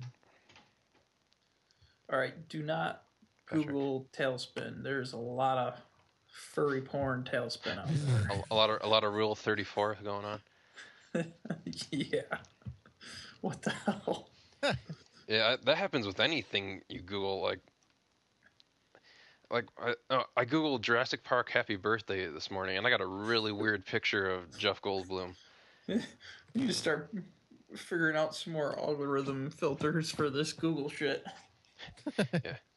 [2.11, 3.03] All right, do not
[3.47, 3.67] Patrick.
[3.67, 4.83] Google talespin.
[4.83, 5.79] There's a lot of
[6.27, 8.37] furry porn talespin out there.
[8.37, 10.39] A, a lot of a lot of Rule 34 going on.
[11.91, 12.21] yeah.
[13.41, 14.29] What the hell?
[15.29, 17.39] Yeah, that happens with anything you Google.
[17.39, 17.59] Like,
[19.51, 23.05] like I, uh, I googled Jurassic Park Happy Birthday this morning, and I got a
[23.05, 25.35] really weird picture of Jeff Goldblum.
[26.55, 27.13] You need to start
[27.75, 31.23] figuring out some more algorithm filters for this Google shit.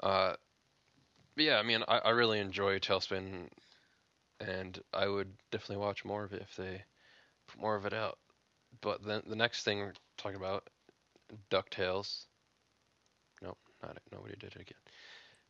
[0.00, 0.34] Uh,
[1.36, 3.48] yeah, I mean, I, I really enjoy TaleSpin,
[4.40, 6.84] and I would definitely watch more of it if they
[7.48, 8.18] put more of it out.
[8.82, 10.68] But then the next thing we're talking about,
[11.50, 12.26] Ducktales.
[13.42, 14.02] Nope, not it.
[14.12, 14.78] Nobody did it again.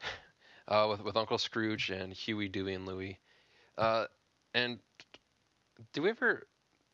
[0.67, 3.19] Uh, with with Uncle Scrooge and Huey, Dewey, and Louie.
[3.79, 4.07] Uh,
[4.55, 4.81] and
[5.93, 6.47] do we ever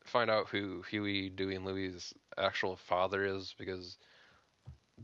[0.05, 3.53] find out who Huey, Dewey, and Louie's actual father is?
[3.57, 3.97] Because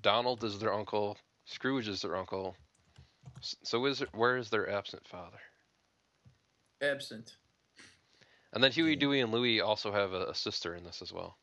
[0.01, 2.55] Donald is their uncle, Scrooge is their uncle.
[3.41, 5.39] So is it, where is their absent father?
[6.81, 7.37] Absent.
[8.53, 11.37] And then Huey, Dewey, and Louie also have a, a sister in this as well.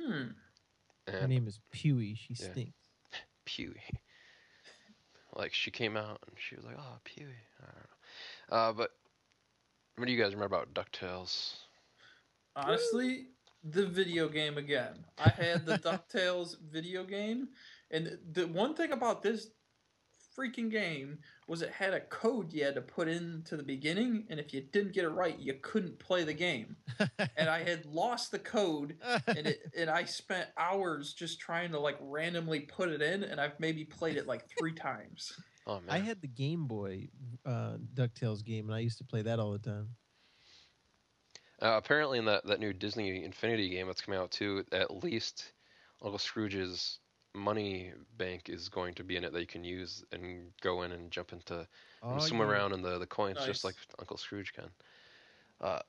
[0.00, 0.28] Hmm.
[1.08, 2.14] Her name is Pewee.
[2.14, 2.52] She Yeah.
[2.52, 2.88] stinks.
[3.44, 3.80] Pewee.
[5.34, 8.56] Like she came out and she was like, "Oh, Pewee." I don't know.
[8.56, 8.90] Uh, but
[9.96, 11.56] what do you guys remember about Ducktales?
[12.56, 13.28] Honestly,
[13.64, 15.04] the video game again.
[15.18, 15.78] I had the
[16.12, 17.48] DuckTales video game,
[17.90, 19.48] and the one thing about this
[20.38, 21.18] freaking game
[21.48, 24.60] was it had a code you had to put into the beginning, and if you
[24.60, 26.76] didn't get it right, you couldn't play the game.
[27.36, 28.96] And I had lost the code,
[29.28, 33.40] and it and I spent hours just trying to like randomly put it in, and
[33.40, 35.32] I've maybe played it like three times.
[35.66, 35.88] Oh man.
[35.88, 37.08] I had the Game Boy
[37.46, 39.90] uh, Ducktales game, and I used to play that all the time.
[41.60, 45.52] Uh, apparently, in that, that new Disney Infinity game that's coming out too, at least
[46.02, 46.98] Uncle Scrooge's
[47.34, 50.92] money bank is going to be in it that you can use and go in
[50.92, 51.66] and jump into
[52.02, 52.46] Oh, and swim yeah.
[52.46, 54.70] around in the, the coins just like Uncle Scrooge can.
[55.60, 55.80] Uh,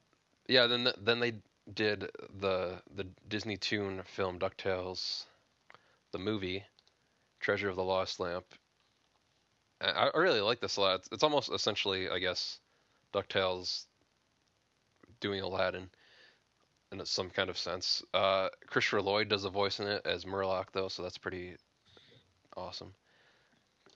[0.47, 1.33] yeah, then th- then they
[1.75, 2.09] did
[2.39, 5.25] the the Disney Toon film Ducktales,
[6.11, 6.63] the movie,
[7.39, 8.45] Treasure of the Lost Lamp.
[9.81, 10.95] I, I really like this a lot.
[10.95, 12.59] It's, it's almost essentially, I guess,
[13.13, 13.85] Ducktales
[15.19, 15.89] doing Aladdin
[16.91, 18.03] in some kind of sense.
[18.13, 21.55] Uh, Christopher Lloyd does a voice in it as Merlock though, so that's pretty
[22.57, 22.93] awesome.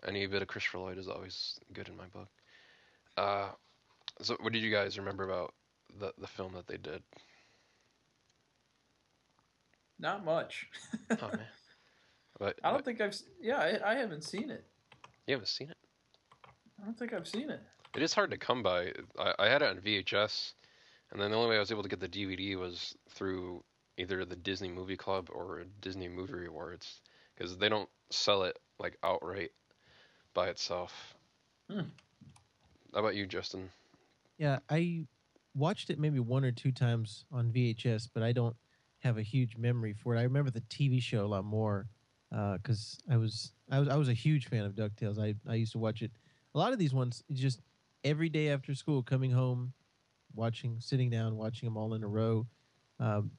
[0.07, 2.27] Any bit of Christopher Lloyd is always good in my book.
[3.17, 3.49] Uh,
[4.21, 5.53] so what did you guys remember about
[5.99, 7.01] the the film that they did?
[9.99, 10.67] Not much.
[11.11, 11.39] Oh man,
[12.39, 13.15] but I don't but think I've.
[13.41, 14.65] Yeah, I, I haven't seen it.
[15.27, 15.77] you haven't seen it.
[16.81, 17.61] I don't think I've seen it.
[17.95, 18.91] It is hard to come by.
[19.17, 20.53] I, I had it on VHS,
[21.13, 23.63] and then the only way I was able to get the DVD was through
[23.97, 27.01] either the Disney Movie Club or Disney Movie Rewards,
[27.35, 29.51] because they don't sell it like outright
[30.33, 31.13] by itself.
[31.69, 31.81] Hmm.
[32.93, 33.69] How about you, Justin?
[34.39, 35.05] Yeah, I
[35.53, 38.55] watched it maybe one or two times on VHS, but I don't
[38.99, 40.19] have a huge memory for it.
[40.19, 41.87] I remember the TV show a lot more
[42.31, 45.19] because I was I was I was a huge fan of Ducktales.
[45.19, 46.11] I I used to watch it.
[46.55, 47.61] A lot of these ones, just
[48.03, 49.73] every day after school, coming home,
[50.35, 52.47] watching, sitting down, watching them all in a row,
[52.99, 53.31] um,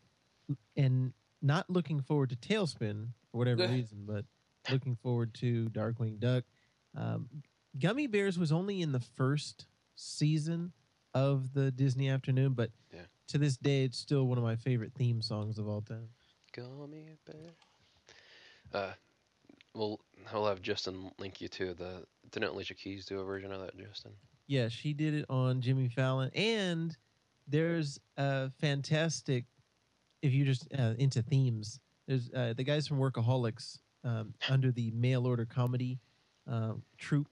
[0.77, 1.13] and
[1.43, 4.25] not looking forward to TaleSpin for whatever reason, but
[4.71, 6.45] looking forward to Darkwing Duck.
[6.97, 7.29] Um,
[7.79, 9.67] Gummy Bears was only in the first
[9.97, 10.73] season,
[11.15, 13.03] of the Disney afternoon, but Yeah.
[13.29, 16.09] to this day, it's still one of my favorite theme songs of all time.
[16.53, 17.55] Gummy bear.
[18.73, 18.93] Uh,
[19.75, 20.01] we'll
[20.31, 22.05] he'll have Justin link you to the.
[22.31, 24.13] Didn't Alicia Keys do a version of that, Justin?
[24.47, 26.97] Yeah, she did it on Jimmy Fallon, and
[27.47, 29.45] there's a fantastic.
[30.23, 34.91] If you're just uh, into themes, there's uh, the guys from Workaholics um, under the
[34.93, 35.99] mail order comedy
[36.51, 37.29] uh, troupe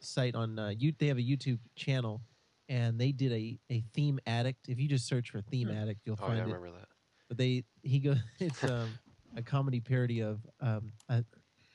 [0.00, 0.92] site on uh, you.
[0.98, 2.22] They have a YouTube channel,
[2.68, 4.68] and they did a a theme addict.
[4.68, 5.74] If you just search for theme Hmm.
[5.76, 6.56] addict, you'll Oh find yeah, I it.
[6.56, 6.88] remember that.
[7.28, 8.98] but they he goes it's um
[9.36, 11.24] a comedy parody of um a,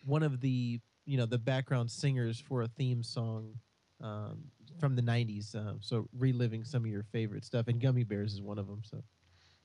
[0.05, 3.55] one of the you know the background singers for a theme song
[4.01, 4.45] um
[4.79, 8.41] from the 90s um, so reliving some of your favorite stuff and gummy bears is
[8.41, 9.03] one of them so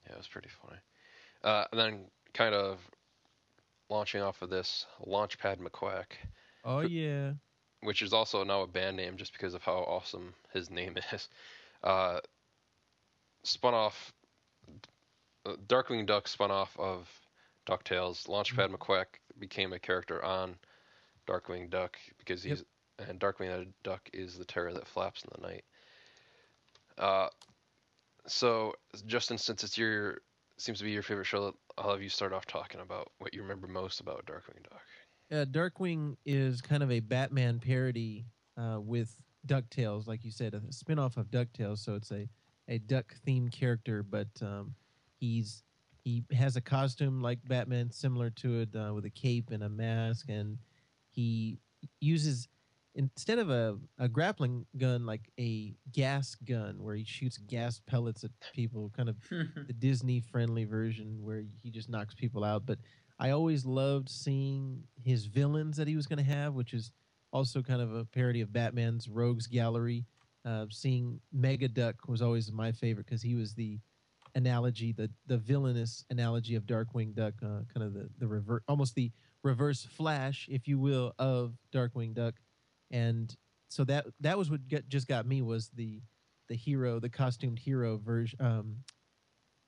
[0.07, 0.79] Yeah, it was pretty funny.
[1.43, 2.01] Uh, and then
[2.35, 2.79] kind of
[3.89, 6.13] launching off of this, Launchpad McQuack,
[6.65, 7.33] oh yeah
[7.83, 11.29] which is also now a band name just because of how awesome his name is.
[11.83, 12.21] Uh,
[13.43, 14.13] spun off,
[15.67, 17.09] Darkwing Duck spun off of
[17.67, 18.29] DuckTales.
[18.29, 19.07] Launchpad McQuack
[19.39, 20.57] became a character on
[21.27, 22.59] Darkwing Duck because Yep.
[23.09, 25.65] And Darkwing Duck is the terror that flaps in the night.
[26.99, 27.29] Uh,
[28.27, 28.75] so
[29.07, 30.19] Justin, since it's your
[30.59, 33.43] seems to be your favorite show, I'll have you start off talking about what you
[33.43, 34.83] remember most about Darkwing Duck.
[35.33, 38.27] uh, darkwing is kind of a batman parody
[38.59, 39.15] uh, with
[39.47, 42.29] ducktales like you said a spin-off of ducktales so it's a,
[42.69, 44.75] a duck themed character but um,
[45.19, 45.63] he's
[46.05, 49.69] he has a costume like batman similar to it uh, with a cape and a
[49.69, 50.59] mask and
[51.09, 51.59] he
[52.01, 52.49] uses
[53.01, 58.25] instead of a, a grappling gun like a gas gun where he shoots gas pellets
[58.25, 62.67] at people kind of the Disney friendly version where he just knocks people out.
[62.67, 62.79] But
[63.19, 66.93] I always loved seeing his villains that he was going to have, which is
[67.33, 70.05] also kind of a parody of Batman's Rogues Gallery.
[70.45, 73.79] Uh, seeing Negaduck was always my favorite because he was the
[74.35, 78.95] analogy, the the villainous analogy of Darkwing Duck, uh, kind of the the reverse, almost
[78.95, 79.11] the
[79.43, 82.35] reverse Flash, if you will, of Darkwing Duck,
[82.91, 83.35] and
[83.69, 86.03] so that that was what get, just got me was the
[86.49, 88.77] the hero, the costumed hero version um,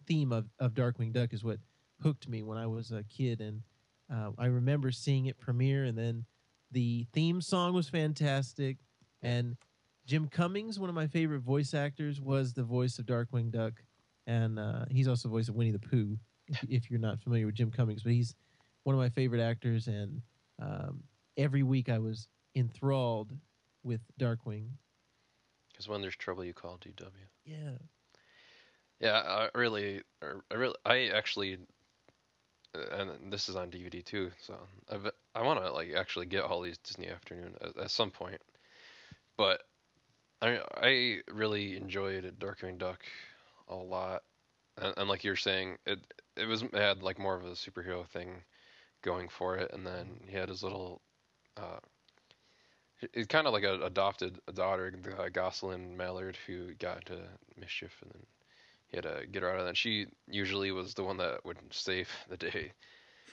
[0.06, 1.58] theme of, of Darkwing Duck is what
[2.02, 3.62] hooked me when I was a kid, and
[4.12, 6.24] uh, I remember seeing it premiere, and then
[6.72, 8.78] the theme song was fantastic,
[9.22, 9.56] and
[10.04, 13.74] Jim Cummings, one of my favorite voice actors, was the voice of Darkwing Duck,
[14.26, 16.18] and uh, he's also the voice of Winnie the Pooh.
[16.48, 18.34] If, if you're not familiar with Jim Cummings, but he's
[18.82, 20.20] one of my favorite actors, and
[20.60, 21.04] um,
[21.36, 23.32] every week I was enthralled
[23.82, 24.68] with Darkwing.
[25.70, 27.10] Because when there's trouble, you call DW.
[27.44, 27.78] Yeah.
[29.00, 31.58] Yeah, I really, I really, I actually,
[32.92, 34.30] and this is on DVD too.
[34.40, 34.54] So
[34.90, 38.40] I've, I want to like actually get all these Disney Afternoon at, at some point.
[39.36, 39.62] But
[40.40, 43.00] I, I really enjoyed Darkwing Duck
[43.68, 44.22] a lot,
[44.76, 45.98] and, and like you're saying, it,
[46.36, 48.42] it was it had like more of a superhero thing
[49.02, 51.00] going for it, and then he had his little,
[51.56, 51.78] uh,
[53.12, 58.12] it's kind of like a adopted daughter, uh, Gosalyn Mallard, who got into mischief, and
[58.12, 58.26] then
[58.88, 59.76] he had to get her out of that.
[59.76, 62.72] She usually was the one that would save the day.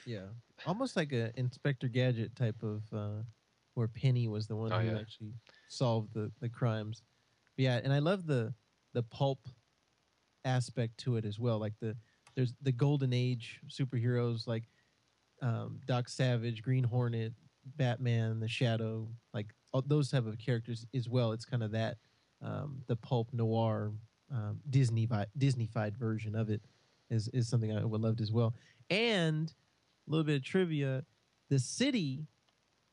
[0.04, 0.28] Yeah,
[0.64, 3.22] almost like a Inspector Gadget type of, uh,
[3.74, 4.98] where Penny was the one Oh, who yeah.
[4.98, 5.34] actually
[5.68, 7.02] solved the the crimes.
[7.56, 8.54] But yeah, and I love the
[8.92, 9.48] the pulp
[10.44, 11.58] aspect to it as well.
[11.58, 11.96] Like the
[12.34, 14.70] there's the golden age superheroes like
[15.42, 17.34] um, Doc Savage, Green Hornet,
[17.64, 19.54] Batman, the Shadow, like
[19.86, 21.32] those type of characters as well.
[21.32, 21.96] It's kind of that
[22.42, 23.92] um, the pulp noir
[24.32, 25.06] um, Disney
[25.38, 26.60] Disneyfied version of it
[27.10, 28.54] is is something I would loved as well.
[28.88, 29.52] And
[30.06, 31.04] a little bit of trivia:
[31.48, 32.26] the city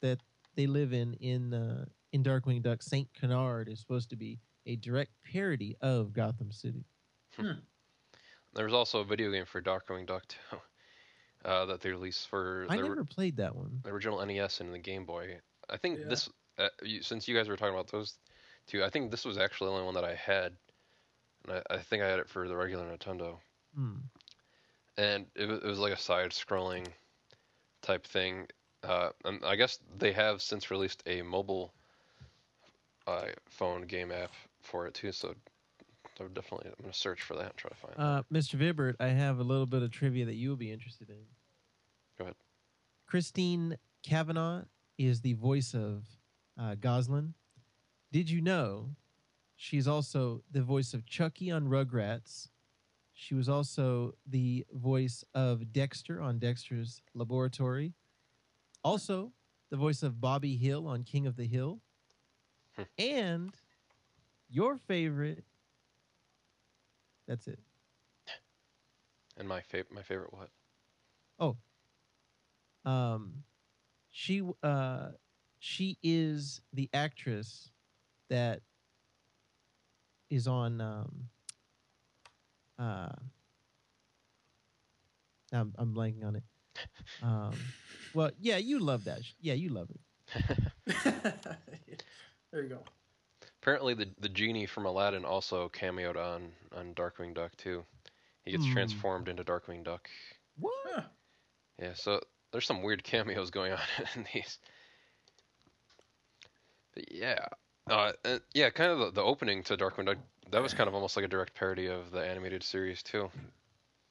[0.02, 0.20] that
[0.56, 4.76] they live in in uh, in Darkwing Duck, Saint Canard, is supposed to be a
[4.76, 6.84] direct parody of Gotham City.
[7.38, 10.58] There was also a video game for Darkwing Duck too,
[11.46, 13.80] uh, that they released for I the, never played that one.
[13.84, 15.40] the original NES and the Game Boy.
[15.70, 16.06] I think Yeah.
[16.08, 18.16] this, uh, you, since you guys were talking about those
[18.68, 20.54] two, I think this was actually the only one that I had,
[21.48, 23.38] and I, I think I had it for the regular Nintendo.
[23.76, 23.96] Hmm.
[24.98, 26.88] and it was, it was like a side-scrolling
[27.82, 28.48] type thing.
[28.84, 31.74] Uh, and I guess they have since released a mobile
[33.06, 34.32] uh, phone game app
[34.62, 35.12] for it too.
[35.12, 35.36] So
[36.20, 37.94] I would definitely, I'm gonna search for that and try to find.
[37.98, 38.56] Uh, Mr.
[38.56, 41.18] Vibert, I have a little bit of trivia that you will be interested in.
[42.18, 42.36] Go ahead.
[43.06, 44.64] Christine Cavanaugh
[44.98, 46.04] is the voice of
[46.60, 47.34] uh, Gosalyn.
[48.12, 48.90] Did you know
[49.56, 52.50] she's also the voice of Chucky on Rugrats?
[53.14, 57.94] She was also the voice of Dexter on Dexter's Laboratory.
[58.84, 59.32] Also,
[59.70, 61.80] the voice of Bobby Hill on King of the Hill.
[62.76, 62.84] Hmm.
[63.00, 63.54] and
[64.50, 65.44] your favorite
[67.28, 67.60] That's it.
[69.36, 70.50] And my favorite, my favorite what?
[71.40, 71.58] Oh,
[72.86, 73.44] um,
[74.10, 75.10] she uh,
[75.60, 77.70] she is the actress
[78.30, 78.62] that
[80.30, 81.30] is on um
[82.80, 83.10] uh
[85.54, 86.44] I'm I'm blanking on it.
[87.22, 87.54] Um,
[88.14, 89.22] well, yeah, you love that.
[89.40, 90.00] Yeah, you love it.
[92.52, 92.80] there you go.
[93.62, 97.84] Apparently, the the genie from Aladdin also cameoed on on Darkwing Duck too.
[98.46, 98.74] He gets Hmm.
[98.74, 100.10] transformed into Darkwing Duck.
[100.60, 101.12] What?
[101.80, 102.22] Yeah, so
[102.52, 103.80] there's some weird cameos going on
[104.16, 104.58] in these.
[106.98, 107.46] But yeah,
[107.92, 110.18] uh, and yeah, kind of the, the opening to Darkwing Duck.
[110.52, 113.30] That was kind of almost like a direct parody of the animated series too.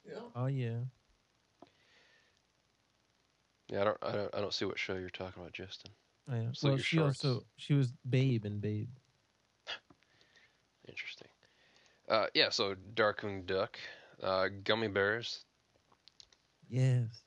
[0.07, 0.19] Yeah.
[0.35, 0.77] Oh yeah.
[3.67, 5.91] Yeah, I don't, I don't, I don't see what show you're talking about, Justin.
[6.31, 6.47] Oh, yeah.
[6.53, 7.25] So well, your she shorts.
[7.25, 8.87] also she was Babe and Babe.
[10.87, 11.27] Interesting.
[12.07, 13.77] Uh, yeah, so Darkwing Duck,
[14.23, 15.43] uh, gummy bears.
[16.69, 17.23] Yes.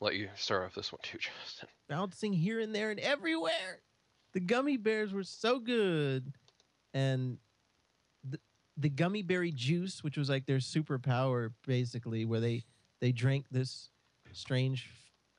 [0.00, 1.68] Let you start off this one too, Justin.
[1.86, 3.82] bouncing here and there and everywhere.
[4.32, 6.32] The gummy bears were so good,
[6.94, 7.38] and
[8.24, 8.38] the
[8.76, 12.64] the gummy berry juice, which was like their superpower, basically, where they
[13.00, 13.90] they drank this
[14.32, 14.88] strange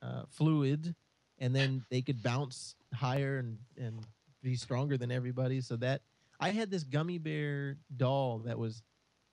[0.02, 0.94] uh, fluid,
[1.38, 4.00] and then they could bounce higher and and
[4.42, 5.60] be stronger than everybody.
[5.60, 6.02] So that
[6.38, 8.82] I had this gummy bear doll that was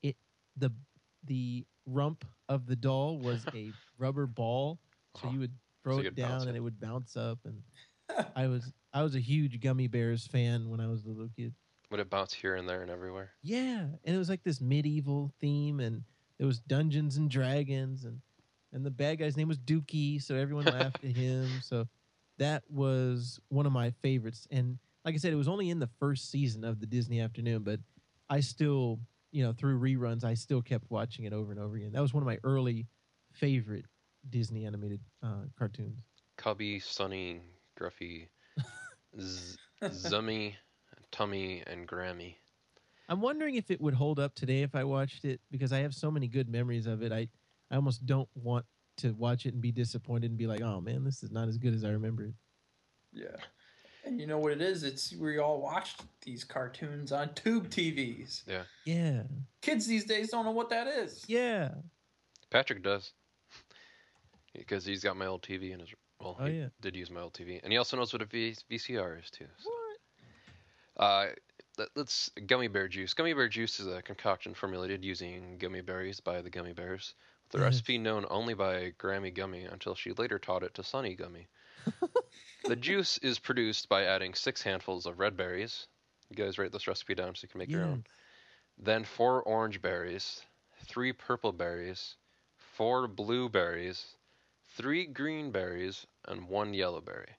[0.01, 0.15] it
[0.57, 0.71] the
[1.25, 4.79] the rump of the doll was a rubber ball,
[5.21, 6.47] so you would throw So it down it.
[6.47, 7.61] and it would bounce up and
[8.35, 11.53] I was I was a huge gummy bears fan when I was a little kid.
[11.89, 13.31] Would it bounce here and there and everywhere?
[13.41, 16.03] Yeah, and it was like this medieval theme, and
[16.37, 18.21] there was Dungeons and Dragons, and
[18.73, 21.47] and the bad guy's name was Dookie, so everyone laughed at him.
[21.61, 21.87] So
[22.37, 24.47] that was one of my favorites.
[24.49, 27.63] And like I said, it was only in the first season of the Disney Afternoon,
[27.63, 27.79] but
[28.29, 28.99] I still,
[29.31, 31.91] you know, through reruns, I still kept watching it over and over again.
[31.91, 32.87] That was one of my early
[33.33, 33.85] favorite
[34.29, 35.99] Disney animated uh, cartoons.
[36.37, 37.41] Cubby, Sunny,
[37.79, 38.27] Gruffy,
[39.19, 40.55] Z- Zummy,
[41.11, 42.35] Tummy, and Grammy.
[43.09, 45.93] I'm wondering if it would hold up today if I watched it because I have
[45.93, 47.11] so many good memories of it.
[47.11, 47.27] I,
[47.69, 48.65] I almost don't want
[48.97, 51.57] to watch it and be disappointed and be like, oh man, this is not as
[51.57, 52.33] good as I remember it.
[53.11, 53.35] Yeah.
[54.05, 54.83] And you know what it is?
[54.83, 58.43] It's we all watched these cartoons on tube TVs.
[58.47, 58.63] Yeah.
[58.85, 59.23] Yeah,
[59.61, 61.23] Kids these days don't know what that is.
[61.27, 61.69] yeah,
[62.49, 63.11] Patrick does.
[64.53, 65.89] Because he's got my old TV in his.
[66.21, 66.69] Well, Oh, he yeah.
[66.81, 67.59] did use my old TV.
[67.63, 69.47] And he also knows what a v- VCR is, too.
[69.57, 69.69] So.
[69.69, 69.97] What?
[70.97, 71.27] Uh,
[71.77, 72.29] let, let's.
[72.47, 73.13] Gummy bear juice.
[73.13, 77.15] Gummy bear juice is a concoction formulated using gummy berries by the gummy bears.
[77.51, 77.83] The Yes.
[77.83, 81.47] recipe known only by Grammy Gummy until she later taught it to Sunny Gummy.
[82.65, 85.87] the juice is produced by adding six handfuls of red berries.
[86.29, 88.03] You guys write this recipe down so you can make your own.
[88.77, 90.41] Then four orange berries,
[90.85, 92.15] three purple berries,
[92.57, 94.15] four blueberries,
[94.75, 97.35] three green berries, and one yellow berry.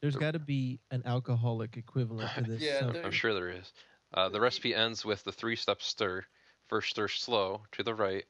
[0.00, 2.62] There's got to be an alcoholic equivalent to this.
[2.62, 3.72] Yeah, there- I'm sure there is.
[4.12, 6.24] Uh, the recipe ends with the three-step stir.
[6.68, 8.24] First stir slow to the right,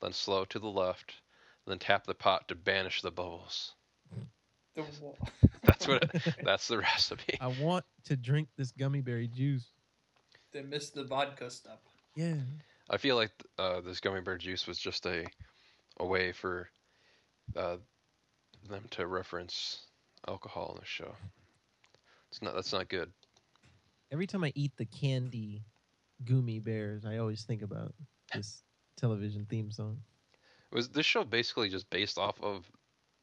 [0.00, 1.14] then slow to the left,
[1.66, 3.74] then tap the pot to banish the bubbles.
[4.74, 4.84] The
[5.62, 6.02] That's what.
[6.04, 7.38] It, that's the recipe.
[7.40, 9.72] I want to drink this gummy berry juice.
[10.52, 11.80] they missed the vodka stuff.
[12.16, 12.34] Yeah,
[12.88, 15.26] I feel like uh, this gummy bear juice was just a
[15.98, 16.68] a way for
[17.54, 17.76] uh,
[18.68, 19.86] them to reference
[20.26, 21.14] alcohol in the show.
[22.30, 22.54] It's not.
[22.54, 23.12] That's not good.
[24.10, 25.64] every time I eat the candy
[26.24, 27.94] gummy bears, I always think about
[28.32, 28.62] this
[28.96, 30.02] television theme song.
[30.72, 32.70] Was this show basically just based off of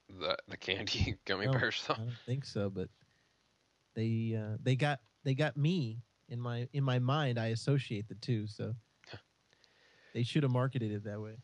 [0.09, 2.89] the the candy gummy No, bears I don't think so, but
[3.95, 7.39] they uh, they got they got me in my in my mind.
[7.39, 8.75] I associate the two, so
[10.13, 11.37] they should have marketed it that way.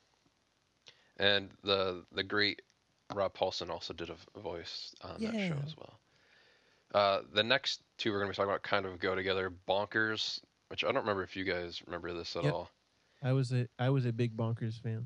[1.17, 2.61] And the the great
[3.13, 5.99] Rob Paulsen also did a voice on that show as well.
[6.93, 9.51] Uh, the next two we're going to be talking about kind of go together.
[9.67, 12.53] Bonkers, which I don't remember if you guys remember this at Yep.
[12.53, 12.69] all.
[13.23, 15.05] I was a I was a big Bonkers fan.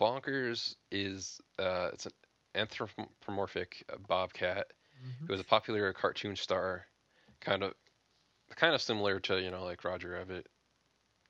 [0.00, 2.12] Bonkers is uh, it's an
[2.54, 4.66] anthropomorphic bobcat
[5.00, 5.26] Mm-hmm.
[5.26, 6.84] who was a popular cartoon star,
[7.40, 7.72] kind of
[8.56, 10.48] kind of similar to you know like Roger Rabbit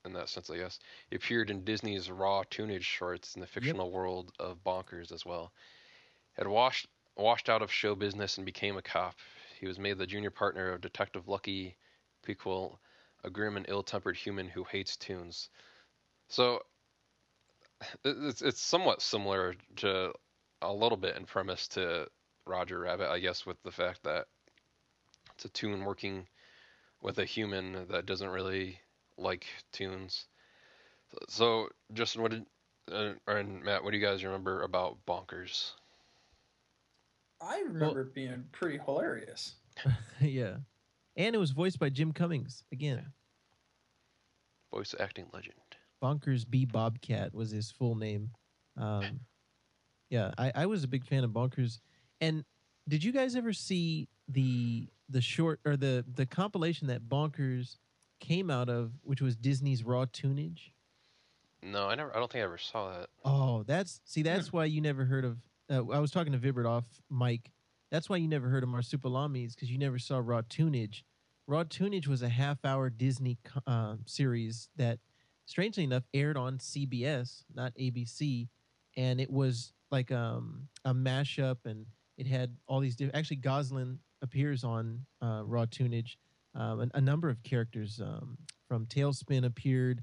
[0.04, 0.78] in that sense, I guess.
[1.10, 5.52] He appeared in Disney's Raw Toonage shorts in the fictional world of Bonkers as well.
[6.32, 9.14] Had washed washed out of show business and became a cop.
[9.58, 11.76] He was made the junior partner of Detective Lucky
[12.22, 12.78] Piquel,
[13.24, 15.50] a grim and ill-tempered human who hates toons.
[16.28, 16.62] So
[18.04, 20.12] it's it's somewhat similar to
[20.62, 22.08] a little bit in premise to
[22.46, 24.26] Roger Rabbit, I guess, with the fact that
[25.34, 26.26] it's a toon working
[27.00, 28.80] with a human that doesn't really
[29.18, 30.26] like toons.
[31.28, 32.46] So, Justin, what did
[32.92, 35.72] uh, and Matt, what do you guys remember about Bonkers?
[37.40, 39.54] I remember it being pretty hilarious.
[40.20, 40.56] yeah.
[41.16, 43.04] And it was voiced by Jim Cummings again.
[44.72, 45.54] Voice acting legend.
[46.02, 46.64] Bonkers B.
[46.64, 48.30] Bobcat was his full name.
[48.76, 49.20] Um,
[50.10, 51.80] yeah, I, I was a big fan of Bonkers.
[52.20, 52.44] And
[52.88, 57.76] did you guys ever see the the short or the the compilation that Bonkers
[58.20, 60.70] came out of, which was Disney's Raw Toonage?
[61.62, 62.14] No, I never.
[62.14, 63.08] I don't think I ever saw that.
[63.24, 65.38] Oh, that's see, that's why you never heard of.
[65.70, 67.50] Uh, I was talking to Vibert off Mike.
[67.90, 71.02] That's why you never heard of Marsupilami's because you never saw Raw Toonage.
[71.46, 74.98] Raw Toonage was a half-hour Disney uh, series that,
[75.46, 78.48] strangely enough, aired on CBS, not ABC,
[78.96, 81.86] and it was like um, a mashup, and
[82.18, 82.94] it had all these.
[82.96, 86.16] Diff- Actually, Gosalyn appears on uh, Raw Tunage.
[86.58, 88.36] Um, a, number of characters um,
[88.66, 90.02] from TaleSpin appeared.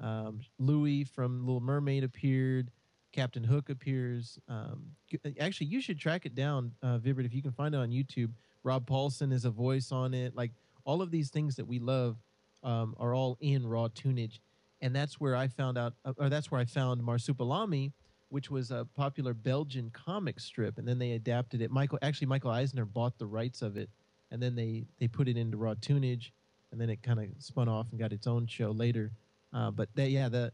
[0.00, 2.70] Um, Louis from Little Mermaid appeared.
[3.10, 4.38] Captain Hook appears.
[4.48, 4.92] Um,
[5.40, 8.30] actually, you should track it down, uh, Vibert, if you can find it on YouTube.
[8.62, 10.36] Rob Paulsen is a voice on it.
[10.36, 10.52] Like
[10.84, 12.16] all of these things that we love
[12.62, 14.38] um, are all in Raw Toonage,
[14.80, 17.92] and that's where I found out, uh, or that's where I found Marsupilami,
[18.28, 21.70] which was a popular Belgian comic strip, and then they adapted it.
[21.70, 23.88] Michael, actually, Michael Eisner bought the rights of it,
[24.36, 26.30] and then they they put it into Raw Toonage,
[26.70, 29.10] and then it kind of spun off and got its own show later.
[29.50, 30.52] Uh, but they, yeah, the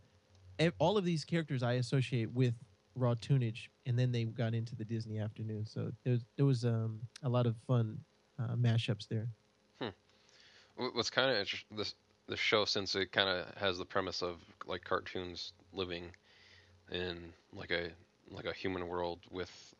[0.78, 2.54] all of these characters I associate with
[2.94, 5.66] Raw Toonage, and then they got into the Disney Afternoon.
[5.66, 7.98] So there was there was um, a lot of fun
[8.38, 9.26] uh, mashups there.
[10.76, 11.96] Wh- What's kind of interesting this
[12.28, 16.04] the show since it kind of has the premise of like cartoons living
[16.92, 17.90] in like a
[18.30, 19.74] like a human world with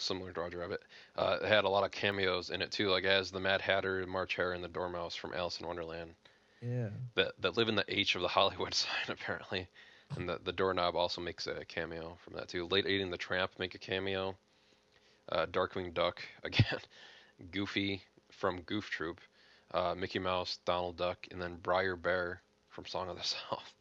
[0.00, 0.82] similar to Roger Rabbit.
[1.16, 4.06] Uh, it had a lot of cameos in it too, like as the Mad Hatter,
[4.06, 6.14] March Hare, and the Dormouse from Alice in Wonderland
[6.60, 9.68] Yeah, that that live in the H of the Hollywood sign apparently,
[10.16, 12.66] and the the doorknob also makes a cameo from that too.
[12.70, 14.36] Lady and the Tramp make a cameo.
[15.28, 16.80] Uh, Darkwing Duck again,
[17.52, 19.20] Goofy from Goof Troop,
[19.72, 23.74] uh, Mickey Mouse, Donald Duck, and then Br'er Bear from Song of the South.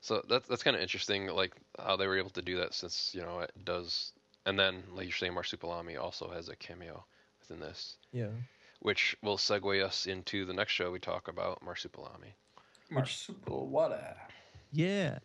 [0.00, 3.14] So that's that's kind of interesting, like how they were able to do that since
[3.14, 4.12] you know it does.
[4.46, 7.04] And then, like you're saying, Marsupilami also has a cameo
[7.40, 8.26] within this, yeah.
[8.80, 12.34] which will segue us into the next show we talk about, Marsupilami.
[12.90, 14.16] Marsupial, what.
[14.72, 15.18] Yeah,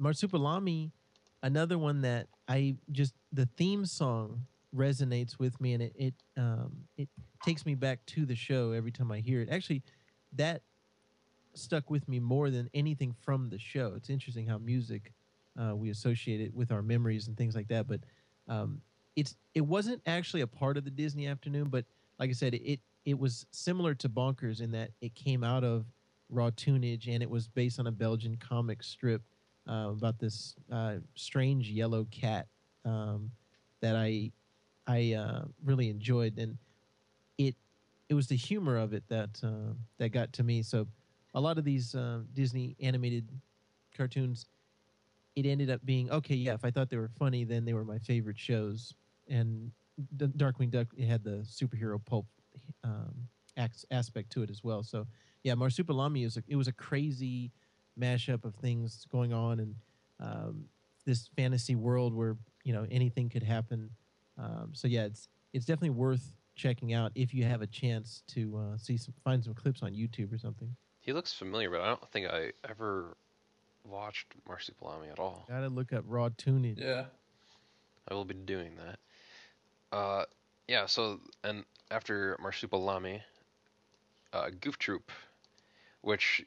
[0.00, 0.90] Marsupilami,
[1.42, 6.72] another one that I just the theme song resonates with me, and it it um
[6.96, 7.08] it
[7.44, 9.48] takes me back to the show every time I hear it.
[9.50, 9.82] Actually,
[10.32, 10.62] that
[11.54, 13.92] stuck with me more than anything from the show.
[13.96, 15.12] It's interesting how music
[15.60, 18.00] uh, we associate it with our memories and things like that, but
[18.48, 18.80] um,
[19.16, 21.84] it's it wasn't actually a part of the Disney Afternoon, but
[22.18, 25.84] like I said, it it was similar to Bonkers in that it came out of
[26.30, 29.22] Raw Toonage and it was based on a Belgian comic strip
[29.68, 32.46] uh, about this uh, strange yellow cat
[32.84, 33.30] um,
[33.80, 34.32] that I
[34.86, 36.58] I uh, really enjoyed, and
[37.38, 37.54] it
[38.08, 40.62] it was the humor of it that uh, that got to me.
[40.62, 40.86] So
[41.34, 43.28] a lot of these uh, Disney animated
[43.96, 44.46] cartoons,
[45.36, 46.34] it ended up being okay.
[46.34, 48.94] Yeah, if I thought they were funny, then they were my favorite shows.
[49.28, 49.72] And
[50.16, 52.26] the Darkwing Duck had the superhero pulp
[52.82, 53.28] um,
[53.90, 54.82] aspect to it as well.
[54.82, 55.06] So
[55.42, 57.52] yeah, Marsupilami is a, it was a crazy
[57.98, 59.74] mashup of things going on and
[60.20, 60.64] um,
[61.06, 63.90] this fantasy world where you know anything could happen.
[64.38, 68.56] Um, so yeah, it's it's definitely worth checking out if you have a chance to
[68.56, 70.74] uh, see some find some clips on YouTube or something.
[71.00, 73.16] He looks familiar, but I don't think I ever
[73.88, 75.44] watched Marsupilami at all.
[75.48, 76.80] Gotta look up Raw Toonage.
[76.80, 77.06] Yeah.
[78.08, 79.96] I will be doing that.
[79.96, 80.24] Uh,
[80.68, 80.86] yeah.
[80.86, 83.20] So and after Marsupilami,
[84.32, 85.10] uh, Goof Troop,
[86.02, 86.44] which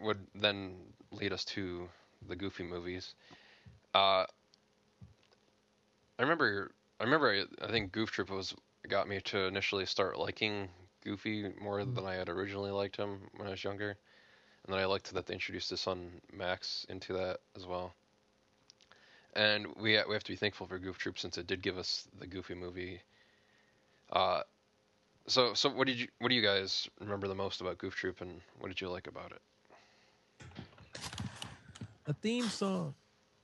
[0.00, 0.76] would then
[1.12, 1.88] lead us to
[2.28, 3.14] the Goofy movies.
[3.94, 4.24] Uh,
[6.18, 6.72] I remember.
[6.98, 7.30] I remember.
[7.30, 8.54] I, I think Goof Troop was
[8.88, 10.68] got me to initially start liking
[11.04, 13.96] Goofy more than I had originally liked him when I was younger,
[14.70, 17.92] and then I liked that they introduced his son Max into that as well.
[19.34, 22.06] And we we have to be thankful for Goof Troop since it did give us
[22.20, 23.00] the Goofy movie.
[24.12, 24.42] Uh,
[25.26, 28.20] so so what did you what do you guys remember the most about Goof Troop
[28.20, 29.42] and what did you like about it?
[32.06, 32.94] A theme song.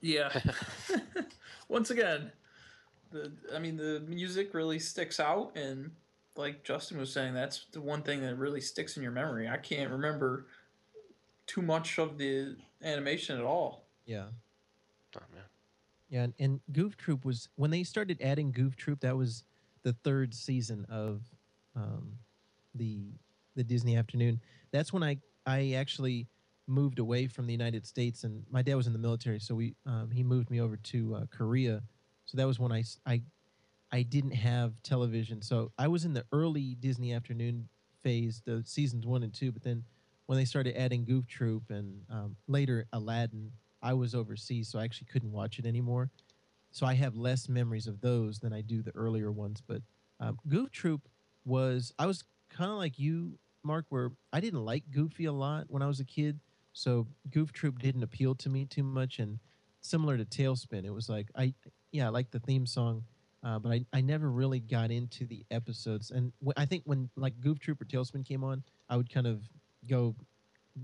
[0.01, 0.31] Yeah.
[1.69, 2.31] Once again,
[3.11, 5.90] the I mean the music really sticks out and
[6.36, 9.48] like Justin was saying that's the one thing that really sticks in your memory.
[9.48, 10.47] I can't remember
[11.47, 13.86] too much of the animation at all.
[14.05, 14.27] Yeah.
[15.16, 15.44] Oh man.
[16.09, 19.01] Yeah, and, and Goof Troop was when they started adding Goof Troop.
[19.01, 19.44] That was
[19.82, 21.23] the third season of
[21.74, 22.12] um,
[22.74, 23.12] the
[23.56, 24.40] the Disney Afternoon.
[24.70, 26.28] That's when I I actually
[26.66, 29.74] moved away from the United States, and my dad was in the military, so we
[29.86, 31.82] um, he moved me over to uh, Korea.
[32.24, 33.23] So that was when I, I
[33.93, 37.68] I didn't have television, so I was in the early Disney afternoon
[38.02, 39.52] phase, the seasons one and two.
[39.52, 39.85] But then
[40.27, 44.85] when they started adding Goof Troop and um, later Aladdin, I was overseas, so I
[44.85, 46.11] actually couldn't watch it anymore.
[46.73, 49.62] So I have less memories of those than I do the earlier ones.
[49.66, 49.82] But
[50.20, 51.09] um, Goof Troop
[51.44, 55.66] was I was kind of like you, Mark, where I didn't like Goofy a lot
[55.69, 56.40] when I was a kid.
[56.73, 59.39] So Goof Troop didn't appeal to me too much, and
[59.81, 61.55] similar to TaleSpin, it was like I
[61.93, 63.05] yeah I like the theme song,
[63.43, 66.11] uh, but I, I never really got into the episodes.
[66.11, 69.27] And wh- I think when like Goof Troop or TaleSpin came on, I would kind
[69.27, 69.43] of
[69.88, 70.14] go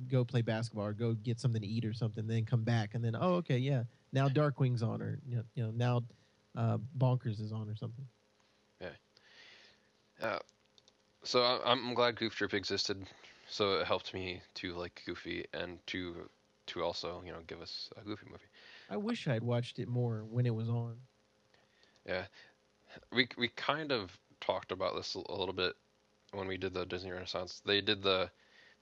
[0.08, 3.04] go play basketball or go get something to eat or something, then come back and
[3.04, 6.02] then oh okay yeah now Darkwing's on or you know, you know now
[6.56, 8.06] uh, Bonkers is on or something.
[8.80, 8.90] Yeah.
[10.20, 10.38] Uh,
[11.22, 13.06] so I- I'm glad Goof Troop existed.
[13.48, 16.28] So it helped me to like Goofy and to
[16.66, 18.44] to also you know give us a Goofy movie.
[18.88, 20.96] I wish I'd watched it more when it was on.
[22.06, 22.24] Yeah,
[23.12, 25.74] we we kind of talked about this a little bit
[26.32, 27.62] when we did the Disney Renaissance.
[27.64, 28.30] They did the,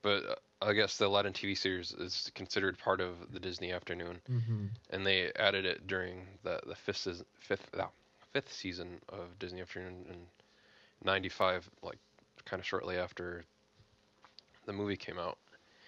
[0.03, 4.21] but uh, I guess the Aladdin TV series is considered part of the Disney Afternoon,
[4.31, 4.67] Mm-hmm.
[4.91, 7.87] and they added it during the the fifth season, fifth uh,
[8.33, 10.17] fifth season of Disney Afternoon in
[11.05, 11.99] '95, like
[12.45, 13.45] kind of shortly after
[14.67, 15.39] the movie came out.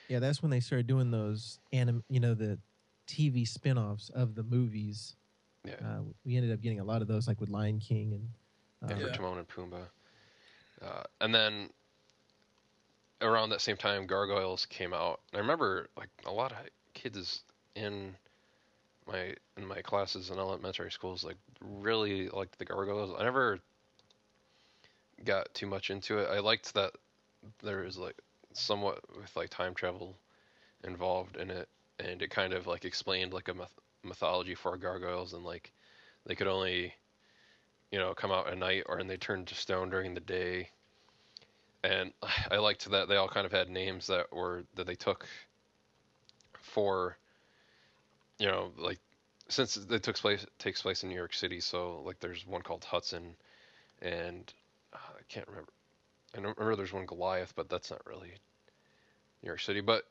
[0.08, 2.58] Yeah, that's when they started doing those anim, you know, the
[3.06, 5.16] TV spin-offs of the movies.
[5.64, 5.74] Yeah.
[5.82, 8.28] Uh, we ended up getting a lot of those, like with Lion King and.
[8.90, 9.12] Yeah, for Yeah.
[9.12, 9.86] Timon and Pumbaa.
[10.82, 11.70] Uh, and then
[13.22, 15.20] around that same time, Gargoyles came out.
[15.34, 16.58] I remember like a lot of
[16.94, 17.42] kids
[17.74, 18.14] in
[19.06, 23.14] my in my classes in elementary schools like really liked the Gargoyles.
[23.18, 23.58] I never
[25.24, 26.28] got too much into it.
[26.30, 26.92] I liked that
[27.62, 28.16] there was like
[28.52, 30.16] somewhat with like time travel
[30.84, 31.68] involved in it,
[31.98, 35.72] and it kind of like explained like a myth- mythology for gargoyles and like
[36.26, 36.94] they could only
[37.92, 40.70] you know, come out at night or and they turn to stone during the day.
[41.84, 42.12] And
[42.50, 45.26] I liked that they all kind of had names that were that they took
[46.60, 47.16] for
[48.38, 48.98] you know, like
[49.48, 52.84] since it took place takes place in New York City, so like there's one called
[52.84, 53.36] Hudson
[54.00, 54.52] and
[54.92, 55.72] uh, I can't remember.
[56.34, 58.32] I remember there's one Goliath, but that's not really
[59.42, 59.80] New York City.
[59.80, 60.04] But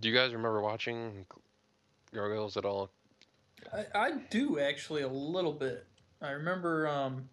[0.00, 1.26] do you guys remember watching
[2.12, 2.90] Gargoyles at all?
[3.72, 5.86] I, I do actually a little bit.
[6.22, 7.28] I remember, um,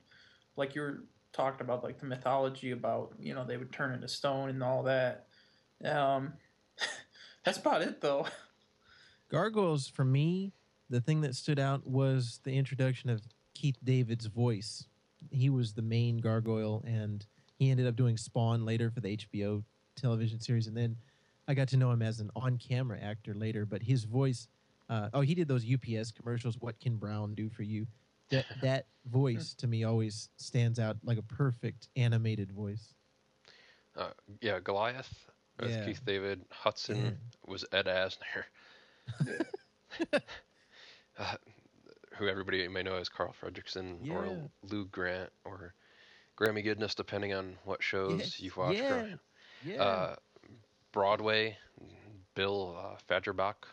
[0.57, 1.03] like you were
[1.33, 4.83] talking about, like the mythology about you know they would turn into stone and all
[4.83, 5.27] that.
[5.83, 6.33] Um,
[7.43, 8.27] that's about it though.
[9.29, 10.53] Gargoyles, for me,
[10.89, 13.21] the thing that stood out was the introduction of
[13.53, 14.85] Keith David's voice.
[15.31, 17.25] He was the main gargoyle, and
[17.57, 19.63] he ended up doing Spawn later for the HBO
[19.95, 20.67] television series.
[20.67, 20.97] And then
[21.47, 24.47] I got to know him as an on camera actor later, but his voice
[24.89, 26.57] uh, oh, he did those UPS commercials.
[26.59, 27.87] What can Brown do for you?
[28.33, 32.93] That that voice to me always stands out like a perfect animated voice.
[33.95, 34.09] Uh,
[34.41, 35.13] yeah, Goliath
[35.59, 35.85] with Yeah.
[35.85, 36.43] Keith David.
[36.51, 38.43] Hudson was Ed Asner,
[41.19, 41.35] uh,
[42.17, 45.73] who everybody may know as Carl Fredricksen or Lou Grant or
[46.35, 48.79] Granny Goodness, depending on what shows Yes, you've watched.
[48.79, 49.05] yeah,
[49.63, 49.83] Yeah.
[49.83, 50.15] Uh,
[50.91, 51.57] Broadway,
[52.35, 53.65] Bill uh, Fagerbakke,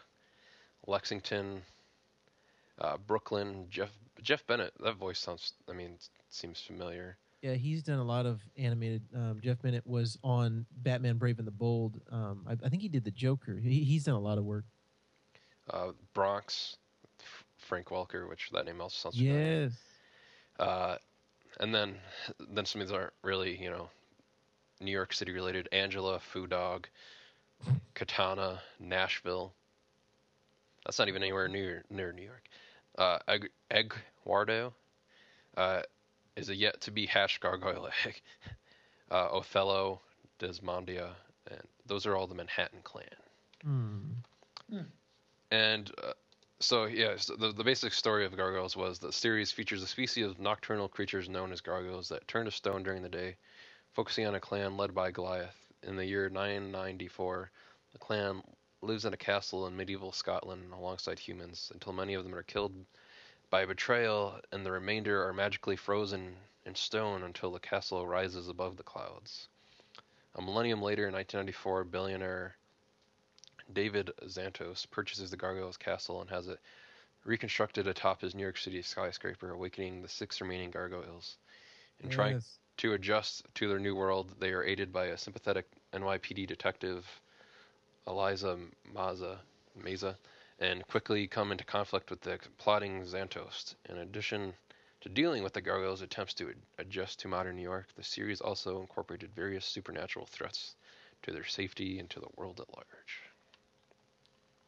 [0.86, 1.62] Lexington,
[2.80, 3.90] uh, Brooklyn, Jeff
[4.22, 4.72] Jeff Bennett.
[4.82, 5.52] That voice sounds.
[5.68, 5.98] I mean,
[6.28, 7.16] seems familiar.
[7.42, 9.02] Yeah, he's done a lot of animated.
[9.14, 12.00] Um, Jeff Bennett was on Batman: Brave and the Bold.
[12.10, 13.56] Um, I, I think he did the Joker.
[13.56, 14.64] He, he's done a lot of work.
[15.68, 16.76] Uh, Bronx,
[17.20, 19.62] F- Frank Welker, which that name also sounds familiar.
[19.62, 19.72] Yes.
[20.58, 20.96] Uh,
[21.60, 21.96] and then
[22.50, 23.88] then some of these aren't really you know
[24.80, 25.68] New York City related.
[25.72, 26.88] Angela, Foo Dog,
[27.94, 29.54] Katana, Nashville.
[30.84, 32.44] That's not even anywhere near near New York.
[32.98, 34.72] Uh, Egg, Eggwardo
[35.56, 35.82] uh,
[36.36, 38.20] is a yet to be hatched gargoyle egg.
[39.10, 40.00] Uh, Othello,
[40.38, 41.16] Desdemona,
[41.50, 43.06] and those are all the Manhattan clan.
[44.70, 44.82] Hmm.
[45.50, 46.12] And uh,
[46.60, 49.86] so, yeah, so the, the basic story of gargoyles was that the series features a
[49.86, 53.36] species of nocturnal creatures known as gargoyles that turn to stone during the day,
[53.94, 55.56] focusing on a clan led by Goliath.
[55.82, 57.50] In the year 994,
[57.92, 58.42] the clan
[58.82, 62.72] lives in a castle in medieval Scotland alongside humans until many of them are killed
[63.50, 68.76] by betrayal, and the remainder are magically frozen in stone until the castle rises above
[68.76, 69.48] the clouds.
[70.36, 72.56] A millennium later, in 1994, billionaire
[73.72, 76.60] David Xanatos purchases the Gargoyles Castle and has it
[77.24, 81.36] reconstructed atop his New York City skyscraper, awakening the six remaining gargoyles.
[82.02, 82.42] In trying
[82.78, 87.20] to adjust to their new world, they are aided by a sympathetic NYPD detective,
[88.06, 88.58] Eliza
[88.92, 89.40] Maza,
[89.78, 90.16] Meza,
[90.58, 93.74] and quickly come into conflict with the plotting Xanatos.
[93.88, 94.54] In addition
[95.00, 98.80] to dealing with the gargoyles' attempts to adjust to modern New York, the series also
[98.80, 100.76] incorporated various supernatural threats
[101.22, 103.30] to their safety and to the world at large.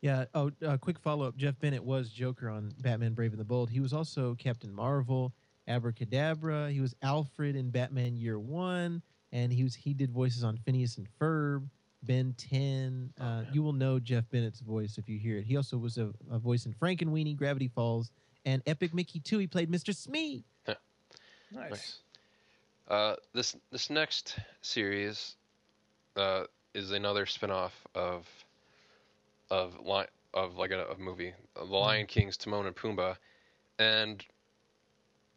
[0.01, 0.25] Yeah.
[0.35, 1.37] Oh, uh, quick follow up.
[1.37, 3.71] Jeff Bennett was Joker on Batman: Brave and the Bold.
[3.71, 5.33] He was also Captain Marvel,
[5.69, 6.71] Abracadabra.
[6.73, 10.99] He was Alfred in Batman Year One, and he was he did voices on Phineas
[10.99, 11.69] and Ferb,
[12.03, 13.13] Ben Ten.
[13.21, 13.49] Oh, Uh, man.
[13.53, 15.45] you will know Jeff Bennett's voice if you hear it.
[15.45, 18.11] He also was a, a voice in Frankenweenie, Gravity Falls,
[18.45, 19.39] and Epic Mickey Two.
[19.39, 19.95] He played Mr.
[19.95, 20.45] Smee.
[20.67, 21.71] Nice.
[21.71, 21.99] Nice.
[22.89, 25.37] Uh, this this next series
[26.17, 28.27] uh, is another spin-off of
[29.51, 33.17] of li- of like a, a movie, uh, The Lion King's Timon and Pumbaa,
[33.79, 34.25] and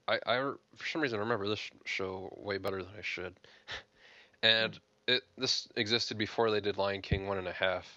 [0.08, 0.38] I, I
[0.76, 3.36] for some reason remember this show way better than I should,
[4.44, 7.88] and it this existed before they did Lion King one and a half,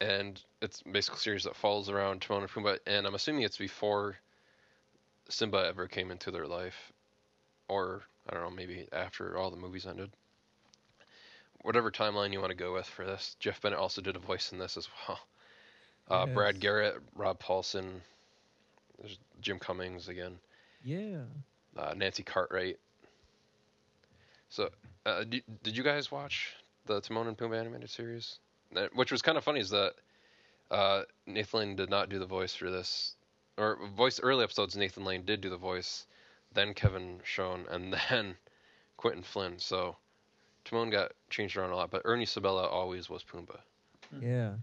[0.00, 3.56] and it's basically a series that follows around Timon and Pumbaa, and I'm assuming it's
[3.58, 4.16] before
[5.28, 6.92] Simba ever came into their life,
[7.68, 10.10] or I don't know, maybe after all the movies ended.
[11.62, 14.52] Whatever timeline you want to go with for this, Jeff Bennett also did a voice
[14.52, 15.18] in this as well.
[16.08, 16.34] Uh, Yes.
[16.34, 18.00] Brad Garrett, Rob Paulsen,
[18.98, 20.38] there's Jim Cummings again,
[20.82, 21.22] Yeah.
[21.76, 22.78] uh, Nancy Cartwright.
[24.50, 24.68] So,
[25.06, 26.54] uh, did, did you guys watch
[26.86, 28.38] the Timon and Pumbaa animated series?
[28.94, 29.94] Which was kind of funny is that
[30.70, 33.14] uh, Nathan Lane did not do the voice for this,
[33.56, 34.76] or voice early episodes.
[34.76, 36.06] Nathan Lane did do the voice,
[36.52, 38.36] then Kevin Schon, and then
[38.96, 39.58] Quinton Flynn.
[39.58, 39.96] So
[40.64, 43.60] Timon got changed around a lot, but Ernie Sabella always was Pumbaa.
[44.20, 44.54] Yeah.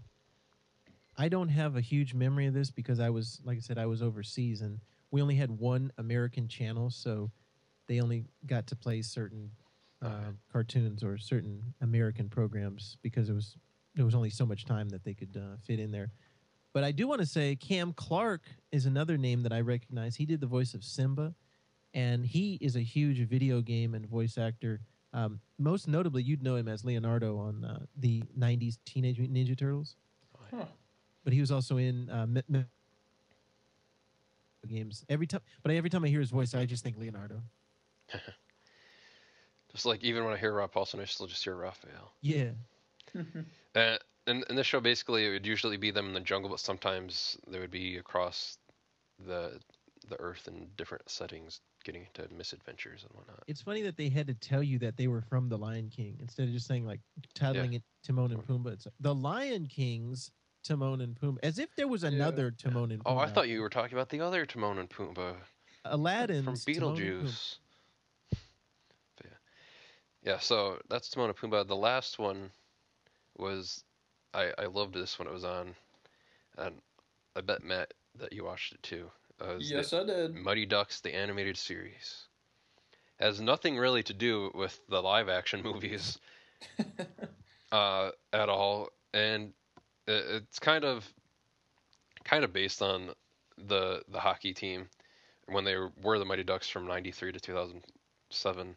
[1.16, 3.86] I don't have a huge memory of this because I was, like I said, I
[3.86, 7.30] was overseas and we only had one American channel, so
[7.86, 9.50] they only got to play certain
[10.02, 13.56] uh, cartoons or certain American programs because it was
[13.94, 16.12] there was only so much time that they could uh, fit in there.
[16.72, 20.14] But I do want to say Cam Clarke is another name that I recognize.
[20.14, 21.34] He did the voice of Simba,
[21.94, 24.80] and he is a huge video game and voice actor.
[25.12, 29.58] Um, most notably, you'd know him as Leonardo on uh, the '90s Teenage Mutant Ninja
[29.58, 29.96] Turtles.
[30.50, 30.66] Huh.
[31.24, 32.26] But he was also in uh,
[34.68, 35.40] games every time.
[35.62, 37.42] But every time I hear his voice, I just think Leonardo.
[39.72, 42.12] Just like even when I hear Rob Paulsen, I still just hear Raphael.
[42.22, 42.50] Yeah,
[43.74, 43.96] Uh,
[44.26, 47.36] in, in this show, basically, it would usually be them in the jungle, but sometimes
[47.46, 48.58] they would be across
[49.26, 49.60] the
[50.08, 53.42] the earth in different settings, getting into misadventures and whatnot.
[53.46, 56.16] it's funny that they had to tell you that they were from the Lion King
[56.20, 57.00] instead of just saying like
[57.34, 58.72] titling it Timon and Pumbaa.
[58.72, 60.30] It's the Lion King's
[60.64, 63.12] Timon and Pumbaa, as if there was another Timon and Pumbaa.
[63.16, 65.36] Oh, I thought you were talking about the other Timon and Pumbaa
[65.84, 67.56] Aladdin from Beetlejuice.
[70.28, 71.66] Yeah, so that's Timon and Pumbaa.
[71.66, 72.50] The last one
[73.38, 73.82] was
[74.34, 75.74] I I loved this when it was on,
[76.58, 76.74] and
[77.34, 79.10] I bet Matt that you watched it too.
[79.40, 80.34] Uh, it Yes, I did.
[80.34, 82.26] Mighty Ducks, the animated series.
[83.18, 86.18] Has nothing really to do with the live action movies
[87.72, 89.54] uh, at all, and
[90.06, 91.10] it, it's kind of
[92.24, 93.14] kind of based on
[93.66, 94.90] the the hockey team
[95.46, 98.76] when they were the Mighty Ducks from '93 to 2007,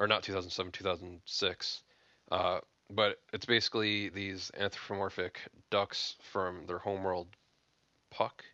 [0.00, 1.82] or not 2007, 2006.
[2.32, 5.38] Uh, but it's basically these anthropomorphic
[5.70, 7.28] ducks from their homeworld,
[8.10, 8.44] Puck,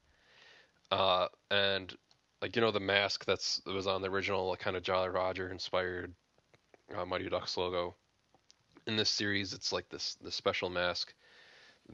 [0.91, 1.97] uh, and
[2.43, 5.09] like you know the mask that's that was on the original like, kind of Jolly
[5.09, 6.13] Roger inspired
[6.95, 7.95] uh, Mighty Ducks logo.
[8.87, 11.15] In this series, it's like this this special mask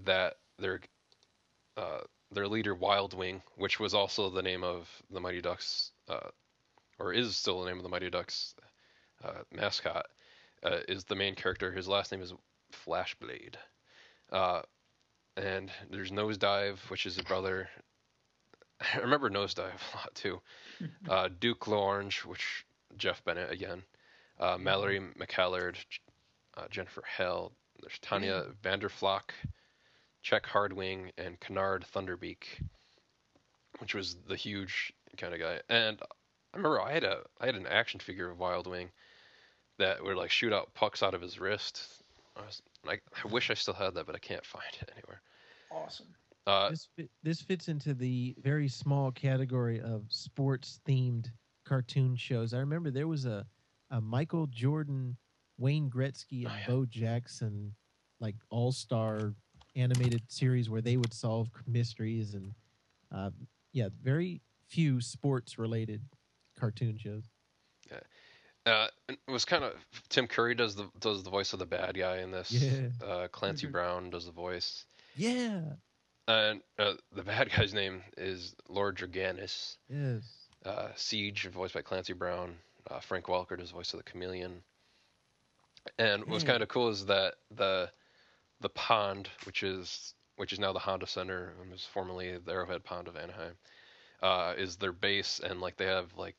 [0.05, 0.81] that their
[1.77, 2.01] uh,
[2.33, 6.31] their leader Wild Wing, which was also the name of the Mighty Ducks, uh,
[6.99, 8.55] or is still the name of the Mighty Ducks
[9.25, 10.07] uh, mascot,
[10.63, 11.73] uh, is the main character.
[11.73, 12.33] His last name is
[12.87, 13.55] Flashblade.
[14.31, 14.63] Uh,
[15.37, 17.69] and there's Nosedive, which is a brother.
[18.95, 20.41] I remember Nosedive a lot too.
[21.09, 22.67] Uh, Duke L'Orange, which
[22.97, 23.85] Jeff Bennett again.
[24.41, 25.77] Uh, Mallory McMallard,
[26.57, 27.53] uh, Jennifer Hale.
[27.81, 29.31] There's Tanya Vanderflock,
[30.23, 32.45] Check Hardwing, and Canard Thunderbeak,
[33.79, 35.61] which was the huge kind of guy.
[35.69, 36.01] And
[36.53, 38.91] I remember I had a I had an action figure of Wild Wing
[39.79, 42.03] that would like shoot out pucks out of his wrist.
[42.37, 45.21] I, was, I, I wish I still had that, but I can't find it anywhere.
[45.71, 46.07] Awesome.
[46.47, 51.27] Uh, this fit, this fits into the very small category of sports themed
[51.65, 52.53] cartoon shows.
[52.53, 53.47] I remember there was a,
[53.91, 55.17] a Michael Jordan,
[55.59, 56.67] Wayne Gretzky, and Oh, yeah.
[56.67, 57.75] Bo Jackson
[58.21, 59.35] like all star
[59.77, 62.53] animated series where they would solve mysteries and
[63.15, 63.31] uh,
[63.73, 66.03] yeah, very few sports related
[66.59, 67.29] cartoon shows.
[68.65, 69.73] Uh, it was kind of
[70.09, 72.51] Tim Curry does the does the voice of the bad guy in this.
[72.53, 72.89] Yeah.
[73.05, 73.73] Uh, Clancy Mhm.
[73.73, 74.85] Brown does the voice,
[75.17, 75.63] Yeah.
[76.29, 79.77] and uh, the bad guy's name is Lord Dragaunus.
[79.89, 80.23] Yes.
[80.65, 82.57] Uh, Siege, voiced by Clancy Brown.
[82.89, 84.63] Uh, Frank Welker does the voice of the chameleon.
[85.99, 87.91] And what's kind of cool is that the
[88.61, 92.85] the pond, which is which is now the Honda Center, and was formerly the Arrowhead
[92.85, 93.55] Pond of Anaheim,
[94.23, 96.37] uh, is their base, and like they have like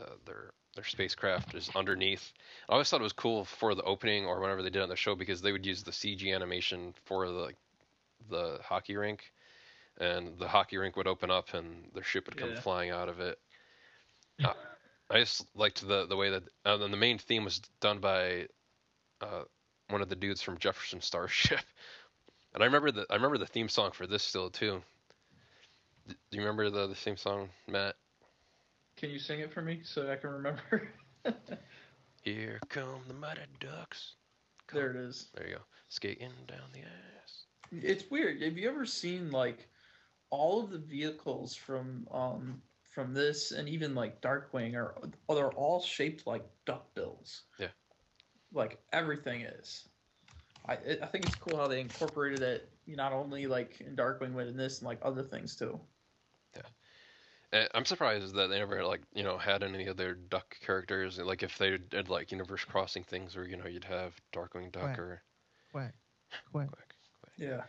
[0.00, 2.32] uh, their their spacecraft is underneath.
[2.68, 4.94] I always thought it was cool for the opening or whenever they did on the
[4.94, 7.52] show because they would use the CG animation for the
[8.30, 9.32] the hockey rink,
[9.98, 12.60] and the hockey rink would open up and their ship would come Yeah.
[12.62, 13.40] flying out of it.
[14.44, 14.52] Uh,
[15.10, 18.46] I just liked the the way that uh, then the main theme was done by
[19.20, 19.42] uh,
[19.88, 21.58] one of the dudes from Jefferson Starship,
[22.54, 24.80] and I remember the I remember the theme song for this still too.
[26.06, 27.96] Do you remember the the theme song, Matt?
[28.98, 30.88] Can you sing it for me so I can remember?
[32.22, 34.14] Here come the mighty ducks.
[34.72, 35.28] there it is.
[35.34, 37.44] There you go, skating down the ice.
[37.70, 38.42] It's weird.
[38.42, 39.68] Have you ever seen like
[40.30, 42.60] all of the vehicles from um
[42.98, 44.96] from this and even like Darkwing are
[45.28, 47.42] they're all shaped like duckbills.
[47.58, 47.68] Yeah.
[48.52, 49.88] Like everything is.
[50.66, 50.72] I
[51.02, 54.56] I think it's cool how they incorporated it not only like in Darkwing but in
[54.56, 55.78] this and like other things too.
[57.52, 61.18] And I'm surprised that they never like you know had any of their duck characters.
[61.18, 64.82] Like if they did like universe crossing things, where you know you'd have Darkwing Duck
[64.82, 64.98] Quack.
[64.98, 65.22] or
[65.72, 65.94] Quack.
[66.52, 66.68] Quack.
[66.70, 66.94] Quack.
[67.36, 67.62] Yeah.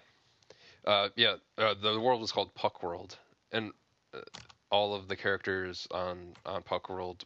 [0.85, 3.17] Uh, yeah, uh, the world was called Puck World,
[3.51, 3.71] and
[4.13, 4.19] uh,
[4.71, 7.23] all of the characters on on Puck World,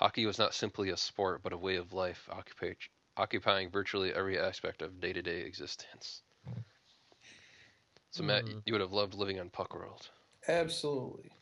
[0.00, 2.72] hockey was not simply a sport, but a way of life, occupy,
[3.16, 6.22] occupying virtually every aspect of day to day existence.
[8.10, 8.58] So Matt, Hmm.
[8.64, 10.08] you would have loved living on Puck World,
[10.46, 11.32] Absolutely.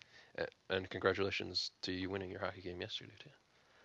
[0.70, 3.30] And congratulations to you winning your hockey game yesterday too.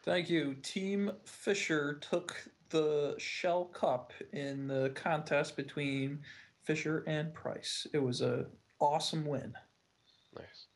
[0.03, 0.55] Thank you.
[0.55, 2.35] Team Fisher took
[2.69, 6.19] the Shell Cup in the contest between
[6.63, 7.87] Fisher and Price.
[7.93, 8.45] It was a
[8.79, 9.53] awesome win.
[10.35, 10.67] Nice.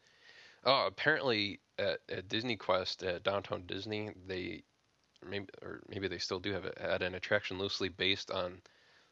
[0.65, 4.63] Oh, apparently at, at Disney Quest at Downtown Disney, they
[5.27, 8.61] maybe or maybe they still do have it had an attraction loosely based on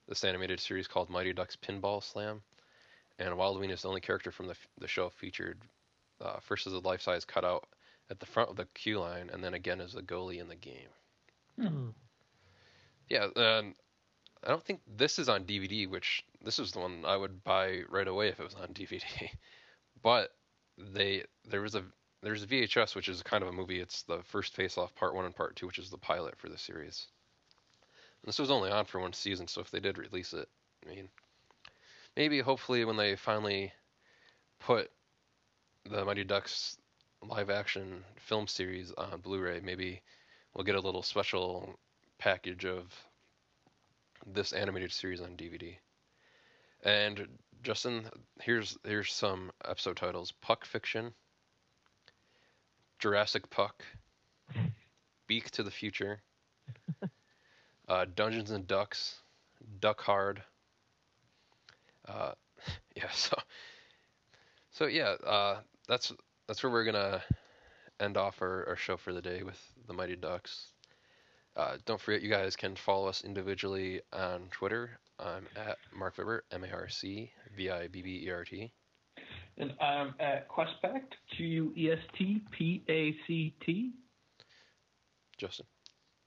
[0.07, 2.41] this animated series called Mighty Ducks Pinball Slam,
[3.19, 5.59] and Wildwing is the only character from the the show featured
[6.21, 7.67] uh, first as a life size cutout
[8.09, 10.55] at the front of the queue line, and then again as a goalie in the
[10.55, 10.89] game.
[11.59, 11.89] Hmm.
[13.09, 13.75] Yeah, um,
[14.43, 17.81] I don't think this is on DVD, which this is the one I would buy
[17.89, 19.03] right away if it was on DVD.
[20.01, 20.31] but
[20.77, 21.83] they there was a
[22.21, 23.79] there's a VHS, which is kind of a movie.
[23.79, 26.49] It's the first Face Off Part One and Part Two, which is the pilot for
[26.49, 27.07] the series.
[28.21, 30.49] And this was only on for one season, so if they did release it,
[30.85, 31.07] I mean,
[32.17, 33.71] maybe hopefully when they finally
[34.59, 34.91] put
[35.90, 36.78] the Mighty Ducks
[37.28, 40.02] live action film series on Blu-ray, maybe
[40.53, 41.80] we'll get a little special
[42.20, 42.94] package of
[44.28, 45.76] this animated series on DVD.
[46.84, 47.28] And
[47.64, 48.03] Justin,
[48.40, 51.11] here's here's some episode titles: Puck Fiction,
[52.99, 53.84] Jurassic Puck,
[55.28, 56.22] Beak to the Future,
[57.90, 59.16] uh, Dungeons and Ducks,
[59.80, 60.44] Duck Hard.
[62.07, 62.34] Uh,
[62.95, 63.38] yeah, so
[64.72, 65.57] so yeah, uh,
[65.90, 66.14] that's
[66.48, 67.22] that's where we're gonna
[67.99, 70.72] end off our, our show for the day with the Mighty Ducks.
[71.57, 74.99] Uh, don't forget, you guys can follow us individually on Twitter.
[75.20, 78.72] I'm at Mark Vibert, M A R C V I B B E R T.
[79.57, 83.91] And I'm at Questpact, Q U E S T P A C T.
[85.38, 85.66] Justin.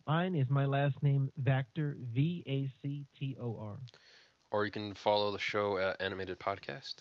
[0.07, 3.79] Mine is my last name, Vactor, V A C T O R.
[4.51, 6.97] Or you can follow the show at Animated Podcast.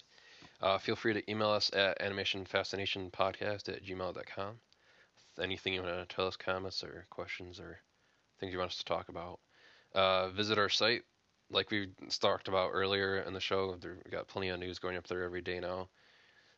[0.62, 4.56] Uh, feel free to email us at animationfascinationpodcast at gmail.com.
[5.42, 7.80] Anything you want to tell us, comments or questions or
[8.40, 9.40] things you want us to talk about.
[9.96, 11.04] Uh, visit our site.
[11.50, 11.90] Like we
[12.20, 15.24] talked about earlier in the show, there, we got plenty of news going up there
[15.24, 15.90] every day now.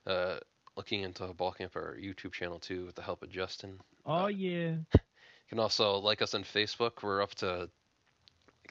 [0.05, 0.35] Uh,
[0.75, 3.79] looking into bulking up our YouTube channel too with the help of Justin.
[4.05, 4.75] Oh, yeah.
[4.93, 7.03] You can also like us on Facebook.
[7.03, 7.69] We're up to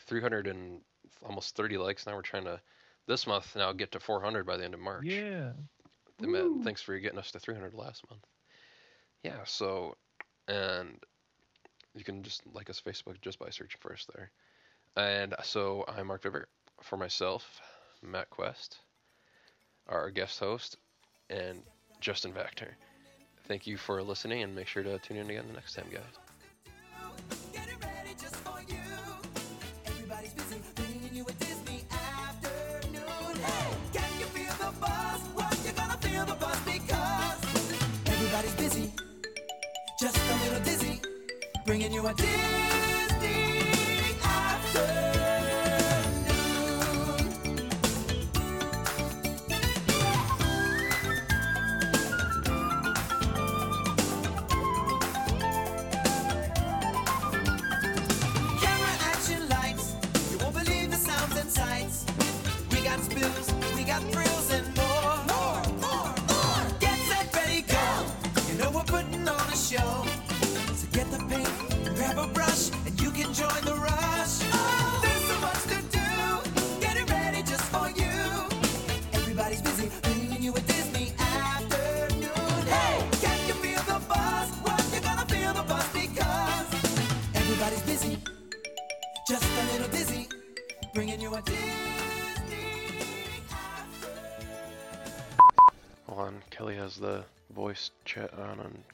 [0.01, 0.81] 300 and
[1.25, 2.15] almost 30 likes now.
[2.15, 2.61] We're trying to
[3.07, 5.05] this month now get to 400 by the end of March.
[5.05, 5.53] Yeah.
[6.20, 8.23] Matt, thanks for getting us to 300 last month.
[9.23, 9.97] Yeah, so
[10.49, 10.99] and
[11.95, 14.31] you can just like us Facebook just by searching for us there.
[14.97, 16.47] And so I'm Mark Vibert
[16.83, 17.61] for myself,
[18.03, 18.79] Matt Quest,
[19.89, 20.77] our guest host,
[21.31, 21.62] and
[22.01, 22.70] Justin Vactor.
[23.47, 26.32] Thank you for listening, and make sure to tune in again the next time, guys.
[41.64, 42.14] Bringing you a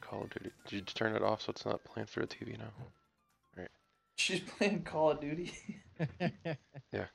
[0.00, 0.50] Call of Duty.
[0.66, 2.72] Did you turn it off so it's not playing through the TV now?
[3.56, 3.68] Right.
[4.16, 5.52] She's playing Call of Duty.
[6.92, 7.06] Yeah.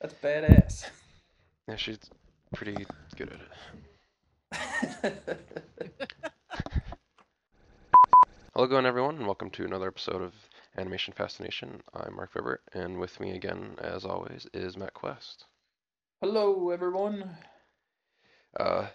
[0.00, 0.84] That's badass.
[1.66, 1.98] Yeah, she's
[2.54, 2.86] pretty
[3.16, 3.40] good at
[4.52, 5.40] it.
[8.52, 10.34] Hello again, everyone, and welcome to another episode of
[10.76, 11.82] Animation Fascination.
[11.94, 15.46] I'm Mark Vibert, and with me again, as always, is Matt Quest.
[16.20, 17.30] Hello, everyone.
[18.58, 18.88] Uh,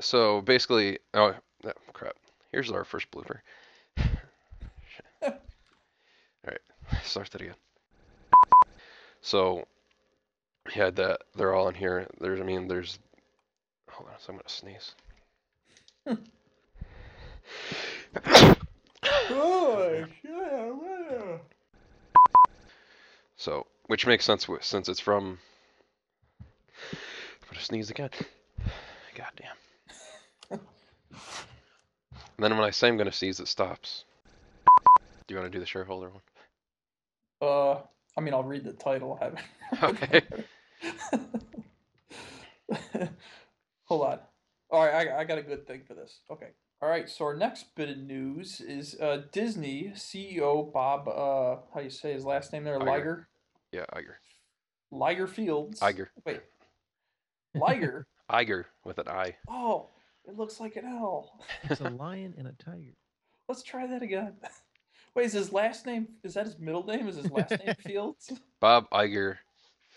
[0.00, 1.34] so basically, oh
[1.64, 2.16] no, crap.
[2.52, 3.38] Here's our first blooper.
[5.22, 5.32] All
[6.46, 6.60] right,
[7.04, 7.54] start that again.
[9.20, 9.66] So,
[10.74, 12.06] yeah, that they're all in here.
[12.18, 12.98] There's, I mean, there's.
[13.90, 14.94] Hold on, so I'm gonna sneeze.
[19.32, 21.38] Oh, yeah,
[23.36, 25.38] So, which makes sense since it's from.
[26.40, 26.98] I'm
[27.50, 28.10] gonna sneeze again.
[29.14, 30.60] God damn.
[32.40, 34.06] And then when I say I'm gonna sneeze, it stops.
[35.26, 36.22] Do you want to do the shareholder one?
[37.42, 37.82] Uh,
[38.16, 39.20] I mean, I'll read the title.
[39.82, 40.22] Okay.
[43.84, 44.18] Hold on.
[44.70, 46.20] All right, I, I got a good thing for this.
[46.30, 46.48] Okay.
[46.80, 47.10] All right.
[47.10, 51.08] So our next bit of news is uh, Disney CEO Bob.
[51.08, 52.78] Uh, how do you say his last name there?
[52.78, 52.86] Iger.
[52.86, 53.28] Liger.
[53.70, 54.14] Yeah, Iger.
[54.90, 55.78] Liger Fields.
[55.80, 56.06] Iger.
[56.24, 56.40] Wait.
[57.54, 58.06] Liger.
[58.30, 59.36] Iger with an I.
[59.46, 59.90] oh,
[60.26, 61.40] it looks like an L.
[61.64, 62.96] It's a lion and a tiger.
[63.48, 64.34] Let's try that again.
[65.14, 66.06] Wait, is his last name?
[66.22, 67.08] Is that his middle name?
[67.08, 68.32] Is his last name Fields?
[68.60, 69.38] Bob Iger,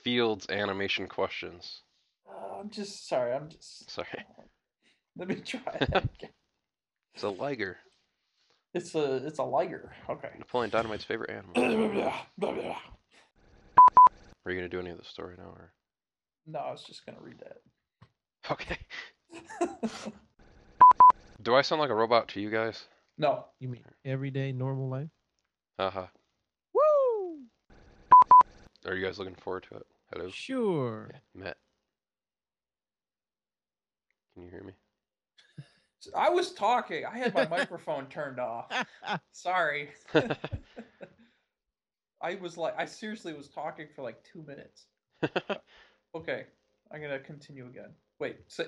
[0.04, 1.82] Fields Animation Questions.
[2.28, 3.34] Uh, I'm just sorry.
[3.34, 3.92] I'm just.
[3.92, 4.08] Sorry.
[5.16, 6.32] Let me try that again.
[7.14, 7.78] It's a liger.
[8.74, 9.92] It's a it's a liger.
[10.10, 10.32] Okay.
[10.40, 11.54] Napoleon Dynamite's favorite animal.
[14.46, 15.74] Are you gonna do any of the story now, or?
[16.48, 17.58] No, I was just gonna read that.
[18.52, 18.78] Okay.
[21.42, 22.86] Do I sound like a robot to you guys?
[23.18, 23.46] no.
[23.60, 25.10] You mean everyday normal life?
[25.80, 26.08] Uh huh.
[26.74, 27.40] Woo!
[28.86, 29.86] Are you guys looking forward to it?
[30.12, 31.10] Hello, Sure.
[31.36, 31.58] Matt.
[34.34, 34.74] Can you hear me?
[36.16, 37.06] I was talking.
[37.06, 38.68] I had my microphone turned off.
[39.32, 39.90] Sorry.
[42.22, 44.86] I was like, I seriously was talking for like two minutes.
[46.16, 46.46] Okay,
[46.92, 47.90] I'm gonna continue again.
[48.20, 48.66] Wait, say,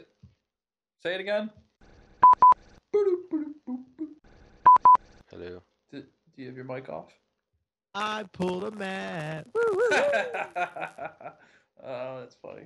[1.05, 1.51] say it again.
[5.29, 5.61] Hello.
[5.91, 6.05] Do, do
[6.35, 7.13] you have your mic off?
[7.93, 9.45] I pulled a mat.
[9.53, 9.87] Woo, woo.
[11.83, 12.63] oh, that's funny.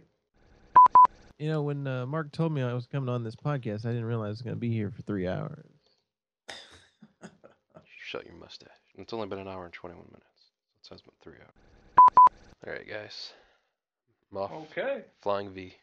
[1.38, 4.06] You know, when uh, Mark told me I was coming on this podcast, I didn't
[4.06, 5.66] realize I was going to be here for three hours.
[8.06, 8.70] Shut your mustache.
[8.98, 10.24] It's only been an hour and 21 minutes.
[10.82, 11.98] So it says about three hours.
[12.66, 13.34] All right, guys.
[14.32, 14.52] I'm off.
[14.72, 15.02] Okay.
[15.22, 15.74] Flying V.